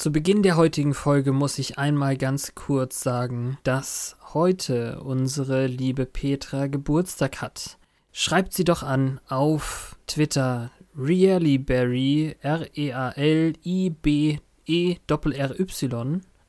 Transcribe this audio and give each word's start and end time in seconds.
Zu 0.00 0.10
Beginn 0.10 0.42
der 0.42 0.56
heutigen 0.56 0.94
Folge 0.94 1.30
muss 1.30 1.58
ich 1.58 1.76
einmal 1.76 2.16
ganz 2.16 2.54
kurz 2.54 3.02
sagen, 3.02 3.58
dass 3.64 4.16
heute 4.32 5.02
unsere 5.02 5.66
liebe 5.66 6.06
Petra 6.06 6.68
Geburtstag 6.68 7.42
hat. 7.42 7.76
Schreibt 8.10 8.54
sie 8.54 8.64
doch 8.64 8.82
an 8.82 9.20
auf 9.28 9.98
Twitter 10.06 10.70
reallyberry 10.96 12.34
R-E-A-L-I-B-E-R-Y 12.40 12.90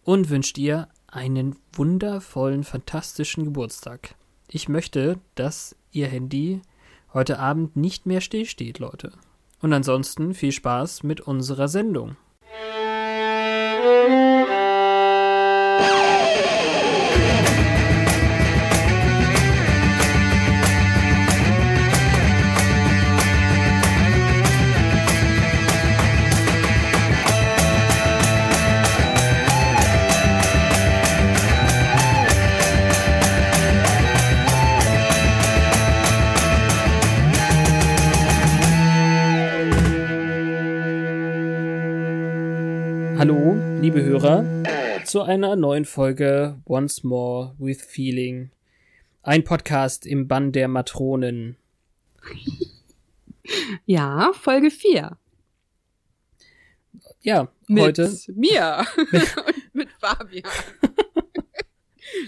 und 0.04 0.30
wünscht 0.30 0.58
ihr 0.58 0.88
einen 1.08 1.58
wundervollen, 1.74 2.64
fantastischen 2.64 3.44
Geburtstag. 3.44 4.16
Ich 4.48 4.70
möchte, 4.70 5.20
dass 5.36 5.76
ihr 5.92 6.08
Handy 6.08 6.62
heute 7.14 7.38
Abend 7.38 7.76
nicht 7.76 8.06
mehr 8.06 8.22
stillsteht, 8.22 8.80
Leute. 8.80 9.12
Und 9.60 9.74
ansonsten 9.74 10.34
viel 10.36 10.54
Spaß 10.54 11.04
mit 11.04 11.20
unserer 11.20 11.68
Sendung. 11.68 12.16
Liebe 43.82 44.04
Hörer, 44.04 44.64
zu 45.06 45.24
einer 45.24 45.56
neuen 45.56 45.86
Folge 45.86 46.62
Once 46.66 47.04
More 47.04 47.56
with 47.58 47.82
Feeling. 47.82 48.52
Ein 49.24 49.44
Podcast 49.44 50.06
im 50.06 50.28
Bann 50.28 50.52
der 50.52 50.68
Matronen. 50.68 51.58
Ja, 53.86 54.32
Folge 54.34 54.70
4. 54.70 55.18
Ja, 57.22 57.52
Mit 57.68 57.84
heute. 57.84 58.16
mir 58.36 58.86
und 58.98 59.14
mit 59.74 59.90
Fabian. 60.00 60.44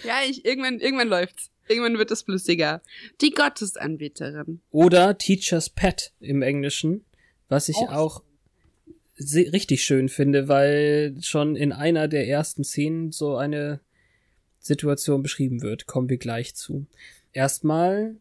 ja, 0.03 0.15
ich, 0.27 0.43
irgendwann, 0.43 0.79
irgendwann 0.79 1.07
läuft's. 1.07 1.51
Irgendwann 1.69 1.97
wird 1.99 2.11
es 2.11 2.23
flüssiger. 2.23 2.81
Die 3.21 3.29
Gottesanbeterin. 3.31 4.59
Oder 4.71 5.17
Teacher's 5.17 5.69
Pet 5.69 6.11
im 6.19 6.41
Englischen, 6.41 7.05
was 7.47 7.69
ich 7.69 7.77
Auch 7.77 7.91
auch 7.93 8.23
richtig 9.19 9.83
schön 9.83 10.09
finde, 10.09 10.47
weil 10.47 11.15
schon 11.21 11.55
in 11.55 11.71
einer 11.71 12.07
der 12.07 12.27
ersten 12.27 12.63
Szenen 12.63 13.11
so 13.11 13.35
eine 13.35 13.79
Situation 14.59 15.21
beschrieben 15.21 15.61
wird. 15.61 15.85
Kommen 15.85 16.09
wir 16.09 16.17
gleich 16.17 16.55
zu. 16.55 16.87
Erstmal, 17.31 18.15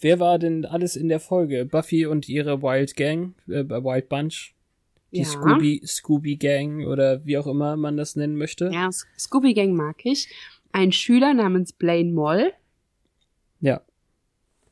wer 0.00 0.20
war 0.20 0.38
denn 0.38 0.64
alles 0.64 0.96
in 0.96 1.08
der 1.08 1.20
Folge? 1.20 1.64
Buffy 1.64 2.06
und 2.06 2.28
ihre 2.28 2.62
Wild 2.62 2.96
Gang, 2.96 3.34
äh, 3.48 3.64
Wild 3.68 4.08
Bunch, 4.08 4.54
die 5.12 5.18
Ja. 5.18 5.24
Scooby, 5.24 5.82
Scooby 5.84 6.36
Gang 6.36 6.86
oder 6.86 7.24
wie 7.26 7.36
auch 7.36 7.46
immer 7.46 7.76
man 7.76 7.96
das 7.96 8.16
nennen 8.16 8.36
möchte. 8.36 8.70
Ja, 8.72 8.88
Scooby 9.18 9.54
Gang 9.54 9.74
mag 9.74 9.96
ich. 10.04 10.28
Ein 10.72 10.92
Schüler 10.92 11.34
namens 11.34 11.72
Blaine 11.72 12.12
Moll. 12.12 12.52
Ja. 13.60 13.82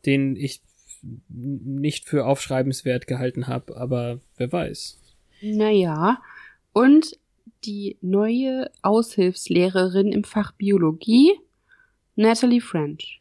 Den 0.07 0.37
ich 0.37 0.61
nicht 1.29 2.07
für 2.09 2.25
aufschreibenswert 2.27 3.07
gehalten 3.07 3.47
habe, 3.49 3.77
aber 3.77 4.21
wer 4.37 4.51
weiß. 4.53 4.99
Naja. 5.41 6.21
Und 6.73 7.19
die 7.65 7.97
neue 8.01 8.71
Aushilfslehrerin 8.83 10.13
im 10.13 10.25
Fach 10.25 10.53
Biologie, 10.53 11.33
Natalie 12.17 12.61
French. 12.61 13.21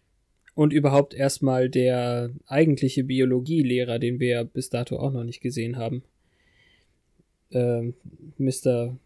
Und 0.55 0.73
überhaupt 0.73 1.13
erstmal 1.13 1.69
der 1.69 2.31
eigentliche 2.47 3.03
Biologielehrer, 3.03 3.99
den 3.99 4.19
wir 4.19 4.27
ja 4.27 4.43
bis 4.43 4.69
dato 4.69 4.97
auch 4.97 5.11
noch 5.11 5.23
nicht 5.23 5.41
gesehen 5.41 5.77
haben. 5.77 6.03
Ähm, 7.51 7.93
Mr. 8.37 8.97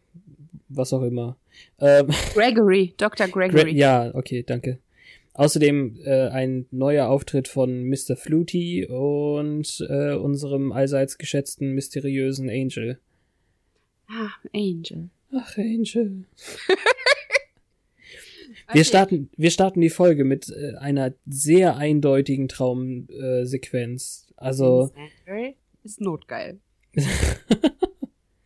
was 0.70 0.94
auch 0.94 1.04
immer. 1.04 1.38
Ähm, 1.80 2.08
Gregory, 2.34 2.94
Dr. 2.98 3.28
Gregory. 3.28 3.76
ja, 3.76 4.12
okay, 4.16 4.44
danke. 4.44 4.80
Außerdem 5.34 5.98
äh, 6.04 6.28
ein 6.28 6.66
neuer 6.72 7.08
Auftritt 7.08 7.48
von 7.48 7.86
Mr. 7.86 8.16
Fluty 8.18 8.86
und 8.86 9.86
äh, 9.90 10.14
unserem 10.14 10.72
allseits 10.72 11.18
geschätzten 11.18 11.74
mysteriösen 11.74 12.50
Angel. 12.50 13.00
Ah, 14.32 14.50
Angel. 14.54 15.10
Ach, 15.34 15.58
Angel. 15.58 16.26
Okay. 18.68 18.78
Wir 18.78 18.84
starten, 18.86 19.30
wir 19.36 19.52
starten 19.52 19.82
die 19.82 19.90
Folge 19.90 20.24
mit 20.24 20.50
äh, 20.50 20.76
einer 20.78 21.14
sehr 21.26 21.76
eindeutigen 21.76 22.48
Traumsequenz. 22.48 24.28
Äh, 24.30 24.34
also, 24.38 24.94
ist 25.84 26.00
notgeil. 26.00 26.60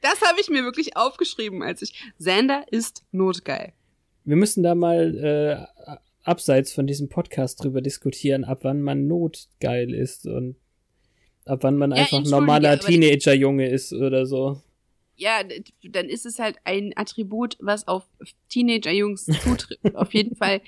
Das 0.01 0.21
habe 0.21 0.39
ich 0.39 0.49
mir 0.49 0.63
wirklich 0.63 0.95
aufgeschrieben, 0.97 1.63
als 1.63 1.81
ich. 1.81 1.93
Xander 2.19 2.63
ist 2.69 3.03
notgeil. 3.11 3.73
wir 4.23 4.35
müssen 4.35 4.61
da 4.61 4.75
mal 4.75 5.17
äh, 5.17 5.95
abseits 6.23 6.73
von 6.73 6.85
diesem 6.85 7.09
Podcast 7.09 7.63
drüber 7.63 7.81
diskutieren, 7.81 8.43
ab 8.43 8.59
wann 8.61 8.83
man 8.83 9.07
notgeil 9.07 9.91
ist 9.93 10.27
und 10.27 10.57
ab 11.45 11.59
wann 11.63 11.77
man 11.77 11.89
Ja, 11.89 11.97
einfach 11.97 12.23
normaler 12.23 12.79
Teenager-Junge 12.79 13.67
ist 13.67 13.93
oder 13.93 14.27
so. 14.27 14.61
Ja, 15.17 15.41
dann 15.89 16.09
ist 16.09 16.25
es 16.25 16.39
halt 16.39 16.57
ein 16.65 16.91
Attribut, 16.95 17.57
was 17.59 17.87
auf 17.87 18.03
Teenager-Jungs 18.49 19.25
zutrifft. 19.43 19.95
auf 19.95 20.13
jeden 20.13 20.35
Fall 20.35 20.61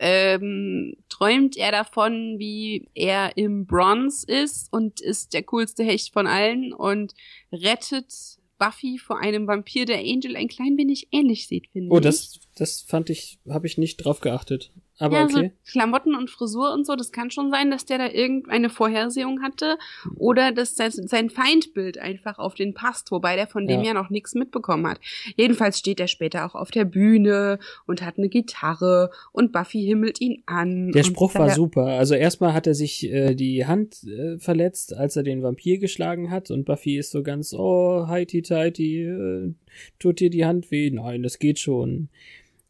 ähm, 0.00 0.94
träumt 1.08 1.56
er 1.56 1.72
davon, 1.72 2.38
wie 2.38 2.88
er 2.94 3.36
im 3.36 3.66
Bronze 3.66 4.26
ist 4.30 4.72
und 4.72 5.00
ist 5.00 5.34
der 5.34 5.42
coolste 5.42 5.82
Hecht 5.82 6.12
von 6.12 6.26
allen 6.28 6.72
und 6.72 7.14
rettet 7.52 8.12
Buffy 8.58 8.98
vor 8.98 9.18
einem 9.20 9.46
Vampir, 9.46 9.84
der 9.86 9.98
Angel 9.98 10.36
ein 10.36 10.48
klein 10.48 10.76
wenig 10.76 11.08
ähnlich 11.12 11.46
sieht, 11.48 11.68
finde 11.72 11.92
Oh, 11.92 11.98
ich. 11.98 12.02
das, 12.02 12.40
das 12.56 12.80
fand 12.82 13.10
ich, 13.10 13.38
habe 13.48 13.66
ich 13.66 13.78
nicht 13.78 13.96
drauf 13.98 14.20
geachtet. 14.20 14.72
Aber 14.98 15.18
ja, 15.18 15.24
okay. 15.24 15.52
so 15.66 15.72
Klamotten 15.72 16.14
und 16.14 16.28
Frisur 16.28 16.72
und 16.72 16.86
so, 16.86 16.96
das 16.96 17.12
kann 17.12 17.30
schon 17.30 17.50
sein, 17.50 17.70
dass 17.70 17.84
der 17.84 17.98
da 17.98 18.08
irgendeine 18.08 18.68
Vorhersehung 18.68 19.42
hatte 19.42 19.78
oder 20.16 20.52
dass 20.52 20.74
sein, 20.74 21.30
Feindbild 21.30 21.98
einfach 21.98 22.38
auf 22.38 22.54
den 22.54 22.74
passt, 22.74 23.10
wobei 23.12 23.36
der 23.36 23.46
von 23.46 23.66
dem 23.66 23.80
Ja. 23.80 23.88
ja 23.88 23.94
noch 23.94 24.10
nichts 24.10 24.34
mitbekommen 24.34 24.86
hat. 24.86 25.00
Jedenfalls 25.36 25.78
steht 25.78 26.00
er 26.00 26.08
später 26.08 26.44
auch 26.44 26.54
auf 26.54 26.70
der 26.70 26.84
Bühne 26.84 27.58
und 27.86 28.02
hat 28.02 28.18
eine 28.18 28.28
Gitarre 28.28 29.10
und 29.32 29.52
Buffy 29.52 29.84
himmelt 29.84 30.20
ihn 30.20 30.42
an. 30.46 30.90
Der 30.92 31.04
Spruch 31.04 31.34
war 31.34 31.50
super. 31.50 31.86
Also 31.86 32.14
erstmal 32.14 32.52
hat 32.52 32.66
er 32.66 32.74
sich 32.74 33.10
äh, 33.10 33.34
die 33.34 33.66
Hand 33.66 34.02
äh, 34.04 34.38
verletzt, 34.38 34.94
als 34.94 35.16
er 35.16 35.22
den 35.22 35.42
Vampir 35.42 35.78
geschlagen 35.78 36.30
hat 36.30 36.50
und 36.50 36.64
Buffy 36.64 36.98
ist 36.98 37.12
so 37.12 37.22
ganz, 37.22 37.54
oh, 37.54 38.06
heiti 38.08 38.42
teiti, 38.42 39.04
äh, 39.04 39.54
tut 39.98 40.20
dir 40.20 40.30
die 40.30 40.44
Hand 40.44 40.70
weh? 40.70 40.90
Nein, 40.90 41.22
das 41.22 41.38
geht 41.38 41.58
schon. 41.58 42.08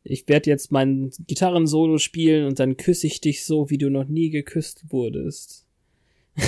Ich 0.04 0.26
werde 0.28 0.48
jetzt 0.50 0.72
mein 0.72 1.10
Gitarrensolo 1.26 1.98
spielen 1.98 2.47
und 2.47 2.59
dann 2.59 2.76
küsse 2.76 3.06
ich 3.06 3.20
dich 3.20 3.44
so, 3.44 3.69
wie 3.70 3.78
du 3.78 3.91
noch 3.91 4.06
nie 4.06 4.31
geküsst 4.31 4.84
wurdest. 4.91 5.66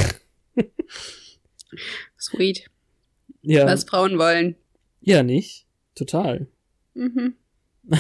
Sweet, 2.19 2.71
Ja, 3.43 3.67
was 3.67 3.85
Frauen 3.85 4.19
wollen. 4.19 4.57
ja 5.01 5.23
nicht? 5.23 5.67
Total. 5.95 6.47
Mhm. 6.95 7.35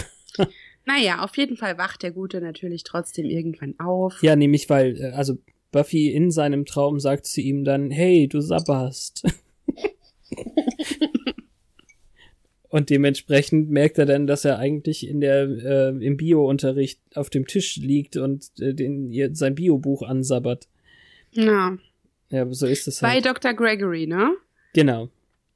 naja, 0.87 1.23
auf 1.25 1.37
jeden 1.37 1.57
Fall 1.57 1.79
wacht 1.79 2.03
der 2.03 2.13
Gute 2.13 2.41
natürlich 2.41 2.83
trotzdem 2.85 3.27
irgendwann 3.27 3.79
auf. 3.79 4.23
Ja, 4.23 4.37
nämlich 4.37 4.69
weil, 4.71 4.97
äh, 5.01 5.11
also 5.11 5.39
Buffy 5.73 6.11
in 6.11 6.31
seinem 6.31 6.65
Traum 6.65 6.99
sagt 7.01 7.27
zu 7.27 7.41
ihm 7.41 7.65
dann, 7.65 7.91
hey, 7.91 8.27
du 8.29 8.41
sabberst. 8.41 9.23
Und 12.71 12.89
dementsprechend 12.89 13.69
merkt 13.69 13.99
er 13.99 14.07
dann, 14.07 14.29
dass 14.29 14.45
er 14.45 14.59
eigentlich 14.59 15.07
in 15.07 15.21
der 15.21 15.43
äh, 15.43 15.89
im 15.89 16.17
Bio-Unterricht 16.17 17.01
auf 17.17 17.29
dem 17.29 17.47
Tisch 17.47 17.77
liegt 17.77 18.17
und 18.17 18.49
äh, 18.61 18.73
den, 18.73 19.11
ihr, 19.11 19.35
sein 19.35 19.57
Bio-Buch 19.57 20.03
ansabbert. 20.03 20.69
Ja, 21.33 21.77
Ja, 22.31 22.47
so 22.53 22.67
ist 22.67 22.87
es 22.87 23.01
bei 23.01 23.11
halt. 23.11 23.27
Dr. 23.27 23.55
Gregory, 23.55 24.07
ne? 24.07 24.37
Genau. 24.73 25.09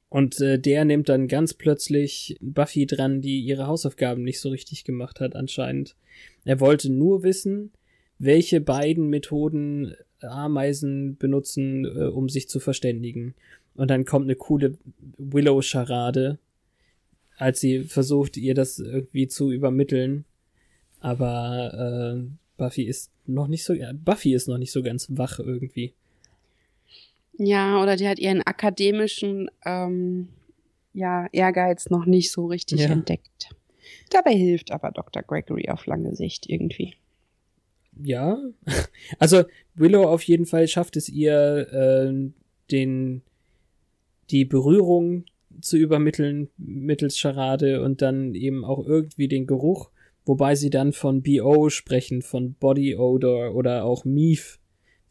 Und 0.09 0.41
äh, 0.41 0.59
der 0.59 0.83
nimmt 0.83 1.07
dann 1.07 1.29
ganz 1.29 1.53
plötzlich 1.53 2.37
Buffy 2.41 2.85
dran, 2.85 3.21
die 3.21 3.39
ihre 3.39 3.67
Hausaufgaben 3.67 4.23
nicht 4.23 4.41
so 4.41 4.49
richtig 4.49 4.83
gemacht 4.83 5.21
hat, 5.21 5.35
anscheinend. 5.35 5.95
Er 6.43 6.59
wollte 6.59 6.91
nur 6.91 7.23
wissen, 7.23 7.71
welche 8.19 8.59
beiden 8.59 9.09
Methoden 9.09 9.95
Ameisen 10.21 11.17
benutzen, 11.17 11.85
äh, 11.85 12.05
um 12.05 12.27
sich 12.27 12.49
zu 12.49 12.59
verständigen. 12.59 13.35
Und 13.73 13.89
dann 13.89 14.05
kommt 14.05 14.25
eine 14.25 14.35
coole 14.35 14.77
Willow-Scharade, 15.17 16.39
als 17.37 17.59
sie 17.59 17.83
versucht, 17.83 18.37
ihr 18.37 18.53
das 18.53 18.79
irgendwie 18.79 19.27
zu 19.27 19.51
übermitteln. 19.51 20.25
Aber 20.99 22.17
äh, 22.17 22.29
Buffy 22.57 22.83
ist 22.83 23.11
noch 23.25 23.47
nicht 23.47 23.63
so, 23.63 23.73
Buffy 24.03 24.33
ist 24.33 24.47
noch 24.47 24.57
nicht 24.57 24.71
so 24.71 24.81
ganz 24.81 25.07
wach 25.09 25.39
irgendwie. 25.39 25.93
Ja, 27.37 27.81
oder 27.81 27.95
die 27.97 28.07
hat 28.07 28.19
ihren 28.19 28.41
akademischen 28.41 29.49
ähm, 29.65 30.29
ja, 30.93 31.27
Ehrgeiz 31.31 31.89
noch 31.89 32.05
nicht 32.05 32.31
so 32.31 32.45
richtig 32.47 32.81
Ja. 32.81 32.89
entdeckt. 32.89 33.49
Dabei 34.09 34.33
hilft 34.33 34.71
aber 34.71 34.91
Dr. 34.91 35.21
Gregory 35.23 35.69
auf 35.69 35.85
lange 35.85 36.15
Sicht 36.15 36.49
irgendwie. 36.49 36.95
Ja. 38.01 38.37
Also 39.19 39.43
Willow 39.75 40.03
auf 40.07 40.23
jeden 40.23 40.45
Fall 40.45 40.67
schafft 40.67 40.95
es 40.95 41.09
ihr, 41.09 41.67
äh, 41.71 42.31
den 42.71 43.21
die 44.31 44.45
Berührung 44.45 45.25
zu 45.61 45.77
übermitteln 45.77 46.49
mittels 46.57 47.17
Charade 47.17 47.81
und 47.81 48.01
dann 48.01 48.35
eben 48.35 48.65
auch 48.65 48.85
irgendwie 48.85 49.27
den 49.27 49.47
Geruch, 49.47 49.89
wobei 50.25 50.55
sie 50.55 50.69
dann 50.69 50.93
von 50.93 51.21
BO 51.21 51.69
sprechen, 51.69 52.21
von 52.21 52.53
Body 52.53 52.95
Odor 52.95 53.55
oder 53.55 53.85
auch 53.85 54.05
Mief, 54.05 54.59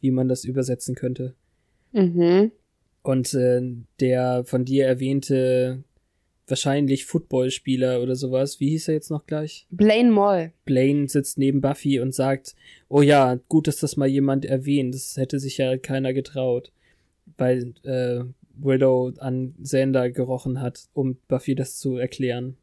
wie 0.00 0.10
man 0.10 0.28
das 0.28 0.44
übersetzen 0.44 0.94
könnte. 0.94 1.34
Mhm. 1.92 2.52
Und 3.02 3.34
äh, 3.34 3.62
der 4.00 4.44
von 4.44 4.64
dir 4.64 4.86
erwähnte 4.86 5.84
wahrscheinlich 6.46 7.06
Footballspieler 7.06 8.02
oder 8.02 8.16
sowas, 8.16 8.60
wie 8.60 8.70
hieß 8.70 8.88
er 8.88 8.94
jetzt 8.94 9.10
noch 9.10 9.26
gleich? 9.26 9.66
Blaine 9.70 10.10
Moll. 10.10 10.52
Blaine 10.64 11.08
sitzt 11.08 11.38
neben 11.38 11.60
Buffy 11.60 12.00
und 12.00 12.14
sagt, 12.14 12.54
oh 12.88 13.02
ja, 13.02 13.38
gut, 13.48 13.66
dass 13.66 13.76
das 13.76 13.96
mal 13.96 14.08
jemand 14.08 14.44
erwähnt, 14.44 14.94
das 14.94 15.16
hätte 15.16 15.38
sich 15.38 15.58
ja 15.58 15.76
keiner 15.78 16.12
getraut, 16.12 16.72
weil 17.38 17.74
äh, 17.84 18.24
Willow 18.58 19.12
an 19.18 19.54
Xander 19.62 20.10
gerochen 20.10 20.60
hat, 20.60 20.88
um 20.92 21.16
Buffy 21.28 21.54
das 21.54 21.78
zu 21.78 21.96
erklären. 21.96 22.56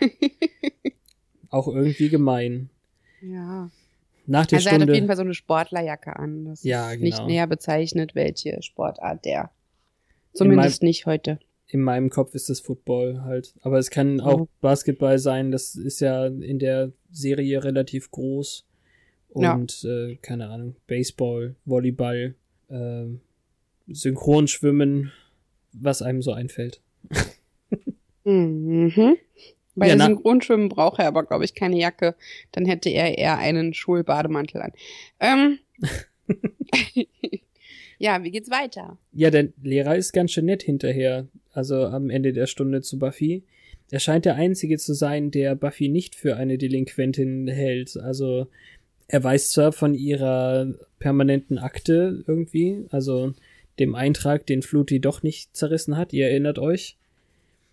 Auch 1.50 1.68
irgendwie 1.68 2.08
gemein. 2.08 2.70
Ja. 3.22 3.70
Nach 4.26 4.46
der 4.46 4.58
Also 4.58 4.68
er 4.70 4.74
hat 4.74 4.80
auf 4.82 4.86
jeden 4.88 4.94
Stunde, 4.96 5.06
Fall 5.08 5.16
so 5.16 5.22
eine 5.22 5.34
Sportlerjacke 5.34 6.16
an. 6.16 6.46
Das 6.46 6.64
Ja, 6.64 6.92
ist 6.92 7.00
nicht 7.00 7.16
genau. 7.18 7.28
näher 7.28 7.46
bezeichnet, 7.46 8.14
welche 8.14 8.62
Sportart 8.62 9.24
der. 9.24 9.50
Zumindest 10.32 10.82
nicht 10.82 11.06
heute. 11.06 11.38
in 11.68 11.80
meinem 11.80 12.08
Kopf 12.10 12.34
ist 12.34 12.48
das 12.50 12.60
Football 12.60 13.22
halt, 13.22 13.54
aber 13.62 13.78
es 13.78 13.90
kann 13.90 14.20
auch 14.20 14.40
Mhm. 14.40 14.48
Basketball 14.60 15.18
sein, 15.18 15.50
das 15.50 15.74
ist 15.74 15.98
ja 16.00 16.26
in 16.26 16.58
der 16.60 16.92
Serie 17.10 17.64
relativ 17.64 18.10
groß. 18.12 18.64
Ja. 19.34 19.54
Und 19.54 19.82
äh, 19.84 20.14
keine 20.22 20.50
Ahnung, 20.50 20.76
Baseball, 20.86 21.56
Volleyball, 21.64 22.34
äh, 22.68 23.06
Synchronschwimmen, 23.88 25.10
was 25.74 26.02
einem 26.02 26.22
so 26.22 26.32
einfällt. 26.32 26.80
Mhm. 28.24 29.16
Bei 29.74 29.88
Ja, 29.88 29.98
Synchronschwimmen 29.98 30.68
braucht 30.68 30.98
er 30.98 31.08
aber, 31.08 31.24
glaube 31.24 31.44
ich, 31.44 31.54
keine 31.54 31.78
Jacke. 31.78 32.14
Dann 32.52 32.64
hätte 32.64 32.88
er 32.88 33.18
eher 33.18 33.38
einen 33.38 33.74
Schulbademantel 33.74 34.62
an. 34.62 34.72
Ähm. 35.20 35.58
ja, 37.98 38.22
wie 38.22 38.30
geht's 38.30 38.50
weiter? 38.50 38.98
Ja, 39.12 39.30
der 39.30 39.48
Lehrer 39.62 39.96
ist 39.96 40.12
ganz 40.12 40.30
schön 40.30 40.46
nett 40.46 40.62
hinterher, 40.62 41.26
also 41.52 41.86
am 41.86 42.08
Ende 42.08 42.32
der 42.32 42.46
Stunde 42.46 42.82
zu 42.82 42.98
Buffy. 42.98 43.42
Er 43.90 44.00
scheint 44.00 44.24
der 44.24 44.36
Einzige 44.36 44.78
zu 44.78 44.94
sein, 44.94 45.30
der 45.30 45.54
Buffy 45.54 45.88
nicht 45.88 46.14
für 46.14 46.36
eine 46.36 46.56
Delinquentin 46.56 47.48
hält. 47.48 47.96
Also 47.96 48.46
er 49.08 49.22
weiß 49.22 49.50
zwar 49.50 49.72
von 49.72 49.94
ihrer 49.94 50.72
permanenten 50.98 51.58
Akte 51.58 52.24
irgendwie, 52.26 52.86
also 52.90 53.34
dem 53.78 53.94
Eintrag, 53.94 54.46
den 54.46 54.62
Fluty 54.62 55.00
doch 55.00 55.22
nicht 55.22 55.56
zerrissen 55.56 55.96
hat, 55.96 56.12
ihr 56.12 56.28
erinnert 56.28 56.58
euch, 56.58 56.96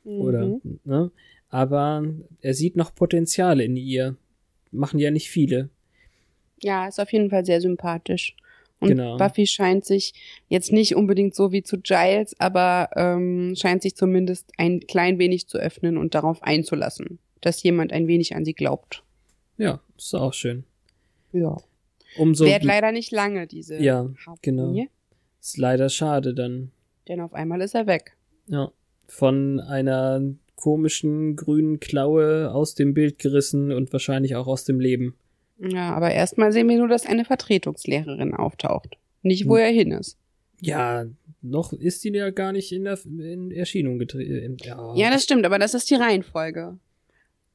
oder, 0.03 0.45
Mhm. 0.48 0.80
ne? 0.83 1.12
Aber 1.50 2.03
er 2.42 2.53
sieht 2.53 2.75
noch 2.75 2.95
Potenziale 2.95 3.63
in 3.63 3.75
ihr. 3.75 4.15
Machen 4.71 5.00
ja 5.00 5.12
nicht 5.12 5.30
viele. 5.30 5.69
Ja, 6.63 6.88
ist 6.88 7.00
auf 7.00 7.12
jeden 7.12 7.30
Fall 7.30 7.45
sehr 7.45 7.59
sympathisch. 7.62 8.36
Und 8.80 8.88
Genau. 8.89 9.18
Buffy 9.18 9.45
scheint 9.45 9.86
sich 9.86 10.13
jetzt 10.48 10.71
nicht 10.71 10.95
unbedingt 10.95 11.36
so 11.36 11.51
wie 11.51 11.62
zu 11.62 11.80
Giles, 11.81 12.39
aber 12.39 12.89
ähm, 12.95 13.53
scheint 13.56 13.83
sich 13.83 13.95
zumindest 13.95 14.50
ein 14.57 14.80
klein 14.80 15.19
wenig 15.19 15.48
zu 15.48 15.57
öffnen 15.59 15.98
und 15.98 16.15
darauf 16.15 16.42
einzulassen, 16.42 17.19
dass 17.42 17.62
jemand 17.62 17.92
ein 17.94 18.07
wenig 18.07 18.36
an 18.36 18.45
sie 18.45 18.53
glaubt. 18.53 19.03
Ja, 19.57 19.81
ist 19.98 20.15
auch 20.15 20.33
schön. 20.33 20.63
Ja. 21.33 21.57
Umso 22.18 22.45
Währt 22.45 22.63
leider 22.63 22.92
nicht 22.92 23.12
lange, 23.12 23.45
diese 23.45 23.77
Ja, 23.77 24.09
Harmonie, 24.25 24.39
genau. 24.42 24.74
Ist 25.41 25.57
leider 25.57 25.89
schade 25.89 26.33
dann. 26.33 26.71
Denn 27.07 27.19
auf 27.19 27.33
einmal 27.33 27.61
ist 27.61 27.75
er 27.75 27.88
weg. 27.88 28.15
Ja. 28.47 28.71
Von 29.07 29.59
einer 29.59 30.21
komischen 30.55 31.35
grünen 31.35 31.79
Klaue 31.79 32.53
aus 32.53 32.75
dem 32.75 32.93
Bild 32.93 33.19
gerissen 33.19 33.71
und 33.71 33.91
wahrscheinlich 33.91 34.35
auch 34.35 34.47
aus 34.47 34.63
dem 34.63 34.79
Leben. 34.79 35.15
Ja, 35.59 35.93
aber 35.93 36.11
erstmal 36.11 36.51
sehen 36.51 36.69
wir 36.69 36.77
nur, 36.77 36.88
dass 36.88 37.05
eine 37.05 37.25
Vertretungslehrerin 37.25 38.33
auftaucht. 38.33 38.97
Nicht, 39.21 39.47
wo 39.47 39.55
Hm. 39.55 39.63
er 39.63 39.71
hin 39.71 39.91
ist. 39.91 40.17
Ja, 40.59 41.05
noch 41.41 41.73
ist 41.73 42.03
die 42.03 42.09
ja 42.09 42.29
gar 42.29 42.51
nicht 42.51 42.71
in, 42.71 42.83
der, 42.83 42.99
in 43.05 43.51
Erscheinung 43.51 43.97
getreten. 43.99 44.57
Ja. 44.61 44.93
Ja, 44.95 45.09
das 45.09 45.23
stimmt, 45.23 45.45
aber 45.45 45.57
das 45.59 45.73
ist 45.73 45.89
die 45.89 45.95
Reihenfolge. 45.95 46.77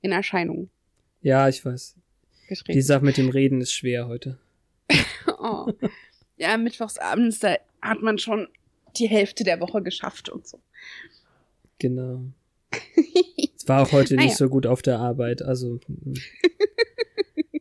In 0.03 0.13
Erscheinung 0.13 0.69
ja, 1.27 1.49
ich 1.49 1.65
weiß. 1.65 1.97
Die 2.45 2.55
getreten. 2.55 2.83
Sache 2.83 3.05
mit 3.05 3.17
dem 3.17 3.31
Reden 3.31 3.61
ist 3.61 3.73
schwer 3.73 4.07
heute. 4.07 4.39
oh. 5.41 5.73
Ja, 6.37 6.57
mittwochsabends, 6.57 7.41
da 7.41 7.57
hat 7.81 8.03
man 8.03 8.19
schon 8.19 8.49
die 8.97 9.09
Hälfte 9.09 9.45
der 9.45 9.61
Woche 9.61 9.83
geschafft 9.83 10.29
und 10.29 10.47
so. 10.47 10.59
Genau. 11.79 12.23
Es 13.59 13.69
war 13.69 13.83
auch 13.83 13.91
heute 13.91 14.15
Naja. 14.15 14.29
nicht 14.29 14.37
so 14.37 14.49
gut 14.49 14.65
auf 14.65 14.81
der 14.81 15.01
Arbeit. 15.01 15.43
Also, 15.43 15.81
mm, 15.89 16.15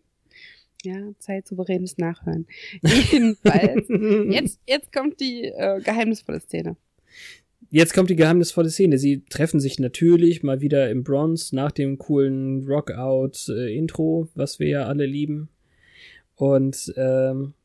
Ja, 0.86 0.98
Zeit 1.18 1.48
souveränes 1.48 1.98
Nachhören. 1.98 2.46
Jedenfalls. 3.12 3.88
Jetzt, 4.30 4.60
jetzt 4.68 4.94
kommt 4.94 5.20
die 5.20 5.46
äh, 5.46 5.82
geheimnisvolle 5.82 6.40
Szene. 6.40 6.78
Jetzt 7.72 7.96
kommt 7.96 8.12
die 8.12 8.16
geheimnisvolle 8.16 8.70
Szene. 8.70 9.00
Sie 9.00 9.24
treffen 9.26 9.60
sich 9.60 9.80
natürlich 9.80 10.44
mal 10.44 10.62
wieder 10.62 10.92
im 10.92 11.04
Bronze 11.04 11.56
nach 11.56 11.72
dem 11.72 11.98
coolen 11.98 12.68
Rockout-Intro, 12.68 14.28
was 14.36 14.60
wir 14.60 14.68
ja 14.68 14.86
alle 14.86 15.08
lieben. 15.08 15.50
Und 16.36 16.94
ähm, 16.98 17.56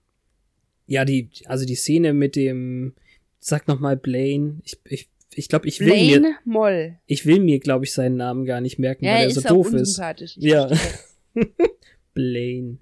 ja, 0.90 1.04
die, 1.04 1.28
also 1.44 1.64
die 1.64 1.76
Szene 1.76 2.12
mit 2.12 2.34
dem, 2.34 2.94
sag 3.38 3.68
noch 3.68 3.78
mal 3.78 3.96
Blaine. 3.96 4.60
Ich, 4.64 4.76
ich, 4.86 5.08
ich 5.32 5.48
glaube, 5.48 5.68
ich 5.68 5.78
will 5.78 5.86
mir, 5.86 6.18
Blaine 6.20 6.36
Moll. 6.44 6.96
ich 7.06 7.24
will 7.26 7.38
mir, 7.38 7.60
glaube 7.60 7.84
ich, 7.84 7.92
seinen 7.92 8.16
Namen 8.16 8.44
gar 8.44 8.60
nicht 8.60 8.80
merken, 8.80 9.04
Ja, 9.04 9.14
weil 9.14 9.22
er 9.22 9.30
so 9.30 9.40
doof 9.40 9.72
ist. 9.72 10.02
Ja. 10.36 10.68
Blaine. 12.14 12.78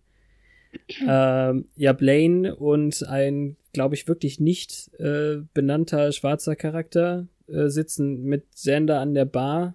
ähm, 1.06 1.66
ja, 1.76 1.93
Blaine 1.93 2.56
und 2.56 3.06
ein, 3.06 3.56
glaube 3.75 3.94
ich, 3.94 4.08
wirklich 4.08 4.40
nicht 4.40 4.90
äh, 4.99 5.43
benannter 5.52 6.11
schwarzer 6.12 6.56
Charakter 6.56 7.26
äh, 7.46 7.69
sitzen 7.69 8.22
mit 8.25 8.50
Xander 8.54 9.00
an 9.00 9.12
der 9.12 9.26
Bar 9.26 9.75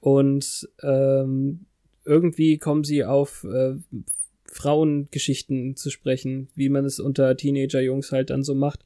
und 0.00 0.66
ähm, 0.82 1.66
irgendwie 2.06 2.56
kommen 2.56 2.84
sie 2.84 3.04
auf 3.04 3.44
äh, 3.44 3.74
Frauengeschichten 4.50 5.76
zu 5.76 5.90
sprechen, 5.90 6.48
wie 6.54 6.68
man 6.68 6.84
es 6.84 7.00
unter 7.00 7.36
Teenager-Jungs 7.36 8.12
halt 8.12 8.30
dann 8.30 8.42
so 8.42 8.54
macht. 8.54 8.84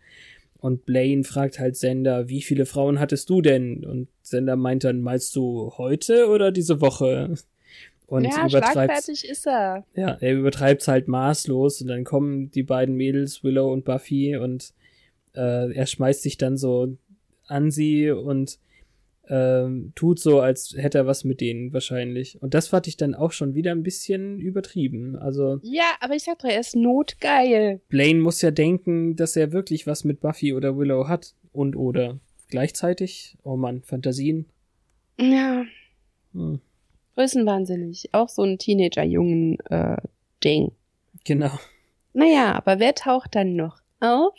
Und 0.59 0.87
Blaine 0.87 1.25
fragt 1.25 1.59
halt 1.59 1.77
Sender, 1.77 2.29
wie 2.29 2.43
viele 2.43 2.65
Frauen 2.65 3.01
hattest 3.01 3.29
du 3.29 3.43
denn? 3.43 3.85
Und 3.85 4.09
Sender 4.23 4.57
meint 4.57 4.85
dann, 4.85 5.01
meinst 5.01 5.35
du 5.37 5.73
heute 5.77 6.29
oder 6.29 6.53
diese 6.53 6.81
Woche? 6.81 7.35
Und 8.07 8.25
ja, 8.25 8.47
übertreibt 8.47 8.73
schlagfertig 8.73 9.29
ist 9.29 9.47
er. 9.47 9.85
ja, 9.95 10.17
er 10.21 10.35
übertreibt's 10.35 10.89
halt 10.89 11.09
maßlos 11.09 11.81
und 11.83 11.89
dann 11.89 12.05
kommen 12.05 12.51
die 12.51 12.63
beiden 12.63 12.97
Mädels, 12.97 13.43
Willow 13.43 13.73
und 13.73 13.85
Buffy, 13.85 14.37
und 14.37 14.73
äh, 15.35 15.73
er 15.73 15.87
schmeißt 15.87 16.23
sich 16.23 16.37
dann 16.37 16.57
so 16.57 16.97
an 17.47 17.71
sie 17.71 18.11
und 18.11 18.59
ähm, 19.29 19.93
tut 19.95 20.19
so, 20.21 20.41
als 20.41 20.75
hätte 20.77 20.99
er 20.99 21.07
was 21.07 21.25
mit 21.25 21.41
denen 21.41 21.73
wahrscheinlich. 21.73 22.41
Und 22.43 22.55
das 22.55 22.69
fand 22.69 22.87
ich 22.87 22.97
dann 22.97 23.15
auch 23.15 23.33
schon 23.33 23.55
wieder 23.55 23.73
ein 23.73 23.83
bisschen 23.83 24.39
übertrieben. 24.39 25.17
Also 25.17 25.59
Ja, 25.63 25.85
aber 26.01 26.15
ich 26.15 26.25
sag 26.25 26.39
doch, 26.41 26.49
er 26.49 26.61
ist 26.61 26.77
notgeil. 26.77 27.81
Blaine 27.89 28.21
muss 28.21 28.43
ja 28.43 28.51
denken, 28.51 29.17
dass 29.17 29.37
er 29.37 29.53
wirklich 29.53 29.87
was 29.87 30.05
mit 30.05 30.21
Buffy 30.21 30.53
oder 30.55 30.77
Willow 30.77 31.09
hat 31.09 31.35
und 31.53 31.75
oder 31.77 32.19
gleichzeitig. 32.49 33.37
Oh 33.43 33.57
Mann, 33.57 33.83
Fantasien. 33.83 34.47
Ja, 35.19 35.65
Hm, 36.33 36.61
größenwahnsinnig. 37.15 38.09
Auch 38.13 38.29
so 38.29 38.43
ein 38.43 38.59
Teenager-Jungen 38.59 39.59
äh, 39.71 39.97
Ding. 40.43 40.73
genau. 41.25 41.53
Naja, 42.13 42.53
aber 42.55 42.79
wer 42.79 42.95
taucht 42.95 43.35
dann 43.35 43.57
noch 43.57 43.81
auf? 44.01 44.35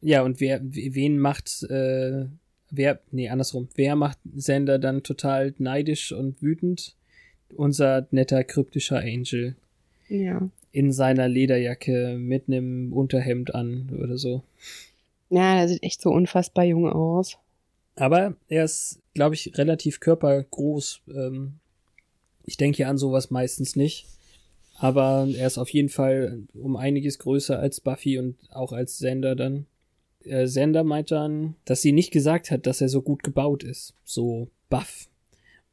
Ja, 0.00 0.22
und 0.22 0.40
wer, 0.40 0.60
wen 0.62 1.18
macht, 1.18 1.64
äh, 1.68 2.26
wer, 2.70 3.00
nee, 3.10 3.28
andersrum, 3.28 3.68
wer 3.74 3.96
macht 3.96 4.18
Sander 4.36 4.78
dann 4.78 5.02
total 5.02 5.54
neidisch 5.58 6.12
und 6.12 6.42
wütend? 6.42 6.94
Unser 7.56 8.06
netter 8.10 8.44
kryptischer 8.44 8.98
Angel 8.98 9.56
Ja. 10.08 10.48
in 10.72 10.92
seiner 10.92 11.28
Lederjacke 11.28 12.16
mit 12.18 12.44
einem 12.48 12.92
Unterhemd 12.92 13.54
an 13.54 13.90
oder 14.02 14.18
so. 14.18 14.42
Ja, 15.30 15.56
der 15.56 15.68
sieht 15.68 15.82
echt 15.82 16.00
so 16.02 16.10
unfassbar 16.10 16.64
jung 16.64 16.88
aus. 16.90 17.38
Aber 17.96 18.34
er 18.48 18.64
ist, 18.64 19.00
glaube 19.14 19.34
ich, 19.34 19.56
relativ 19.58 19.98
körpergroß. 20.00 21.00
Ähm, 21.14 21.54
ich 22.44 22.56
denke 22.56 22.78
ja 22.82 22.88
an 22.90 22.98
sowas 22.98 23.30
meistens 23.30 23.76
nicht. 23.76 24.06
Aber 24.78 25.26
er 25.36 25.46
ist 25.46 25.58
auf 25.58 25.70
jeden 25.70 25.88
Fall 25.88 26.42
um 26.54 26.76
einiges 26.76 27.18
größer 27.18 27.58
als 27.58 27.80
Buffy 27.80 28.18
und 28.18 28.36
auch 28.50 28.72
als 28.72 28.98
Sender 28.98 29.34
dann. 29.34 29.66
Äh, 30.28 30.46
Sender 30.46 30.84
meint 30.84 31.10
dann, 31.10 31.54
dass 31.64 31.82
sie 31.82 31.92
nicht 31.92 32.10
gesagt 32.12 32.50
hat, 32.50 32.66
dass 32.66 32.80
er 32.80 32.88
so 32.88 33.02
gut 33.02 33.22
gebaut 33.22 33.62
ist. 33.64 33.94
So 34.04 34.48
baff. 34.68 35.08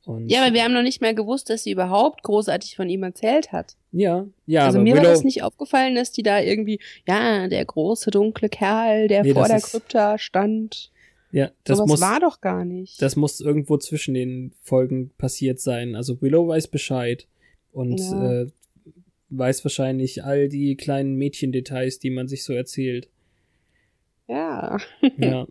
Und 0.06 0.30
Ja, 0.30 0.44
aber 0.46 0.54
wir 0.54 0.64
haben 0.64 0.74
noch 0.74 0.84
nicht 0.84 1.02
mal 1.02 1.16
gewusst, 1.16 1.50
dass 1.50 1.64
sie 1.64 1.72
überhaupt 1.72 2.22
großartig 2.24 2.76
von 2.76 2.88
ihm 2.90 3.02
erzählt 3.04 3.52
hat. 3.52 3.76
ja, 3.92 4.28
ja, 4.46 4.66
also 4.66 4.80
mir 4.80 4.94
Willow, 4.94 5.04
war 5.06 5.12
das 5.12 5.24
nicht 5.24 5.42
aufgefallen, 5.42 5.96
dass 5.96 6.12
die 6.12 6.22
da 6.22 6.40
irgendwie, 6.40 6.80
ja, 7.08 7.48
der 7.48 7.66
große 7.66 8.12
dunkle 8.12 8.50
Kerl, 8.50 9.08
der 9.08 9.24
Nee, 9.24 9.34
vor 9.34 9.48
der 9.48 9.58
ist- 9.58 9.72
Krypta 9.72 10.18
stand. 10.20 10.92
ja, 11.32 11.50
das 11.64 11.80
muss, 11.80 12.02
war 12.02 12.20
doch 12.20 12.40
gar 12.40 12.66
nicht. 12.66 13.02
das 13.02 13.16
muss 13.16 13.40
irgendwo 13.42 13.78
zwischen 13.78 14.14
den 14.14 14.52
Folgen 14.62 15.10
passiert 15.18 15.60
sein. 15.60 15.96
Also 15.96 16.22
Willow 16.22 16.48
weiß 16.48 16.68
Bescheid 16.68 17.26
und 17.72 18.00
Ja. 18.00 18.42
äh, 18.44 18.48
weiß 19.32 19.66
wahrscheinlich 19.66 20.24
all 20.24 20.50
die 20.50 20.76
kleinen 20.76 21.16
Mädchendetails, 21.16 21.98
die 21.98 22.12
man 22.12 22.28
sich 22.28 22.44
so 22.44 22.54
erzählt. 22.54 23.10
Ja. 24.28 24.78
Ja. 25.18 25.48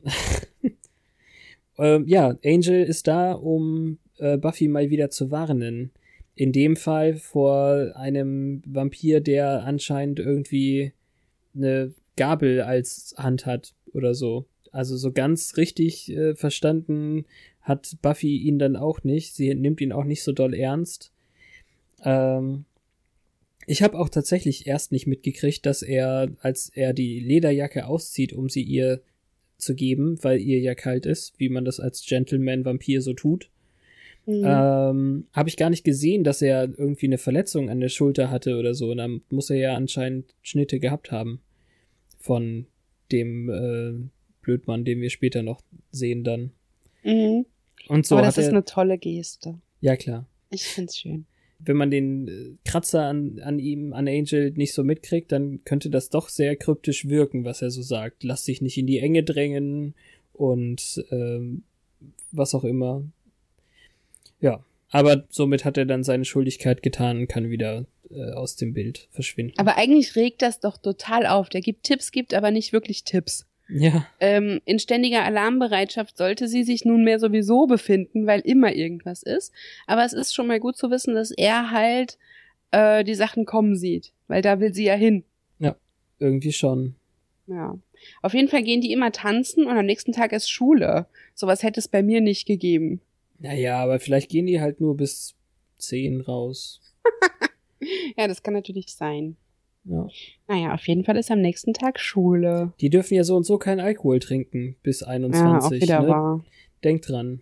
ähm, 1.78 2.07
ja, 2.07 2.37
Angel 2.45 2.83
ist 2.85 3.07
da, 3.07 3.33
um 3.33 3.99
äh, 4.19 4.37
Buffy 4.37 4.69
mal 4.69 4.90
wieder 4.90 5.11
zu 5.11 5.31
warnen. 5.31 5.90
In 6.35 6.52
dem 6.52 6.76
Fall 6.76 7.14
vor 7.14 7.93
einem 7.95 8.62
Vampir, 8.66 9.21
der 9.21 9.64
anscheinend 9.64 10.19
irgendwie 10.19 10.93
eine 11.54 11.95
Gabel 12.16 12.61
als 12.62 13.14
Hand 13.16 13.47
hat 13.47 13.75
oder 13.93 14.14
so. 14.14 14.47
Also 14.73 14.97
so 14.97 15.12
ganz 15.12 15.57
richtig 15.57 16.11
äh, 16.11 16.35
verstanden 16.35 17.26
hat 17.61 17.97
Buffy 18.02 18.38
ihn 18.38 18.59
dann 18.59 18.76
auch 18.76 19.04
nicht. 19.04 19.35
Sie 19.35 19.54
nimmt 19.54 19.81
ihn 19.81 19.93
auch 19.93 20.04
nicht 20.04 20.23
so 20.23 20.33
doll 20.33 20.54
ernst. 20.54 21.12
Ähm, 22.02 22.64
ich 23.66 23.83
habe 23.83 23.99
auch 23.99 24.09
tatsächlich 24.09 24.66
erst 24.66 24.92
nicht 24.92 25.06
mitgekriegt, 25.06 25.64
dass 25.66 25.83
er, 25.83 26.30
als 26.40 26.68
er 26.68 26.92
die 26.92 27.21
Lederjacke 27.21 27.87
auszieht, 27.87 28.33
um 28.33 28.49
sie 28.49 28.62
ihr 28.62 29.02
zu 29.59 29.75
geben, 29.75 30.18
weil 30.23 30.40
ihr 30.40 30.59
ja 30.61 30.75
kalt 30.75 31.06
ist, 31.06 31.38
wie 31.38 31.49
man 31.49 31.64
das 31.64 31.80
als 31.80 32.04
Gentleman-Vampir 32.04 33.00
so 33.02 33.12
tut, 33.14 33.50
Mhm. 34.26 34.42
ähm, 34.47 35.26
habe 35.35 35.50
ich 35.50 35.59
gar 35.59 35.68
nicht 35.68 35.85
gesehen, 35.85 36.25
dass 36.25 36.40
er 36.40 36.62
irgendwie 36.78 37.04
eine 37.06 37.18
Verletzung 37.18 37.68
an 37.68 37.80
der 37.80 37.90
Schulter 37.90 38.30
hatte 38.30 38.56
oder 38.56 38.73
so. 38.73 38.90
Und 38.90 38.97
dann 38.97 39.21
muss 39.28 39.50
er 39.50 39.56
ja 39.59 39.75
anscheinend 39.75 40.35
Schnitte 40.40 40.80
gehabt 40.80 41.12
haben 41.12 41.40
von 42.18 42.66
dem 43.12 43.50
äh, 43.50 44.09
Blödmann, 44.40 44.87
den 44.87 45.02
wir 45.02 45.11
später 45.11 45.42
noch 45.42 45.61
sehen 45.90 46.25
dann. 46.25 46.52
Mhm. 47.02 47.44
Und 47.88 48.06
so 48.06 48.16
Aber 48.16 48.25
das 48.25 48.38
ist 48.38 48.49
eine 48.49 48.64
tolle 48.64 48.97
Geste. 48.97 49.61
ja 49.83 49.94
klar. 49.94 50.26
Ich 50.50 50.64
find's 50.64 50.97
schön. 50.99 51.26
Wenn 51.59 51.77
man 51.77 51.91
den 51.91 52.29
äh, 52.29 52.69
Kratzer 52.69 53.05
an, 53.05 53.41
an 53.43 53.59
ihm, 53.59 53.93
an 53.93 54.09
Angel 54.09 54.53
nicht 54.53 54.75
so 54.75 54.85
mitkriegt, 54.85 55.33
dann 55.33 55.65
könnte 55.65 55.91
das 55.91 56.11
doch 56.11 56.29
sehr 56.29 56.57
kryptisch 56.57 57.09
wirken, 57.09 57.45
was 57.45 57.63
er 57.63 57.71
so 57.71 57.83
sagt. 57.83 58.25
Lass 58.25 58.45
dich 58.45 58.61
nicht 58.61 58.77
in 58.77 58.87
die 58.87 58.99
Enge 58.99 59.23
drängen 59.23 59.95
und 60.33 61.05
ähm, 61.11 61.63
was 62.33 62.55
auch 62.55 62.65
immer. 62.65 63.05
Ja, 64.41 64.65
aber 64.91 65.25
somit 65.31 65.65
hat 65.65 65.77
er 65.77 65.87
dann 65.87 66.05
seine 66.05 66.25
Schuldigkeit 66.25 66.83
getan 66.83 67.19
und 67.19 67.29
kann 67.29 67.51
wieder 67.51 67.87
äh, 68.11 68.33
aus 68.33 68.57
dem 68.57 68.75
Bild 68.75 69.09
verschwinden. 69.11 69.55
Aber 69.57 69.77
eigentlich 69.77 70.15
regt 70.17 70.43
das 70.43 70.61
doch 70.61 70.77
total 70.77 71.27
auf. 71.27 71.49
Der 71.49 71.61
gibt 71.61 71.85
Tipps, 71.85 72.13
gibt 72.13 72.35
aber 72.35 72.51
nicht 72.51 72.73
wirklich 72.73 73.05
Tipps. 73.05 73.47
Ja, 73.68 74.06
Ähm, 74.21 74.61
in 74.64 74.78
ständiger 74.78 75.25
Alarmbereitschaft 75.25 76.16
sollte 76.16 76.49
sie 76.49 76.64
sich 76.64 76.85
nunmehr 76.85 77.18
sowieso 77.18 77.66
befinden, 77.66 78.26
weil 78.26 78.40
immer 78.40 78.75
irgendwas 78.75 79.23
ist. 79.23 79.52
Aber 79.87 80.04
es 80.04 80.12
ist 80.12 80.35
schon 80.35 80.47
mal 80.47 80.61
gut 80.61 80.76
zu 80.76 80.90
wissen, 80.90 81.14
dass 81.14 81.30
er 81.30 81.71
halt 81.71 82.18
äh, 82.73 83.04
die 83.04 83.14
Sachen 83.14 83.47
kommen 83.47 83.76
sieht, 83.76 84.12
weil 84.28 84.42
da 84.42 84.61
will 84.61 84.75
sie 84.75 84.85
ja 84.85 84.94
hin. 84.94 85.25
irgendwie 86.18 86.52
schon. 86.52 86.94
Ja. 87.47 87.78
Auf 88.23 88.35
jeden 88.35 88.49
Fall 88.49 88.62
gehen 88.62 88.80
die 88.80 88.92
immer 88.92 89.12
tanzen 89.12 89.66
und 89.66 89.76
am 89.76 89.87
nächsten 89.87 90.12
Tag 90.12 90.33
ist 90.33 90.50
Schule. 90.50 91.06
Sowas 91.35 91.62
hätte 91.62 91.80
es 91.80 91.88
bei 91.88 92.02
mir 92.02 92.21
nicht 92.21 92.47
gegeben. 92.47 93.00
Naja, 93.38 93.78
aber 93.78 93.99
vielleicht 93.99 94.30
gehen 94.30 94.47
die 94.47 94.61
halt 94.61 94.80
nur 94.80 94.97
bis 94.97 95.35
10 95.78 96.21
raus. 96.23 96.80
Ja, 98.16 98.28
das 98.28 98.42
kann 98.42 98.54
natürlich 98.54 98.94
sein. 98.94 99.37
Ja. 99.85 100.09
Naja, 100.49 100.75
auf 100.75 100.87
jeden 100.88 101.05
Fall 101.05 101.17
ist 101.17 101.31
am 101.31 101.41
nächsten 101.41 101.75
Tag 101.75 102.00
Schule. 102.00 102.73
Die 102.81 102.91
dürfen 102.91 103.14
ja 103.14 103.25
so 103.25 103.37
und 103.37 103.45
so 103.45 103.59
keinen 103.59 103.81
Alkohol 103.81 104.19
trinken 104.19 104.76
bis 104.83 105.00
Ja, 105.00 105.09
21. 105.09 105.53
auch 105.55 105.71
wieder 105.71 106.00
ne? 106.03 106.09
wahr. 106.09 106.45
Denkt 106.83 107.09
dran. 107.09 107.41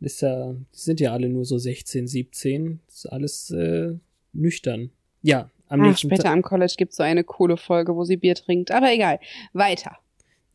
Ist 0.00 0.22
ja, 0.22 0.52
die 0.52 0.78
sind 0.78 1.00
ja 1.00 1.12
alle 1.12 1.28
nur 1.28 1.44
so 1.44 1.58
16, 1.58 2.06
17. 2.06 2.80
Ist 2.86 3.06
alles 3.06 3.50
äh, 3.50 3.94
nüchtern. 4.32 4.90
Ja, 5.22 5.50
am 5.68 5.80
Ach, 5.80 5.86
nächsten 5.88 6.08
später 6.08 6.24
Tag. 6.24 6.32
am 6.32 6.42
College 6.42 6.74
gibt's 6.78 6.96
so 6.96 7.02
eine 7.02 7.24
coole 7.24 7.56
Folge, 7.56 7.96
wo 7.96 8.04
sie 8.04 8.16
Bier 8.16 8.36
trinkt. 8.36 8.70
Aber 8.70 8.92
egal. 8.92 9.18
Weiter. 9.52 9.98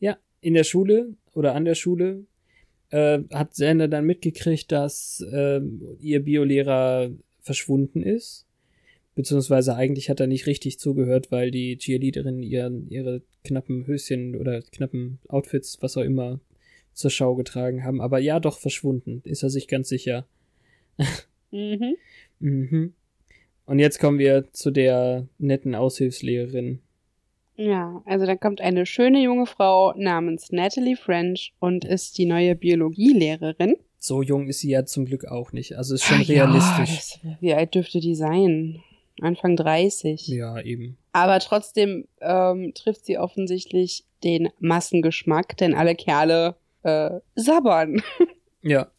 Ja, 0.00 0.16
in 0.40 0.54
der 0.54 0.64
Schule 0.64 1.14
oder 1.34 1.54
an 1.54 1.66
der 1.66 1.74
Schule 1.74 2.24
äh, 2.90 3.20
hat 3.32 3.54
Sander 3.54 3.88
dann 3.88 4.06
mitgekriegt, 4.06 4.72
dass 4.72 5.22
äh, 5.30 5.60
ihr 6.00 6.24
Biolehrer 6.24 7.10
verschwunden 7.42 8.02
ist. 8.02 8.46
Beziehungsweise 9.14 9.76
eigentlich 9.76 10.10
hat 10.10 10.20
er 10.20 10.26
nicht 10.26 10.46
richtig 10.46 10.78
zugehört, 10.78 11.30
weil 11.30 11.50
die 11.50 11.76
Cheerleaderin 11.78 12.42
ihren, 12.42 12.88
ihre 12.88 13.22
knappen 13.44 13.86
Höschen 13.86 14.34
oder 14.36 14.60
knappen 14.62 15.20
Outfits, 15.28 15.78
was 15.80 15.96
auch 15.96 16.02
immer, 16.02 16.40
zur 16.92 17.10
Schau 17.10 17.34
getragen 17.36 17.84
haben. 17.84 18.00
Aber 18.00 18.18
ja, 18.18 18.40
doch 18.40 18.58
verschwunden, 18.58 19.20
ist 19.24 19.42
er 19.42 19.50
sich 19.50 19.68
ganz 19.68 19.88
sicher. 19.88 20.26
Mhm. 21.50 21.96
Mhm. 22.40 22.92
Und 23.64 23.78
jetzt 23.78 24.00
kommen 24.00 24.18
wir 24.18 24.52
zu 24.52 24.70
der 24.70 25.28
netten 25.38 25.74
Aushilfslehrerin. 25.74 26.80
Ja, 27.56 28.02
also 28.04 28.26
da 28.26 28.34
kommt 28.34 28.60
eine 28.60 28.84
schöne 28.84 29.22
junge 29.22 29.46
Frau 29.46 29.94
namens 29.96 30.50
Natalie 30.50 30.96
French 30.96 31.54
und 31.60 31.84
ist 31.84 32.18
die 32.18 32.26
neue 32.26 32.56
Biologielehrerin. 32.56 33.76
So 33.98 34.20
jung 34.20 34.48
ist 34.48 34.60
sie 34.60 34.70
ja 34.70 34.84
zum 34.84 35.06
Glück 35.06 35.26
auch 35.26 35.52
nicht. 35.52 35.76
Also 35.78 35.94
ist 35.94 36.04
schon 36.04 36.20
Ja, 36.22 36.44
realistisch. 36.44 37.18
das, 37.22 37.40
wie 37.40 37.54
alt 37.54 37.74
dürfte 37.74 38.00
die 38.00 38.16
sein? 38.16 38.82
Anfang 39.20 39.56
30. 39.56 40.26
Ja, 40.28 40.60
eben. 40.60 40.96
Aber 41.12 41.38
trotzdem 41.40 42.06
ähm, 42.20 42.72
trifft 42.74 43.06
sie 43.06 43.18
offensichtlich 43.18 44.04
den 44.24 44.48
Massengeschmack, 44.58 45.56
denn 45.56 45.74
alle 45.74 45.94
Kerle 45.94 46.56
äh, 46.82 47.10
sabbern. 47.34 48.02
Ja. 48.66 48.90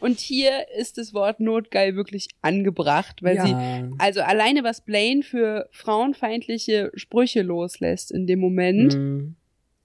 Und 0.00 0.18
hier 0.18 0.66
ist 0.76 0.98
das 0.98 1.14
Wort 1.14 1.38
notgeil 1.38 1.94
wirklich 1.94 2.26
angebracht, 2.42 3.22
weil 3.22 3.40
sie 3.40 3.50
ja. 3.50 3.88
also 3.98 4.22
alleine 4.22 4.64
was 4.64 4.80
Blaine 4.80 5.22
für 5.22 5.68
frauenfeindliche 5.70 6.90
Sprüche 6.94 7.42
loslässt 7.42 8.10
in 8.10 8.26
dem 8.26 8.40
Moment, 8.40 8.96
Mm, 8.96 9.36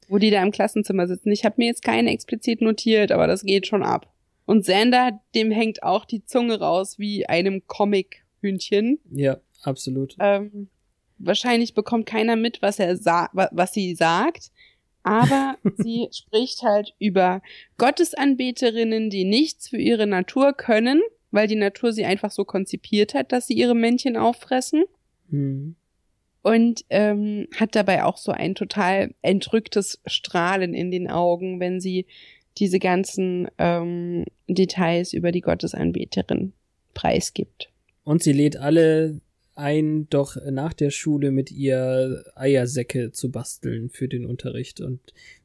wo 0.08 0.18
die 0.18 0.32
da 0.32 0.42
im 0.42 0.50
Klassenzimmer 0.50 1.06
sitzen. 1.06 1.32
Ich 1.32 1.46
habe 1.46 1.56
mir 1.58 1.68
jetzt 1.68 1.84
keine 1.84 2.12
explizit 2.12 2.62
notiert, 2.62 3.12
aber 3.12 3.28
das 3.28 3.44
geht 3.44 3.68
schon 3.68 3.84
ab. 3.84 4.12
Und 4.46 4.66
Sander, 4.66 5.22
dem 5.36 5.52
hängt 5.52 5.84
auch 5.84 6.06
die 6.06 6.26
Zunge 6.26 6.60
raus 6.60 6.98
wie 6.98 7.28
einem 7.28 7.68
Comic-Hühnchen. 7.68 8.98
ja, 9.12 9.38
absolut. 9.64 10.16
Ähm, 10.20 10.70
wahrscheinlich 11.18 11.74
bekommt 11.74 12.06
keiner 12.06 12.36
mit, 12.36 12.62
was 12.62 12.80
er 12.80 12.96
sa 12.98 13.30
wa- 13.34 13.50
was 13.52 13.74
sie 13.74 13.96
sagt. 13.96 14.52
Aber 15.04 15.58
sie 15.78 16.08
spricht 16.12 16.62
halt 16.64 16.94
über 17.00 17.42
Gottesanbeterinnen, 17.78 19.10
die 19.10 19.26
nichts 19.26 19.70
für 19.70 19.78
ihre 19.78 20.08
Natur 20.08 20.54
können, 20.54 21.02
weil 21.32 21.48
die 21.48 21.56
Natur 21.56 21.94
sie 21.94 22.06
einfach 22.06 22.32
so 22.32 22.46
konzipiert 22.46 23.14
hat, 23.14 23.32
dass 23.32 23.48
sie 23.48 23.54
ihre 23.54 23.76
Männchen 23.76 24.18
auffressen. 24.18 24.84
Hm. 25.30 25.76
Und 26.42 26.86
ähm, 26.90 27.48
hat 27.56 27.76
dabei 27.76 28.06
auch 28.06 28.18
so 28.18 28.32
ein 28.32 28.56
total 28.56 29.14
entrücktes 29.22 30.00
Strahlen 30.06 30.74
in 30.74 30.90
den 30.90 31.10
Augen, 31.10 31.60
wenn 31.60 31.82
sie 31.82 32.06
diese 32.58 32.80
ganzen 32.80 33.48
ähm, 33.58 34.26
Details 34.48 35.14
über 35.14 35.32
die 35.32 35.42
Gottesanbeterin 35.42 36.54
preisgibt. 36.94 37.70
Und 38.04 38.24
sie 38.24 38.34
lädt 38.34 38.58
alle 38.58 39.20
ein, 39.60 40.08
doch 40.10 40.36
nach 40.50 40.74
der 40.74 40.90
Schule 40.90 41.32
mit 41.32 41.52
ihr 41.52 42.24
Eiersäcke 42.36 43.12
zu 43.12 43.32
basteln 43.32 43.90
für 43.90 44.08
den 44.08 44.26
Unterricht. 44.26 44.82
Und 44.82 45.00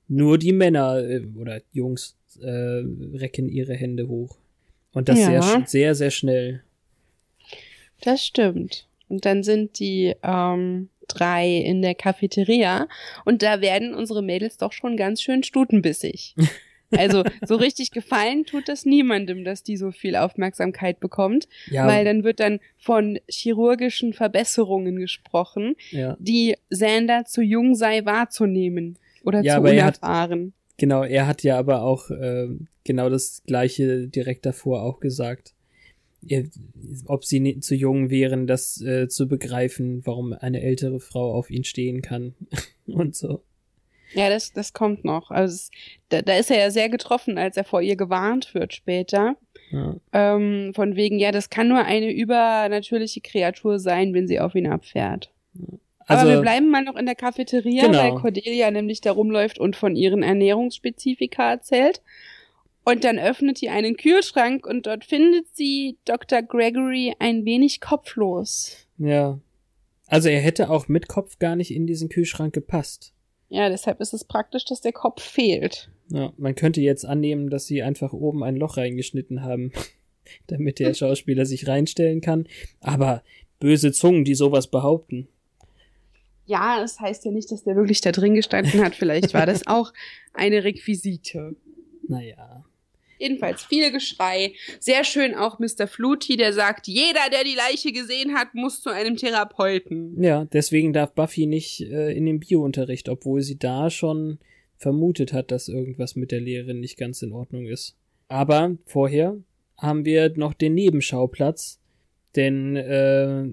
nur 0.09 0.39
die 0.39 0.53
Männer 0.53 0.99
äh, 0.99 1.23
oder 1.37 1.61
Jungs 1.73 2.17
äh, 2.41 2.49
recken 2.49 3.49
ihre 3.49 3.75
Hände 3.75 4.09
hoch. 4.09 4.39
Und 4.93 5.09
das 5.09 5.19
Ja. 5.19 5.43
sehr, 5.43 5.63
sehr, 5.67 5.95
sehr 5.95 6.11
schnell. 6.11 6.63
Das 8.01 8.25
stimmt. 8.25 8.87
Und 9.09 9.25
dann 9.25 9.43
sind 9.43 9.79
die 9.79 10.15
ähm, 10.23 10.89
drei 11.09 11.57
in 11.59 11.83
der 11.83 11.95
Cafeteria 11.95 12.89
und 13.25 13.43
da 13.43 13.61
werden 13.61 13.95
unsere 13.95 14.23
Mädels 14.23 14.57
doch 14.57 14.73
schon 14.73 14.97
ganz 14.97 15.23
schön 15.23 15.43
stutenbissig. 15.43 16.35
Also 16.99 17.25
so 17.47 17.57
richtig 17.57 17.91
gefallen 17.91 18.45
tut 18.45 18.69
das 18.69 18.85
niemandem, 18.85 19.45
dass 19.45 19.63
die 19.63 19.77
so 19.77 19.91
viel 19.91 20.17
Aufmerksamkeit 20.17 21.01
bekommt, 21.01 21.49
Ja, 21.71 21.87
weil 21.87 22.05
dann 22.05 22.25
wird 22.25 22.41
dann 22.41 22.61
von 22.79 23.19
chirurgischen 23.29 24.13
Verbesserungen 24.13 24.97
gesprochen, 24.97 25.77
ja, 25.91 26.17
die 26.19 26.57
Sander 26.71 27.25
zu 27.25 27.43
jung 27.43 27.75
sei 27.75 28.05
wahrzunehmen 28.05 28.99
oder 29.23 29.43
Ja, 29.43 29.57
zu 29.63 29.67
er 29.69 29.85
hat- 29.85 29.99
unerfahren. 30.03 30.53
genau. 30.77 31.03
Er 31.05 31.27
hat 31.27 31.43
ja 31.43 31.59
aber 31.59 31.83
auch 31.83 32.11
äh, 32.11 32.49
genau 32.85 33.09
das 33.11 33.43
gleiche 33.47 34.09
direkt 34.09 34.45
davor 34.47 34.83
auch 34.83 35.01
gesagt. 35.01 35.55
Er, 36.27 36.45
ob 37.07 37.25
sie 37.25 37.61
zu 37.61 37.75
jung 37.75 38.09
wären, 38.09 38.47
das 38.47 38.81
äh, 38.81 39.09
zu 39.09 39.29
begreifen, 39.29 40.01
warum 40.07 40.33
eine 40.33 40.63
ältere 40.63 40.99
Frau 41.01 41.35
auf 41.35 41.51
ihn 41.51 41.65
stehen 41.65 42.01
kann 42.01 42.35
und 42.87 43.15
so. 43.15 43.43
Ja, 44.15 44.29
das, 44.29 44.53
das 44.53 44.73
kommt 44.73 45.05
noch. 45.05 45.31
Also 45.31 45.55
es, 45.55 45.71
da, 46.09 46.23
da 46.23 46.37
ist 46.37 46.51
er 46.51 46.59
ja 46.59 46.71
sehr 46.71 46.89
getroffen, 46.89 47.39
als 47.39 47.57
er 47.57 47.65
vor 47.65 47.81
ihr 47.83 47.97
gewarnt 47.97 48.55
wird 48.55 48.73
später. 48.75 49.37
Ja. 49.71 49.97
Ähm, 50.13 50.73
von 50.75 50.95
wegen, 50.97 51.19
ja, 51.19 51.33
das 51.33 51.51
kann 51.51 51.69
nur 51.69 51.85
eine 51.85 52.13
übernatürliche 52.13 53.21
Kreatur 53.21 53.79
sein, 53.79 54.15
wenn 54.15 54.29
sie 54.29 54.39
auf 54.41 54.55
ihn 54.55 54.67
abfährt. 54.69 55.31
Also, 56.07 56.23
Aber 56.27 56.31
wir 56.37 56.41
bleiben 56.43 56.71
mal 56.71 56.83
noch 56.85 56.97
in 56.97 57.07
der 57.07 57.15
Cafeteria, 57.15 57.87
Genau. 57.87 57.99
weil 57.99 58.15
Cordelia 58.17 58.71
nämlich 58.71 59.01
da 59.01 59.13
rumläuft 59.13 59.59
und 59.59 59.75
von 59.75 59.97
ihren 59.97 60.23
Ernährungsspezifika 60.23 61.51
erzählt. 61.53 62.03
Und 62.85 63.03
dann 63.05 63.19
öffnet 63.19 63.57
sie 63.57 63.71
einen 63.71 63.97
Kühlschrank 63.97 64.67
und 64.67 64.87
dort 64.87 65.07
findet 65.07 65.47
sie 65.57 65.97
Dr. 66.05 66.43
Gregory 66.43 67.15
ein 67.19 67.45
wenig 67.45 67.81
kopflos. 67.81 68.87
ja. 68.99 69.39
Also 70.07 70.29
er 70.29 70.41
hätte 70.41 70.69
auch 70.69 70.87
mit 70.87 71.09
Kopf 71.09 71.39
gar 71.39 71.57
nicht 71.57 71.75
in 71.75 71.87
diesen 71.87 72.11
Kühlschrank 72.11 72.53
gepasst. 72.53 73.15
Ja, 73.49 73.69
deshalb 73.69 74.01
ist 74.01 74.15
es 74.15 74.25
praktisch, 74.25 74.65
dass 74.65 74.81
der 74.81 74.93
Kopf 74.93 75.23
fehlt. 75.23 75.91
Ja, 76.09 76.33
man 76.37 76.55
könnte 76.55 76.81
jetzt 76.81 77.05
annehmen, 77.05 77.51
dass 77.51 77.67
sie 77.67 77.83
einfach 77.83 78.13
oben 78.13 78.43
ein 78.43 78.57
Loch 78.57 78.77
reingeschnitten 78.77 79.43
haben, 79.43 79.73
damit 80.47 80.79
der 80.79 80.95
Schauspieler 80.95 81.47
sich 81.47 81.69
reinstellen 81.69 82.21
kann. 82.21 82.47
Aber 82.81 83.23
böse 83.61 83.93
Zungen, 83.93 84.25
die 84.25 84.35
sowas 84.35 84.67
behaupten. 84.67 85.29
Ja, 86.47 86.79
das 86.81 87.01
heißt 87.01 87.25
ja 87.25 87.31
nicht, 87.31 87.51
dass 87.51 87.65
der 87.65 87.77
wirklich 87.77 88.01
da 88.01 88.13
drin 88.13 88.35
gestanden 88.35 88.85
hat. 88.85 88.95
Vielleicht 88.95 89.33
war 89.33 89.47
das 89.47 89.63
auch 89.67 89.93
eine 90.35 90.65
Requisite. 90.65 91.57
Naja. 92.07 92.65
Jedenfalls 93.25 93.65
viel 93.65 93.91
Geschrei. 93.91 94.53
Sehr 94.81 95.03
schön 95.03 95.35
auch 95.35 95.59
Mr. 95.59 95.87
Fluty, 95.87 96.37
der 96.37 96.53
sagt, 96.53 96.87
jeder, 96.87 97.31
der 97.33 97.43
die 97.43 97.57
Leiche 97.57 97.91
gesehen 97.91 98.35
hat, 98.35 98.55
muss 98.55 98.83
zu 98.83 98.91
einem 98.91 99.17
Therapeuten. 99.17 100.23
Ja, 100.23 100.45
deswegen 100.45 100.93
darf 100.93 101.15
Buffy 101.15 101.47
nicht 101.47 101.81
äh, 101.81 102.13
in 102.13 102.27
den 102.27 102.39
Biounterricht, 102.41 103.09
obwohl 103.09 103.41
sie 103.41 103.59
da 103.59 103.89
schon 103.89 104.39
vermutet 104.77 105.33
hat, 105.33 105.51
dass 105.51 105.69
irgendwas 105.69 106.17
mit 106.17 106.33
der 106.33 106.41
Lehrerin 106.41 106.81
nicht 106.81 106.99
ganz 106.99 107.23
in 107.23 107.33
Ordnung 107.33 107.65
ist. 107.65 107.97
Aber 108.29 108.77
vorher 108.85 109.39
haben 109.79 110.05
wir 110.05 110.37
noch 110.37 110.53
den 110.53 110.75
Nebenschauplatz, 110.75 111.81
denn 112.37 112.77
äh, 112.77 113.45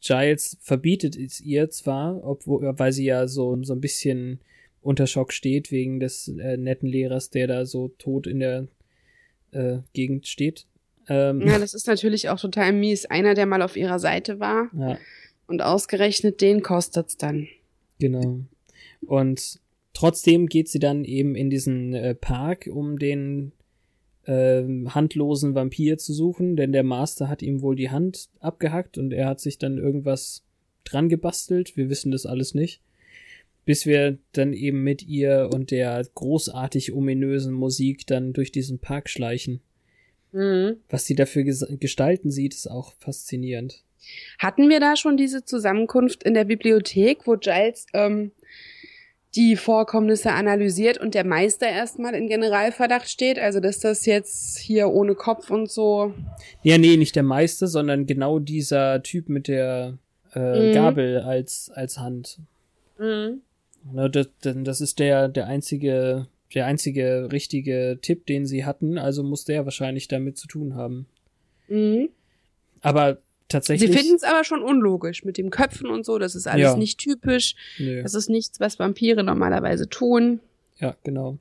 Giles 0.00 0.56
verbietet 0.60 1.16
es 1.16 1.40
ihr 1.40 1.70
zwar, 1.70 2.24
obwohl, 2.24 2.76
weil 2.78 2.92
sie 2.92 3.04
ja 3.04 3.28
so, 3.28 3.62
so 3.62 3.74
ein 3.74 3.80
bisschen 3.80 4.40
unter 4.80 5.06
Schock 5.06 5.32
steht 5.32 5.70
wegen 5.70 6.00
des 6.00 6.28
äh, 6.28 6.56
netten 6.56 6.88
Lehrers, 6.88 7.30
der 7.30 7.46
da 7.46 7.64
so 7.64 7.88
tot 7.98 8.26
in 8.26 8.40
der 8.40 8.68
äh, 9.52 9.78
Gegend 9.92 10.26
steht. 10.26 10.66
Ähm, 11.08 11.46
Ja, 11.46 11.58
das 11.58 11.74
ist 11.74 11.86
natürlich 11.86 12.28
auch 12.28 12.40
total 12.40 12.72
mies. 12.72 13.06
Einer, 13.06 13.34
der 13.34 13.46
mal 13.46 13.62
auf 13.62 13.76
ihrer 13.76 13.98
Seite 13.98 14.40
war 14.40 14.70
ja. 14.76 14.98
und 15.46 15.62
ausgerechnet 15.62 16.40
den 16.40 16.62
kostet's 16.62 17.16
dann. 17.16 17.48
Genau. 17.98 18.40
Und 19.06 19.60
trotzdem 19.92 20.46
geht 20.46 20.68
sie 20.68 20.78
dann 20.78 21.04
eben 21.04 21.34
in 21.34 21.50
diesen 21.50 21.94
äh, 21.94 22.14
Park, 22.14 22.68
um 22.70 22.98
den 22.98 23.52
ähm, 24.26 24.94
handlosen 24.94 25.54
Vampir 25.54 25.98
zu 25.98 26.12
suchen, 26.12 26.56
denn 26.56 26.72
der 26.72 26.84
Master 26.84 27.28
hat 27.28 27.42
ihm 27.42 27.62
wohl 27.62 27.76
die 27.76 27.90
Hand 27.90 28.28
abgehackt 28.40 28.98
und 28.98 29.12
er 29.12 29.26
hat 29.26 29.40
sich 29.40 29.58
dann 29.58 29.78
irgendwas 29.78 30.44
dran 30.84 31.08
gebastelt. 31.08 31.76
Wir 31.76 31.88
wissen 31.88 32.12
das 32.12 32.26
alles 32.26 32.54
nicht. 32.54 32.82
Bis 33.68 33.84
wir 33.84 34.16
dann 34.32 34.54
eben 34.54 34.82
mit 34.82 35.02
ihr 35.06 35.50
und 35.52 35.70
der 35.70 36.02
großartig 36.14 36.94
ominösen 36.94 37.52
Musik 37.52 38.06
dann 38.06 38.32
durch 38.32 38.50
diesen 38.50 38.78
Park 38.78 39.10
schleichen. 39.10 39.60
Mhm. 40.32 40.76
Was 40.88 41.04
sie 41.04 41.14
dafür 41.14 41.42
ges- 41.42 41.76
gestalten 41.76 42.30
sieht, 42.30 42.54
ist 42.54 42.66
auch 42.70 42.94
faszinierend. 42.98 43.82
Hatten 44.38 44.70
wir 44.70 44.80
da 44.80 44.96
schon 44.96 45.18
diese 45.18 45.44
Zusammenkunft 45.44 46.22
in 46.22 46.32
der 46.32 46.44
Bibliothek, 46.44 47.26
wo 47.26 47.36
Giles 47.36 47.84
ähm, 47.92 48.30
die 49.36 49.54
Vorkommnisse 49.56 50.32
analysiert 50.32 50.96
und 50.96 51.14
der 51.14 51.26
Meister 51.26 51.68
erstmal 51.68 52.14
in 52.14 52.26
Generalverdacht 52.26 53.10
steht? 53.10 53.38
Also, 53.38 53.60
dass 53.60 53.80
das 53.80 54.06
jetzt 54.06 54.56
hier 54.56 54.88
ohne 54.88 55.14
Kopf 55.14 55.50
und 55.50 55.70
so. 55.70 56.14
Ja, 56.62 56.78
nee, 56.78 56.96
nicht 56.96 57.16
der 57.16 57.22
Meister, 57.22 57.66
sondern 57.66 58.06
genau 58.06 58.38
dieser 58.38 59.02
Typ 59.02 59.28
mit 59.28 59.46
der 59.46 59.98
äh, 60.34 60.70
Mhm. 60.70 60.72
Gabel 60.72 61.18
als, 61.20 61.70
als 61.74 61.98
Hand. 61.98 62.38
Mhm. 62.98 63.42
Ne, 63.92 64.10
das, 64.10 64.28
denn 64.44 64.64
das 64.64 64.80
ist 64.80 64.98
der, 64.98 65.28
der 65.28 65.46
einzige, 65.46 66.26
der 66.54 66.66
einzige 66.66 67.28
richtige 67.32 67.98
Tipp, 68.02 68.26
den 68.26 68.46
sie 68.46 68.64
hatten, 68.64 68.98
also 68.98 69.22
muss 69.22 69.44
der 69.44 69.64
wahrscheinlich 69.64 70.08
damit 70.08 70.36
zu 70.38 70.46
tun 70.48 70.74
haben. 70.74 71.06
Mhm. 71.68 72.08
Aber 72.80 73.14
Sie 73.14 73.20
tatsächlich. 73.48 73.96
finden 73.96 74.14
es 74.16 74.22
aber 74.24 74.44
schon 74.44 74.62
unlogisch 74.62 75.24
mit 75.24 75.38
dem 75.38 75.48
Köpfen 75.50 75.88
und 75.88 76.04
so. 76.04 76.18
Das 76.18 76.34
ist 76.34 76.46
alles 76.46 76.62
Ja. 76.72 76.76
nicht 76.76 76.98
typisch. 76.98 77.54
Nö. 77.78 78.02
Das 78.02 78.12
ist 78.14 78.28
nichts, 78.28 78.60
was 78.60 78.78
Vampire 78.78 79.24
normalerweise 79.24 79.88
tun. 79.88 80.40
Ja, 80.78 80.96
genau. 81.02 81.38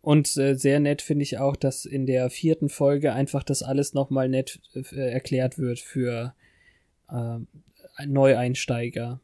Und 0.00 0.36
äh, 0.38 0.54
sehr 0.54 0.80
nett 0.80 1.02
finde 1.02 1.24
ich 1.24 1.36
auch, 1.38 1.54
dass 1.56 1.84
in 1.84 2.06
der 2.06 2.30
vierten 2.30 2.68
Folge 2.70 3.12
einfach 3.12 3.42
das 3.42 3.62
alles 3.62 3.92
nochmal 3.92 4.28
nett 4.28 4.60
äh, 4.74 5.10
erklärt 5.10 5.58
wird 5.58 5.80
für 5.80 6.34
äh, 7.10 7.38
Neueinsteiger. 8.06 9.20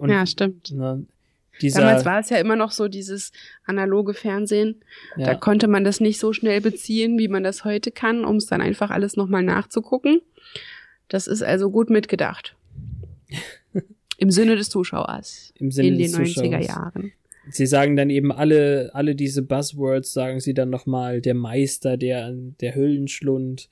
Und 0.00 0.10
ja, 0.10 0.24
stimmt. 0.26 0.72
ne, 0.72 1.04
dieser, 1.60 1.80
Damals 1.80 2.04
war 2.06 2.20
es 2.20 2.30
ja 2.30 2.38
immer 2.38 2.56
noch 2.56 2.72
so 2.72 2.88
dieses 2.88 3.32
analoge 3.64 4.14
Fernsehen. 4.14 4.76
Da 5.16 5.22
ja, 5.22 5.34
konnte 5.34 5.68
man 5.68 5.84
das 5.84 6.00
nicht 6.00 6.18
so 6.18 6.32
schnell 6.32 6.60
beziehen, 6.62 7.18
wie 7.18 7.28
man 7.28 7.44
das 7.44 7.64
heute 7.64 7.90
kann, 7.90 8.24
um 8.24 8.36
es 8.36 8.46
dann 8.46 8.62
einfach 8.62 8.90
alles 8.90 9.16
nochmal 9.16 9.42
nachzugucken. 9.42 10.22
Das 11.08 11.26
ist 11.26 11.42
also 11.42 11.70
gut 11.70 11.90
mitgedacht. 11.90 12.56
Im 14.16 14.30
Sinne 14.30 14.56
des 14.56 14.70
Zuschauers. 14.70 15.52
im 15.56 15.70
Sinne 15.70 15.88
in 15.88 15.98
den 15.98 16.12
des 16.12 16.18
90er 16.18 16.34
Zuschauers. 16.34 16.66
Jahren. 16.66 17.12
Sie 17.50 17.66
sagen 17.66 17.96
dann 17.96 18.10
eben 18.10 18.32
alle, 18.32 18.90
alle 18.92 19.14
diese 19.14 19.42
Buzzwords, 19.42 20.12
sagen 20.12 20.40
sie 20.40 20.52
dann 20.52 20.68
nochmal, 20.68 21.20
der 21.22 21.34
Meister, 21.34 21.96
der, 21.96 22.32
der 22.32 22.74
Höllenschlund, 22.74 23.70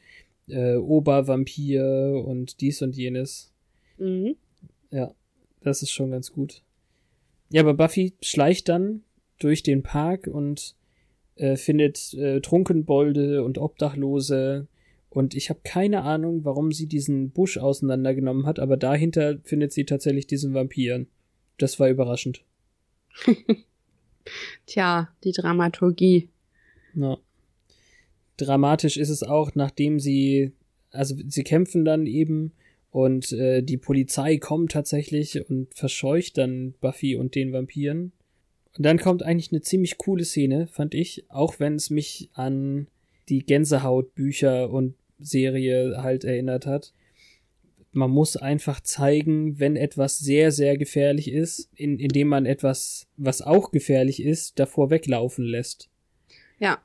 äh, 0.49 0.77
Obervampir 0.77 2.25
und 2.25 2.61
dies 2.63 2.81
und 2.81 2.97
jenes. 2.97 3.53
Mhm. 3.99 4.37
Ja, 4.91 5.13
das 5.69 5.83
ist 5.83 5.93
schon 5.93 6.11
ganz 6.11 6.33
gut. 6.33 6.63
Ja, 7.51 7.63
aber 7.63 7.75
Buffy 7.75 8.15
schleicht 8.21 8.69
dann 8.69 9.03
durch 9.39 9.63
den 9.63 9.83
Park 9.83 10.27
und 10.27 10.75
äh, 11.37 11.57
findet 11.57 12.15
äh, 12.15 12.41
Trunkenbolde 12.41 13.45
und 13.45 13.59
Obdachlose. 13.59 14.67
Und 15.11 15.35
ich 15.35 15.49
habe 15.49 15.61
keine 15.65 16.03
Ahnung, 16.03 16.45
warum 16.45 16.73
sie 16.73 16.87
diesen 16.87 17.31
Busch 17.31 17.57
auseinandergenommen 17.57 18.47
hat, 18.47 18.59
aber 18.59 18.77
dahinter 18.77 19.39
findet 19.45 19.73
sie 19.73 19.85
tatsächlich 19.85 20.27
diesen 20.27 20.53
Vampir. 20.53 21.07
Das 21.57 21.81
war 21.81 21.89
überraschend. 21.89 22.43
Tja, 24.67 25.09
die 25.25 25.33
Dramaturgie. 25.33 26.29
Ja. 26.95 27.19
Dramatisch 28.37 28.97
ist 28.97 29.09
es 29.09 29.23
auch, 29.23 29.55
nachdem 29.55 29.99
sie, 29.99 30.53
also 30.91 31.17
sie 31.27 31.43
kämpfen 31.43 31.85
dann 31.85 32.07
eben 32.07 32.53
und 32.91 33.33
äh, 33.33 33.63
die 33.63 33.77
Polizei 33.77 34.39
kommt 34.39 34.73
tatsächlich 34.73 35.49
und 35.49 35.75
verscheucht 35.75 36.39
dann 36.39 36.75
Buffy 36.81 37.17
und 37.17 37.35
den 37.35 37.53
Vampiren. 37.53 38.13
Und 38.77 38.87
dann 38.87 38.99
kommt 38.99 39.23
eigentlich 39.23 39.53
eine 39.53 39.61
ziemlich 39.61 39.99
coole 39.99 40.25
Szene, 40.25 40.67
fand 40.69 40.95
ich, 40.95 41.25
auch 41.29 41.59
wenn 41.59 41.75
es 41.75 41.91
mich 41.91 42.31
an 42.33 42.87
die 43.29 43.45
Gänsehautbücher 43.45 44.71
und 44.71 44.95
Serie 45.19 46.03
halt 46.03 46.25
erinnert 46.25 46.67
hat. 46.67 46.93
Man 47.93 48.11
muss 48.11 48.37
einfach 48.37 48.81
zeigen, 48.81 49.59
wenn 49.59 49.77
etwas 49.77 50.19
sehr, 50.19 50.53
sehr 50.53 50.79
gefährlich 50.79 51.33
ist, 51.33 51.69
in, 51.75 51.99
indem 51.99 52.29
man 52.29 52.47
etwas, 52.47 53.07
was 53.17 53.43
auch 53.43 53.71
gefährlich 53.71 54.23
ist, 54.23 54.59
davor 54.59 54.91
weglaufen 54.91 55.45
lässt. 55.45 55.89
Ja. 56.59 56.79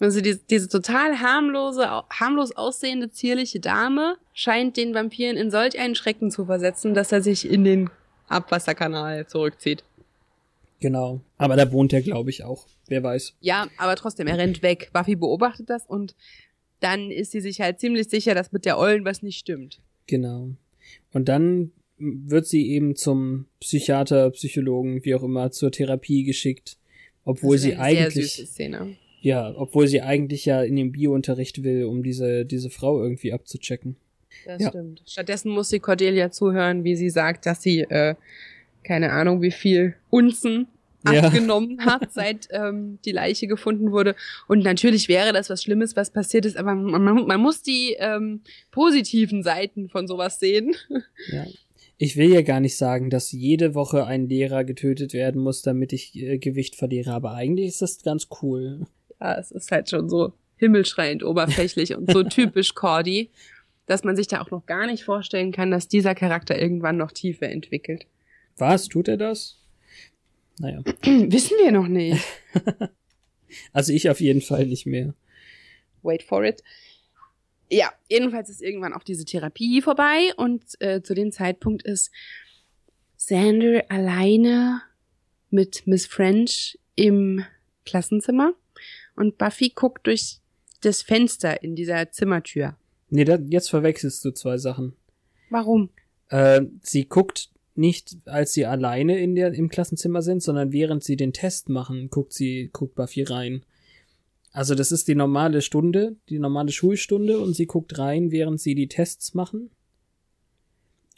Also 0.00 0.20
die, 0.20 0.38
diese 0.48 0.68
total 0.68 1.20
harmlose, 1.20 1.84
harmlos 2.10 2.52
aussehende, 2.52 3.10
zierliche 3.10 3.58
Dame 3.58 4.16
scheint 4.38 4.76
den 4.76 4.94
Vampiren 4.94 5.36
in 5.36 5.50
solch 5.50 5.80
einen 5.80 5.96
Schrecken 5.96 6.30
zu 6.30 6.46
versetzen, 6.46 6.94
dass 6.94 7.10
er 7.10 7.22
sich 7.22 7.50
in 7.50 7.64
den 7.64 7.90
Abwasserkanal 8.28 9.26
zurückzieht. 9.26 9.82
Genau. 10.78 11.20
Aber 11.38 11.56
da 11.56 11.72
wohnt 11.72 11.92
er, 11.92 12.02
glaube 12.02 12.30
ich, 12.30 12.44
auch. 12.44 12.68
Wer 12.86 13.02
weiß. 13.02 13.34
Ja, 13.40 13.66
aber 13.78 13.96
trotzdem, 13.96 14.28
er 14.28 14.38
rennt 14.38 14.62
weg. 14.62 14.90
Buffy 14.92 15.16
beobachtet 15.16 15.68
das 15.68 15.86
und 15.86 16.14
dann 16.78 17.10
ist 17.10 17.32
sie 17.32 17.40
sich 17.40 17.60
halt 17.60 17.80
ziemlich 17.80 18.08
sicher, 18.08 18.36
dass 18.36 18.52
mit 18.52 18.64
der 18.64 18.78
Ollen 18.78 19.04
was 19.04 19.22
nicht 19.22 19.40
stimmt. 19.40 19.80
Genau. 20.06 20.50
Und 21.12 21.28
dann 21.28 21.72
wird 21.98 22.46
sie 22.46 22.70
eben 22.70 22.94
zum 22.94 23.46
Psychiater, 23.58 24.30
Psychologen, 24.30 25.04
wie 25.04 25.16
auch 25.16 25.24
immer, 25.24 25.50
zur 25.50 25.72
Therapie 25.72 26.22
geschickt. 26.22 26.76
Obwohl 27.24 27.56
Das 27.56 27.64
ist 27.64 27.70
sie 27.72 27.76
eine 27.76 27.96
sehr 27.96 28.06
eigentlich, 28.06 28.32
süße 28.34 28.46
Szene. 28.46 28.96
ja, 29.20 29.52
obwohl 29.56 29.88
sie 29.88 30.00
eigentlich 30.00 30.44
ja 30.44 30.62
in 30.62 30.76
den 30.76 30.92
Biounterricht 30.92 31.64
will, 31.64 31.86
um 31.86 32.04
diese, 32.04 32.46
diese 32.46 32.70
Frau 32.70 33.02
irgendwie 33.02 33.32
abzuchecken. 33.32 33.96
Das 34.46 34.62
Ja. 34.62 34.68
stimmt. 34.70 35.02
Stattdessen 35.06 35.50
muss 35.50 35.68
sie 35.68 35.80
Cordelia 35.80 36.30
zuhören, 36.30 36.84
wie 36.84 36.96
sie 36.96 37.10
sagt, 37.10 37.46
dass 37.46 37.62
sie 37.62 37.80
äh, 37.80 38.14
keine 38.84 39.12
Ahnung, 39.12 39.42
wie 39.42 39.50
viel 39.50 39.94
Unzen 40.10 40.66
Ja. 41.10 41.22
abgenommen 41.24 41.84
hat, 41.84 42.08
seit 42.12 42.48
ähm, 42.50 42.98
die 43.04 43.12
Leiche 43.12 43.46
gefunden 43.46 43.92
wurde. 43.92 44.14
Und 44.48 44.64
natürlich 44.64 45.08
wäre 45.08 45.32
das 45.32 45.48
was 45.50 45.62
Schlimmes, 45.62 45.94
was 45.96 46.10
passiert 46.10 46.44
ist, 46.46 46.56
aber 46.56 46.74
man, 46.74 47.26
man, 47.26 47.40
muss 47.40 47.62
die 47.62 47.96
ähm, 47.98 48.40
positiven 48.70 49.42
Seiten 49.42 49.88
von 49.88 50.06
sowas 50.06 50.40
sehen. 50.40 50.74
Ja. 51.30 51.44
Ich 52.00 52.16
will 52.16 52.32
ja 52.32 52.42
gar 52.42 52.60
nicht 52.60 52.76
sagen, 52.76 53.10
dass 53.10 53.32
jede 53.32 53.74
Woche 53.74 54.06
ein 54.06 54.28
Lehrer 54.28 54.62
getötet 54.62 55.12
werden 55.14 55.42
muss, 55.42 55.62
damit 55.62 55.92
ich 55.92 56.14
äh, 56.14 56.38
Gewicht 56.38 56.76
verliere, 56.76 57.10
aber 57.12 57.32
eigentlich 57.34 57.66
ist 57.66 57.82
das 57.82 58.02
ganz 58.04 58.28
cool. 58.40 58.86
Ja, 59.20 59.36
es 59.36 59.50
ist 59.50 59.72
halt 59.72 59.90
schon 59.90 60.08
so. 60.08 60.32
himmelschreiend 60.58 61.24
oberflächlich 61.24 61.96
und 61.96 62.10
so 62.12 62.22
typisch 62.36 62.74
Cordy, 62.76 63.30
dass 63.88 64.04
man 64.04 64.14
sich 64.14 64.28
da 64.28 64.40
auch 64.42 64.50
noch 64.50 64.66
gar 64.66 64.86
nicht 64.86 65.02
vorstellen 65.02 65.50
kann, 65.50 65.70
dass 65.70 65.88
dieser 65.88 66.14
Charakter 66.14 66.60
irgendwann 66.60 66.98
noch 66.98 67.10
Tiefe 67.10 67.46
entwickelt. 67.46 68.06
Was? 68.58 68.86
Tut 68.88 69.08
er 69.08 69.16
das? 69.16 69.56
Naja. 70.58 70.82
Wissen 71.04 71.56
wir 71.62 71.72
noch 71.72 71.88
nicht. 71.88 72.22
also 73.72 73.92
ich 73.92 74.10
auf 74.10 74.20
jeden 74.20 74.42
Fall 74.42 74.66
nicht 74.66 74.86
mehr. 74.86 75.14
Wait 76.02 76.22
for 76.22 76.44
it. 76.44 76.62
Ja, 77.70 77.92
jedenfalls 78.08 78.50
ist 78.50 78.62
irgendwann 78.62 78.92
auch 78.92 79.02
diese 79.02 79.24
Therapie 79.24 79.80
vorbei 79.80 80.32
und 80.36 80.62
äh, 80.80 81.02
zu 81.02 81.14
dem 81.14 81.32
Zeitpunkt 81.32 81.82
ist 81.82 82.10
Sander 83.16 83.84
alleine 83.88 84.82
mit 85.50 85.86
Miss 85.86 86.06
French 86.06 86.78
im 86.94 87.44
Klassenzimmer 87.86 88.52
und 89.16 89.38
Buffy 89.38 89.70
guckt 89.70 90.06
durch 90.06 90.40
das 90.82 91.02
Fenster 91.02 91.62
in 91.62 91.74
dieser 91.74 92.10
Zimmertür. 92.10 92.76
Nee, 93.10 93.24
da, 93.24 93.36
jetzt 93.36 93.70
verwechselst 93.70 94.24
du 94.24 94.32
zwei 94.32 94.58
Sachen. 94.58 94.94
Warum? 95.50 95.90
Äh, 96.28 96.62
sie 96.82 97.06
guckt 97.06 97.50
nicht, 97.74 98.16
als 98.24 98.52
sie 98.52 98.66
alleine 98.66 99.18
in 99.18 99.34
der, 99.34 99.54
im 99.54 99.68
Klassenzimmer 99.68 100.20
sind, 100.20 100.42
sondern 100.42 100.72
während 100.72 101.04
sie 101.04 101.16
den 101.16 101.32
Test 101.32 101.68
machen, 101.68 102.10
guckt 102.10 102.32
sie, 102.32 102.70
guckt 102.72 102.96
Buffy 102.96 103.22
rein. 103.22 103.64
Also 104.52 104.74
das 104.74 104.90
ist 104.92 105.08
die 105.08 105.14
normale 105.14 105.62
Stunde, 105.62 106.16
die 106.28 106.38
normale 106.38 106.72
Schulstunde 106.72 107.38
und 107.38 107.54
sie 107.54 107.66
guckt 107.66 107.98
rein, 107.98 108.32
während 108.32 108.60
sie 108.60 108.74
die 108.74 108.88
Tests 108.88 109.34
machen. 109.34 109.70